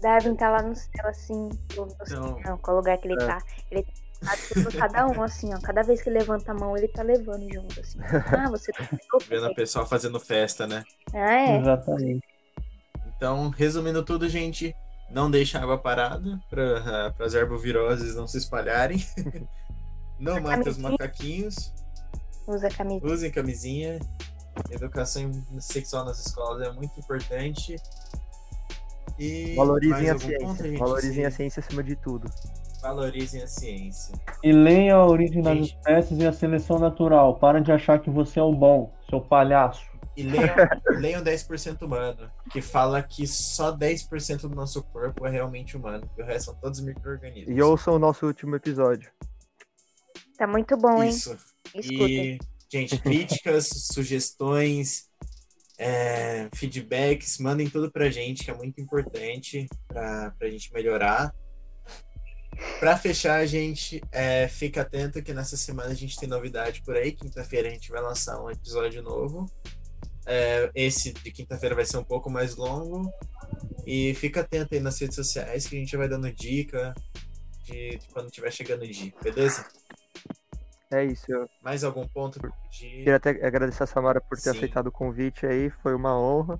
Darwin 0.00 0.36
tá 0.36 0.50
lá 0.50 0.62
no 0.62 0.74
céu, 0.76 1.06
assim, 1.08 1.48
no, 1.76 1.88
não, 2.44 2.56
qual 2.58 2.76
lugar 2.76 2.96
que 2.98 3.08
ele 3.08 3.20
É. 3.22 3.26
tá. 3.26 3.38
Ele 3.70 3.84
tá 4.24 4.36
tipo, 4.36 4.78
cada 4.78 5.06
um, 5.08 5.22
assim, 5.22 5.52
ó. 5.52 5.58
Cada 5.60 5.82
vez 5.82 6.00
que 6.00 6.10
levanta 6.10 6.52
a 6.52 6.54
mão, 6.54 6.76
ele 6.76 6.88
tá 6.88 7.02
levando 7.02 7.52
junto, 7.52 7.80
assim. 7.80 7.98
Ah, 8.02 8.48
você 8.48 8.70
tá 8.72 8.88
Vendo 9.28 9.46
a 9.46 9.54
pessoa 9.54 9.84
fazendo 9.84 10.20
festa, 10.20 10.66
né? 10.66 10.84
Ah, 11.12 11.34
é. 11.34 11.58
Exatamente. 11.58 12.27
Então, 13.18 13.50
resumindo 13.50 14.04
tudo, 14.04 14.28
gente, 14.28 14.74
não 15.10 15.28
deixe 15.30 15.58
a 15.58 15.62
água 15.62 15.76
parada 15.76 16.40
para 16.48 17.12
as 17.18 17.34
herboviroses 17.34 18.14
não 18.14 18.28
se 18.28 18.38
espalharem. 18.38 19.04
não 20.18 20.40
mate 20.40 20.68
os 20.68 20.76
camisinha. 20.76 20.90
macaquinhos. 20.92 21.74
Usa 22.46 22.70
camisa. 22.70 23.04
Usem 23.04 23.30
camisinha. 23.30 23.98
Educação 24.70 25.30
sexual 25.60 26.04
nas 26.04 26.24
escolas 26.24 26.66
é 26.66 26.72
muito 26.72 26.98
importante. 26.98 27.76
E 29.18 29.54
Valorizem 29.56 30.10
a 30.10 30.12
algum 30.12 30.28
ponto, 30.38 30.62
ciência. 30.62 30.68
gente? 30.68 30.78
Valorizem 30.78 31.24
a 31.26 31.30
ciência 31.30 31.60
acima 31.60 31.82
de 31.82 31.96
tudo. 31.96 32.28
Valorizem 32.80 33.42
a 33.42 33.48
ciência. 33.48 34.14
E 34.44 34.52
leia 34.52 34.94
a 34.94 35.04
origem 35.04 35.42
das 35.42 35.58
Gente. 35.58 35.74
espécies 35.74 36.18
e 36.20 36.26
a 36.26 36.32
seleção 36.32 36.78
natural. 36.78 37.36
Para 37.38 37.60
de 37.60 37.72
achar 37.72 37.98
que 38.00 38.08
você 38.08 38.38
é 38.38 38.42
o 38.42 38.54
bom, 38.54 38.92
seu 39.10 39.20
palhaço. 39.20 39.84
E 40.18 40.22
leiam, 40.24 40.56
leiam 40.98 41.22
10% 41.22 41.80
humano, 41.82 42.28
que 42.50 42.60
fala 42.60 43.00
que 43.00 43.24
só 43.24 43.70
10% 43.70 44.40
do 44.40 44.48
nosso 44.48 44.82
corpo 44.82 45.24
é 45.24 45.30
realmente 45.30 45.76
humano, 45.76 46.10
e 46.18 46.22
o 46.22 46.26
resto 46.26 46.46
são 46.46 46.56
todos 46.56 46.80
micro-organismos. 46.80 47.56
E 47.56 47.62
ouçam 47.62 47.94
o 47.94 48.00
nosso 48.00 48.26
último 48.26 48.56
episódio. 48.56 49.12
Tá 50.36 50.44
muito 50.44 50.76
bom, 50.76 51.00
hein? 51.04 51.10
Isso. 51.10 51.38
Escutem. 51.72 52.34
E, 52.34 52.38
gente, 52.68 52.98
críticas, 52.98 53.68
sugestões, 53.94 55.08
é, 55.78 56.48
feedbacks, 56.52 57.38
mandem 57.38 57.70
tudo 57.70 57.88
pra 57.88 58.10
gente, 58.10 58.44
que 58.44 58.50
é 58.50 58.54
muito 58.54 58.80
importante 58.80 59.68
pra, 59.86 60.32
pra 60.36 60.50
gente 60.50 60.72
melhorar. 60.72 61.32
Pra 62.80 62.96
fechar, 62.96 63.46
gente, 63.46 64.02
é, 64.10 64.48
fica 64.48 64.82
atento 64.82 65.22
que 65.22 65.32
nessa 65.32 65.56
semana 65.56 65.90
a 65.90 65.94
gente 65.94 66.18
tem 66.18 66.28
novidade 66.28 66.82
por 66.82 66.96
aí. 66.96 67.12
Quinta-feira 67.12 67.68
a 67.68 67.70
gente 67.70 67.88
vai 67.92 68.02
lançar 68.02 68.42
um 68.42 68.50
episódio 68.50 69.00
novo. 69.00 69.46
É, 70.28 70.70
esse 70.74 71.12
de 71.12 71.30
quinta-feira 71.32 71.74
vai 71.74 71.86
ser 71.86 71.96
um 71.96 72.04
pouco 72.04 72.30
mais 72.30 72.54
longo. 72.54 73.10
E 73.86 74.14
fica 74.14 74.42
atento 74.42 74.74
aí 74.74 74.80
nas 74.80 75.00
redes 75.00 75.16
sociais 75.16 75.66
que 75.66 75.74
a 75.74 75.78
gente 75.78 75.96
vai 75.96 76.06
dando 76.06 76.30
dica 76.30 76.94
de, 77.64 77.96
de 77.96 78.08
quando 78.12 78.30
tiver 78.30 78.52
chegando 78.52 78.82
o 78.82 78.86
dia, 78.86 79.12
beleza? 79.22 79.66
É 80.90 81.04
isso. 81.04 81.24
Eu 81.28 81.48
Mais 81.62 81.84
algum 81.84 82.06
ponto 82.06 82.40
de 82.70 82.88
queria 82.88 83.16
até 83.16 83.30
agradecer 83.30 83.82
a 83.82 83.86
Samara 83.86 84.20
por 84.20 84.36
ter 84.36 84.50
Sim. 84.50 84.58
aceitado 84.58 84.86
o 84.88 84.92
convite 84.92 85.46
aí. 85.46 85.70
Foi 85.82 85.94
uma 85.94 86.18
honra. 86.18 86.58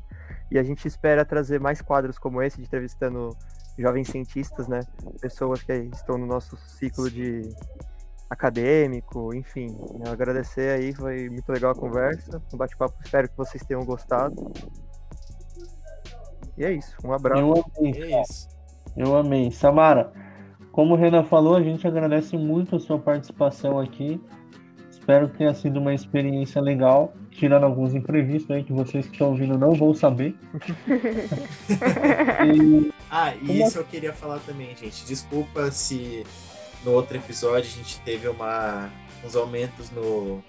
E 0.50 0.58
a 0.58 0.62
gente 0.62 0.86
espera 0.86 1.24
trazer 1.24 1.60
mais 1.60 1.80
quadros 1.80 2.18
como 2.18 2.42
esse, 2.42 2.58
de 2.58 2.64
entrevistando 2.64 3.36
jovens 3.78 4.08
cientistas, 4.08 4.68
né? 4.68 4.80
Pessoas 5.20 5.62
que 5.62 5.72
estão 5.72 6.18
no 6.18 6.26
nosso 6.26 6.56
ciclo 6.56 7.10
de 7.10 7.42
acadêmico, 8.30 9.34
enfim. 9.34 9.76
Eu 10.04 10.12
agradecer 10.12 10.70
aí, 10.78 10.94
foi 10.94 11.28
muito 11.28 11.50
legal 11.50 11.72
a 11.72 11.74
conversa. 11.74 12.42
Um 12.52 12.56
bate-papo, 12.56 12.94
espero 13.04 13.28
que 13.28 13.36
vocês 13.36 13.64
tenham 13.64 13.84
gostado. 13.84 14.52
E 16.56 16.64
é 16.64 16.72
isso. 16.72 16.94
Um 17.04 17.12
abraço. 17.12 17.40
Eu 17.40 17.64
amei, 17.76 18.02
É 18.02 18.22
isso. 18.22 18.48
eu 18.96 19.16
amei. 19.16 19.50
Samara, 19.50 20.12
como 20.72 20.94
o 20.94 20.96
Renan 20.96 21.24
falou, 21.24 21.56
a 21.56 21.62
gente 21.62 21.86
agradece 21.86 22.36
muito 22.36 22.76
a 22.76 22.80
sua 22.80 22.98
participação 22.98 23.78
aqui. 23.78 24.20
Espero 24.90 25.28
que 25.30 25.38
tenha 25.38 25.54
sido 25.54 25.78
uma 25.80 25.94
experiência 25.94 26.60
legal, 26.60 27.14
tirando 27.30 27.64
alguns 27.64 27.94
imprevistos 27.94 28.50
aí 28.54 28.62
que 28.62 28.72
vocês 28.74 29.06
que 29.06 29.12
estão 29.12 29.28
ouvindo 29.30 29.56
não 29.56 29.72
vão 29.72 29.94
saber. 29.94 30.36
E 32.44 32.92
Ah, 33.10 33.34
e 33.36 33.62
isso 33.62 33.78
eu 33.78 33.84
queria 33.84 34.12
falar 34.12 34.38
também, 34.40 34.76
gente. 34.76 35.06
Desculpa 35.06 35.70
se 35.70 36.24
no 36.84 36.92
outro 36.92 37.16
episódio 37.16 37.70
a 37.70 37.76
gente 37.76 38.00
teve 38.00 38.28
uma, 38.28 38.90
uns 39.24 39.34
aumentos 39.36 39.90
no. 39.90 40.42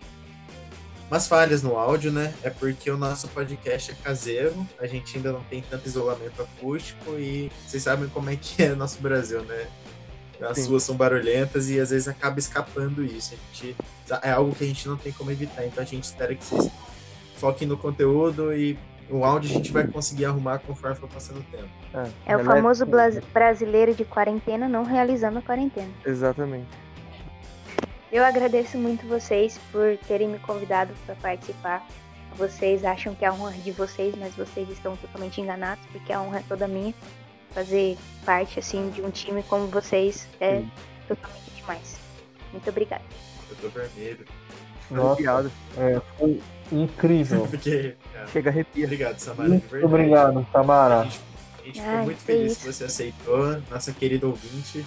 umas 1.10 1.28
falhas 1.28 1.64
no 1.64 1.78
áudio, 1.78 2.12
né? 2.12 2.34
É 2.44 2.50
porque 2.50 2.90
o 2.90 2.98
nosso 2.98 3.28
podcast 3.30 3.92
é 3.92 3.96
caseiro, 3.96 4.68
a 4.80 4.88
gente 4.88 5.18
ainda 5.18 5.32
não 5.32 5.44
tem 5.44 5.62
tanto 5.62 5.88
isolamento 5.88 6.42
acústico 6.42 7.12
e 7.18 7.52
vocês 7.66 7.84
sabem 7.84 8.08
como 8.10 8.30
é 8.30 8.36
que 8.36 8.64
é 8.64 8.76
nosso 8.76 9.00
Brasil, 9.02 9.42
né? 9.44 9.68
As 10.42 10.58
Sim. 10.58 10.70
ruas 10.70 10.84
são 10.84 10.96
barulhentas 10.96 11.70
e 11.70 11.80
às 11.80 11.90
vezes 11.90 12.08
acaba 12.08 12.40
escapando 12.40 13.04
isso. 13.04 13.34
A 13.34 13.56
gente, 13.56 13.76
é 14.22 14.32
algo 14.32 14.56
que 14.56 14.64
a 14.64 14.68
gente 14.68 14.88
não 14.88 14.96
tem 14.96 15.12
como 15.12 15.32
evitar, 15.32 15.66
então 15.66 15.84
a 15.84 15.86
gente 15.86 16.06
espera 16.06 16.34
que 16.34 16.46
vocês 16.46 16.72
foquem 17.36 17.68
no 17.68 17.78
conteúdo 17.78 18.54
e 18.54 18.78
o 19.10 19.24
áudio 19.26 19.50
a 19.50 19.54
gente 19.54 19.72
vai 19.72 19.88
conseguir 19.88 20.26
arrumar 20.26 20.60
conforme 20.60 20.96
for 20.96 21.10
passando 21.10 21.40
o 21.40 21.44
tempo. 21.44 21.68
É 22.26 22.36
o 22.36 22.38
releve- 22.40 22.44
famoso 22.44 22.86
blas- 22.86 23.20
brasileiro 23.34 23.94
de 23.94 24.06
quarentena 24.06 24.68
não 24.68 24.84
realizando 24.84 25.40
a 25.40 25.42
quarentena. 25.42 25.90
Exatamente. 26.06 26.68
Eu 28.12 28.24
agradeço 28.26 28.78
muito 28.78 29.06
vocês 29.08 29.60
por 29.72 29.98
terem 30.08 30.28
me 30.28 30.40
convidado 30.40 30.94
para 31.06 31.16
participar. 31.16 31.86
Vocês 32.36 32.84
acham 32.86 33.14
que 33.14 33.24
é 33.26 33.28
a 33.28 33.34
honra 33.34 33.52
de 33.54 33.72
vocês, 33.72 34.16
mas 34.18 34.34
vocês 34.36 34.70
estão 34.70 34.96
totalmente 34.96 35.40
enganados, 35.42 35.84
porque 35.92 36.12
a 36.14 36.22
honra 36.22 36.40
é 36.40 36.44
toda 36.48 36.68
minha. 36.68 36.94
Fazer 37.52 37.98
parte 38.26 38.60
assim 38.60 38.90
de 38.92 39.02
um 39.02 39.10
time 39.10 39.42
como 39.44 39.68
vocês 39.68 40.28
é 40.40 40.58
Sim. 40.60 40.72
totalmente 41.08 41.52
demais. 41.56 41.98
Muito 42.52 42.70
obrigada. 42.70 43.04
Eu 43.50 43.58
tô 43.58 43.70
vermelho. 43.70 44.26
Nossa. 44.92 45.12
Obrigado. 45.14 45.52
é, 45.78 46.02
foi 46.18 46.42
incrível. 46.72 47.48
Porque, 47.52 47.96
cara, 48.14 48.28
Chega 48.28 48.50
arrepia. 48.50 48.86
obrigado, 48.86 49.20
Samara, 49.20 49.50
Muito 49.50 49.68
verdade. 49.70 49.86
obrigado, 49.94 50.40
A 50.40 50.52
Samara. 50.52 51.04
gente, 51.04 51.20
a 51.62 51.66
gente 51.66 51.82
ficou 51.82 52.04
muito 52.04 52.22
feliz 52.22 52.52
isso. 52.54 52.62
que 52.68 52.74
você 52.74 52.84
aceitou, 52.86 53.62
nossa 53.70 53.92
querida 53.92 54.28
ouvinte. 54.28 54.86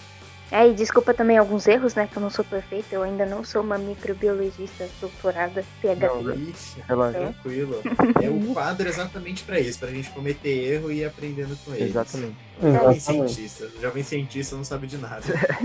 É, 0.55 0.68
e 0.68 0.74
desculpa 0.74 1.14
também 1.14 1.39
alguns 1.39 1.66
erros, 1.66 1.95
né? 1.95 2.07
Que 2.07 2.18
eu 2.18 2.20
não 2.20 2.28
sou 2.28 2.45
perfeita, 2.45 2.95
eu 2.95 3.03
ainda 3.03 3.24
não 3.24 3.43
sou 3.43 3.62
uma 3.62 3.78
microbiologista 3.78 4.87
doutorada, 5.01 5.64
PhD. 5.80 6.07
Não? 6.07 6.35
Ixi, 6.35 6.76
Relaxa. 6.87 7.18
tranquilo. 7.20 7.80
É 8.22 8.28
o 8.28 8.53
quadro 8.53 8.87
exatamente 8.87 9.45
pra 9.45 9.59
isso, 9.59 9.78
pra 9.78 9.89
gente 9.89 10.11
cometer 10.11 10.51
erro 10.51 10.93
e 10.93 10.99
ir 10.99 11.05
aprendendo 11.07 11.57
com 11.64 11.72
eles. 11.72 11.89
Exatamente. 11.89 12.37
Jovem 12.61 13.01
cientista. 13.01 13.70
O 13.78 13.80
jovem 13.80 14.03
cientista 14.03 14.55
não 14.55 14.62
sabe 14.64 14.87
de 14.87 14.99
nada. 14.99 15.22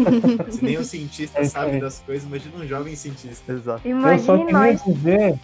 Se 0.49 0.63
nem 0.63 0.80
um 0.80 0.84
cientista 0.86 1.39
É 1.41 1.43
sabe 1.43 1.82
das 1.82 1.99
coisas, 1.99 2.26
imagina 2.26 2.55
um 2.55 2.65
jovem 2.65 2.95
cientista. 2.95 3.51
Exato. 3.51 3.86
Eu 3.86 4.20
só 4.20 4.38
queria 4.38 4.53
nós. 4.53 4.82
dizer, 4.86 5.38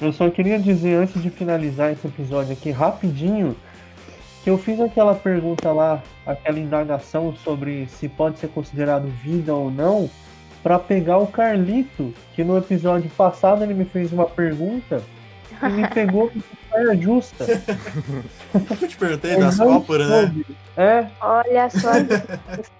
eu 0.00 0.12
só 0.12 0.28
queria 0.30 0.58
dizer 0.58 0.94
antes 0.94 1.22
de 1.22 1.30
finalizar 1.30 1.92
esse 1.92 2.06
episódio 2.06 2.52
aqui 2.52 2.70
rapidinho, 2.70 3.56
que 4.44 4.50
eu 4.50 4.58
fiz 4.58 4.78
aquela 4.80 5.14
pergunta 5.14 5.72
lá, 5.72 6.02
aquela 6.24 6.58
indagação 6.58 7.34
sobre 7.36 7.86
se 7.88 8.08
pode 8.08 8.38
ser 8.38 8.48
considerado 8.48 9.08
vida 9.22 9.54
ou 9.54 9.70
não, 9.70 10.08
pra 10.62 10.78
pegar 10.78 11.18
o 11.18 11.26
Carlito, 11.26 12.12
que 12.34 12.44
no 12.44 12.56
episódio 12.58 13.10
passado 13.10 13.64
ele 13.64 13.74
me 13.74 13.84
fez 13.84 14.12
uma 14.12 14.26
pergunta 14.26 15.02
e 15.62 15.68
me 15.68 15.88
pegou 15.90 16.30
de 16.30 16.42
saia 16.70 16.96
justa. 16.96 17.44
Eu 18.54 18.88
te 18.88 18.96
perguntei 18.96 19.34
Eu 19.34 19.40
das 19.40 19.56
pólvoras, 19.56 20.08
né? 20.08 20.44
É, 20.76 21.06
Olha 21.20 21.70
só, 21.70 21.90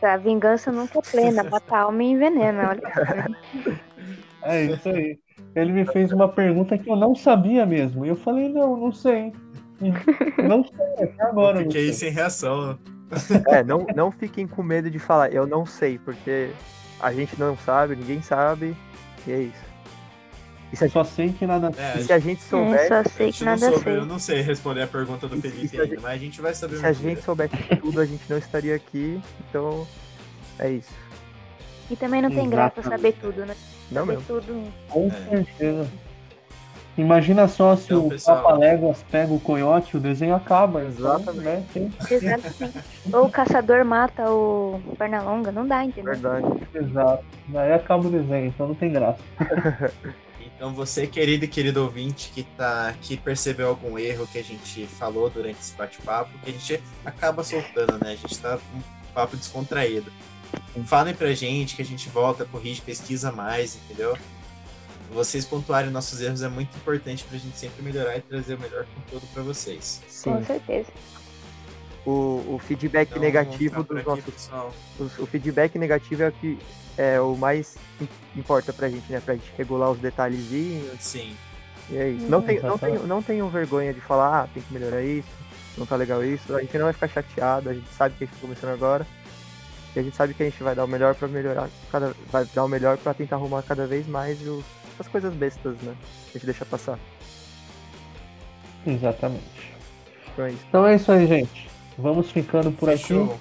a 0.02 0.16
vingança 0.18 0.70
nunca 0.70 0.98
é 0.98 1.02
plena, 1.02 1.42
mata 1.44 1.78
alma 1.78 2.02
e 2.02 2.06
envenena. 2.06 2.68
Olha. 2.68 3.78
é 4.42 4.64
isso 4.64 4.88
aí. 4.88 5.18
Ele 5.56 5.72
me 5.72 5.86
fez 5.86 6.12
uma 6.12 6.28
pergunta 6.28 6.76
que 6.76 6.88
eu 6.90 6.96
não 6.96 7.14
sabia 7.14 7.64
mesmo. 7.66 8.04
E 8.04 8.08
eu 8.10 8.16
falei, 8.16 8.48
não, 8.48 8.76
não 8.76 8.92
sei. 8.92 9.32
Não 10.48 10.64
sei, 10.64 11.04
até 11.04 11.22
agora. 11.24 11.58
Eu 11.60 11.64
fiquei 11.64 11.92
sem 11.92 12.10
reação. 12.10 12.78
É, 13.48 13.62
não, 13.62 13.86
não 13.94 14.10
fiquem 14.10 14.46
com 14.48 14.62
medo 14.62 14.90
de 14.90 14.98
falar, 14.98 15.32
eu 15.32 15.46
não 15.46 15.64
sei, 15.64 15.96
porque 15.98 16.50
a 16.98 17.12
gente 17.12 17.38
não 17.38 17.56
sabe, 17.56 17.94
ninguém 17.94 18.20
sabe, 18.20 18.74
e 19.26 19.30
é 19.32 19.38
isso. 19.42 19.64
E 20.72 20.76
se 20.76 20.84
a, 20.86 20.88
Só 20.90 21.04
sei 21.04 21.32
que 21.32 21.46
nada. 21.46 21.70
É, 21.78 21.98
e 22.00 22.02
se 22.02 22.12
a 22.12 22.18
gente 22.18 22.38
É, 22.40 22.48
souber, 22.48 22.88
só 22.88 22.94
a 22.94 23.04
sei 23.04 23.26
gente 23.26 23.38
que 23.38 23.44
não 23.44 23.52
nada 23.52 23.68
soube, 23.70 23.84
sei. 23.84 23.96
eu 23.96 24.06
não 24.06 24.18
sei 24.18 24.40
responder 24.42 24.82
a 24.82 24.86
pergunta 24.88 25.28
do 25.28 25.40
Felipe 25.40 25.68
se 25.68 25.76
ainda, 25.80 25.88
gente- 25.88 26.02
mas 26.02 26.12
a 26.12 26.16
gente 26.18 26.40
vai 26.40 26.52
saber 26.54 26.76
se 26.78 26.86
a 26.86 26.90
dia. 26.92 27.10
gente 27.10 27.22
soubesse 27.22 27.56
de 27.56 27.76
tudo, 27.76 28.00
a 28.00 28.04
gente 28.06 28.24
não 28.28 28.38
estaria 28.38 28.74
aqui, 28.74 29.20
então 29.48 29.86
é 30.58 30.70
isso. 30.70 30.92
E 31.88 31.94
também 31.94 32.20
não 32.20 32.30
tem 32.30 32.50
graça 32.50 32.80
Exatamente. 32.80 33.02
saber 33.20 33.32
tudo, 33.34 33.46
né? 33.46 33.54
Não 33.90 34.04
mesmo. 34.06 34.22
tudo. 34.26 34.64
Com 34.88 35.08
É. 35.08 35.28
certeza. 35.36 35.88
Imagina 36.98 37.46
só 37.46 37.76
se 37.76 37.84
Então, 37.86 38.06
o 38.06 38.08
pessoal- 38.08 38.42
Papaléguas 38.42 39.04
pega 39.10 39.30
o 39.32 39.38
coiote, 39.38 39.98
o 39.98 40.00
desenho 40.00 40.34
acaba. 40.34 40.82
Então, 40.82 41.16
Exatamente. 41.18 41.78
né, 41.78 41.90
Exatamente. 42.10 42.78
Ou 43.12 43.26
o 43.26 43.30
caçador 43.30 43.84
mata 43.84 44.30
o 44.30 44.80
Pernalonga, 44.96 45.52
não 45.52 45.66
dá, 45.66 45.84
entendeu? 45.84 46.14
Verdade. 46.14 46.46
Exato. 46.74 47.22
Daí 47.48 47.72
acaba 47.74 48.08
o 48.08 48.10
desenho, 48.10 48.46
então 48.46 48.68
não 48.68 48.74
tem 48.74 48.90
graça. 48.92 49.18
Então 50.56 50.72
você, 50.72 51.06
querido 51.06 51.44
e 51.44 51.48
querido 51.48 51.82
ouvinte, 51.82 52.30
que 52.34 52.42
tá 52.42 52.94
que 53.02 53.14
percebeu 53.14 53.68
algum 53.68 53.98
erro 53.98 54.26
que 54.26 54.38
a 54.38 54.42
gente 54.42 54.86
falou 54.86 55.28
durante 55.28 55.58
esse 55.60 55.74
bate-papo, 55.76 56.30
que 56.42 56.48
a 56.48 56.52
gente 56.52 56.82
acaba 57.04 57.44
soltando, 57.44 57.92
né? 58.02 58.12
A 58.12 58.14
gente 58.16 58.38
tá 58.38 58.56
com 58.56 58.78
um 58.78 58.82
papo 59.12 59.36
descontraído. 59.36 60.10
Falem 60.86 61.14
pra 61.14 61.32
gente 61.32 61.74
que 61.74 61.82
a 61.82 61.84
gente 61.84 62.08
volta, 62.08 62.44
corrige, 62.44 62.80
pesquisa 62.82 63.32
mais, 63.32 63.76
entendeu? 63.84 64.16
Vocês 65.10 65.44
pontuarem 65.44 65.90
nossos 65.90 66.20
erros 66.20 66.42
é 66.42 66.48
muito 66.48 66.76
importante 66.76 67.24
pra 67.24 67.38
gente 67.38 67.56
sempre 67.58 67.82
melhorar 67.82 68.16
e 68.16 68.20
trazer 68.20 68.54
o 68.54 68.60
melhor 68.60 68.84
conteúdo 68.94 69.26
pra 69.32 69.42
vocês. 69.42 70.02
Sim. 70.08 70.32
Com 70.32 70.44
certeza. 70.44 70.88
O, 72.04 72.54
o 72.54 72.60
feedback 72.64 73.08
Então, 73.10 73.22
negativo 73.22 73.82
dos 73.82 73.96
aqui, 73.98 74.06
nossos. 74.06 74.50
os- 74.98 75.18
O 75.18 75.26
feedback 75.26 75.76
negativo 75.78 76.22
é 76.24 76.28
o 76.28 76.32
que 76.32 76.58
é 76.96 77.20
o 77.20 77.34
mais 77.36 77.76
im- 78.00 78.08
importa 78.36 78.72
pra 78.72 78.88
gente, 78.88 79.10
né? 79.10 79.20
Pra 79.20 79.34
gente 79.34 79.50
regular 79.56 79.90
os 79.90 79.98
detalhezinhos. 79.98 81.00
Sim. 81.00 81.36
E 81.90 81.96
é 81.96 82.10
isso. 82.10 82.26
Não, 82.26 82.38
Uhum. 82.40 82.44
tem, 82.46 82.60
não, 82.60 82.78
tem, 82.78 82.94
não 82.98 83.22
tenham 83.22 83.48
vergonha 83.48 83.92
de 83.94 84.00
falar, 84.00 84.42
ah, 84.42 84.48
tem 84.52 84.62
que 84.62 84.72
melhorar 84.72 85.02
isso, 85.02 85.28
não 85.78 85.86
tá 85.86 85.96
legal 85.96 86.24
isso. 86.24 86.54
A 86.54 86.60
gente 86.60 86.76
não 86.78 86.84
vai 86.84 86.92
ficar 86.92 87.08
chateado, 87.08 87.70
a 87.70 87.74
gente 87.74 87.88
sabe 87.96 88.14
que 88.16 88.24
a 88.24 88.26
gente 88.26 88.34
tá 88.36 88.40
começando 88.40 88.70
agora. 88.70 89.06
E 89.96 89.98
a 89.98 90.02
gente 90.02 90.14
sabe 90.14 90.34
que 90.34 90.42
a 90.42 90.46
gente 90.48 90.62
vai 90.62 90.74
dar 90.74 90.84
o 90.84 90.88
melhor 90.88 91.14
pra 91.14 91.26
melhorar, 91.26 91.68
cada, 91.90 92.14
vai 92.30 92.44
dar 92.54 92.64
o 92.64 92.68
melhor 92.68 92.98
pra 92.98 93.14
tentar 93.14 93.36
arrumar 93.36 93.62
cada 93.62 93.86
vez 93.86 94.06
mais 94.06 94.40
os, 94.46 94.62
as 95.00 95.08
coisas 95.08 95.32
bestas, 95.32 95.74
né? 95.80 95.94
A 96.28 96.32
gente 96.34 96.44
deixa 96.44 96.66
passar. 96.66 96.98
Exatamente. 98.86 99.74
Então 100.32 100.44
é 100.44 100.50
isso. 100.50 100.64
Então 100.68 100.86
é 100.86 100.94
isso 100.96 101.12
aí, 101.12 101.26
gente. 101.26 101.68
Vamos 101.96 102.30
ficando 102.30 102.70
por 102.70 102.90
Fechou. 102.90 103.24
aqui. 103.24 103.40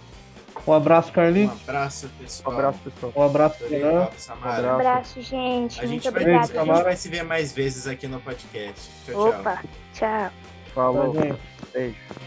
Um 0.68 0.74
abraço, 0.74 1.10
Um 1.10 1.14
Carlitos. 1.14 1.62
abraço, 1.68 2.06
Um 2.08 2.24
pessoal. 2.24 2.54
abraço, 2.56 2.80
pessoal. 2.80 3.14
Um 3.16 3.22
abraço, 3.22 3.56
Adorei 3.66 3.84
o 3.84 3.88
Renan. 3.88 4.00
papo, 4.06 4.20
Samara. 4.22 4.50
Um 4.50 4.56
abraço. 4.56 4.80
Abraço, 4.80 5.22
gente. 5.22 5.80
A 5.80 5.84
Muito 5.88 5.94
gente, 5.94 6.04
vai, 6.10 6.22
obrigada. 6.22 6.62
a 6.62 6.66
gente 6.66 6.84
vai 6.84 6.96
se 6.96 7.10
ver 7.10 7.24
mais 7.24 7.52
vezes 7.54 7.86
aqui 7.86 8.08
no 8.08 8.20
podcast. 8.22 8.90
Tchau, 9.06 9.14
tchau. 9.14 9.40
Opa, 9.42 9.64
tchau. 9.94 10.32
Falou. 10.74 11.14
Tchau, 11.14 11.22
gente. 11.24 11.40
Beijo. 11.74 12.25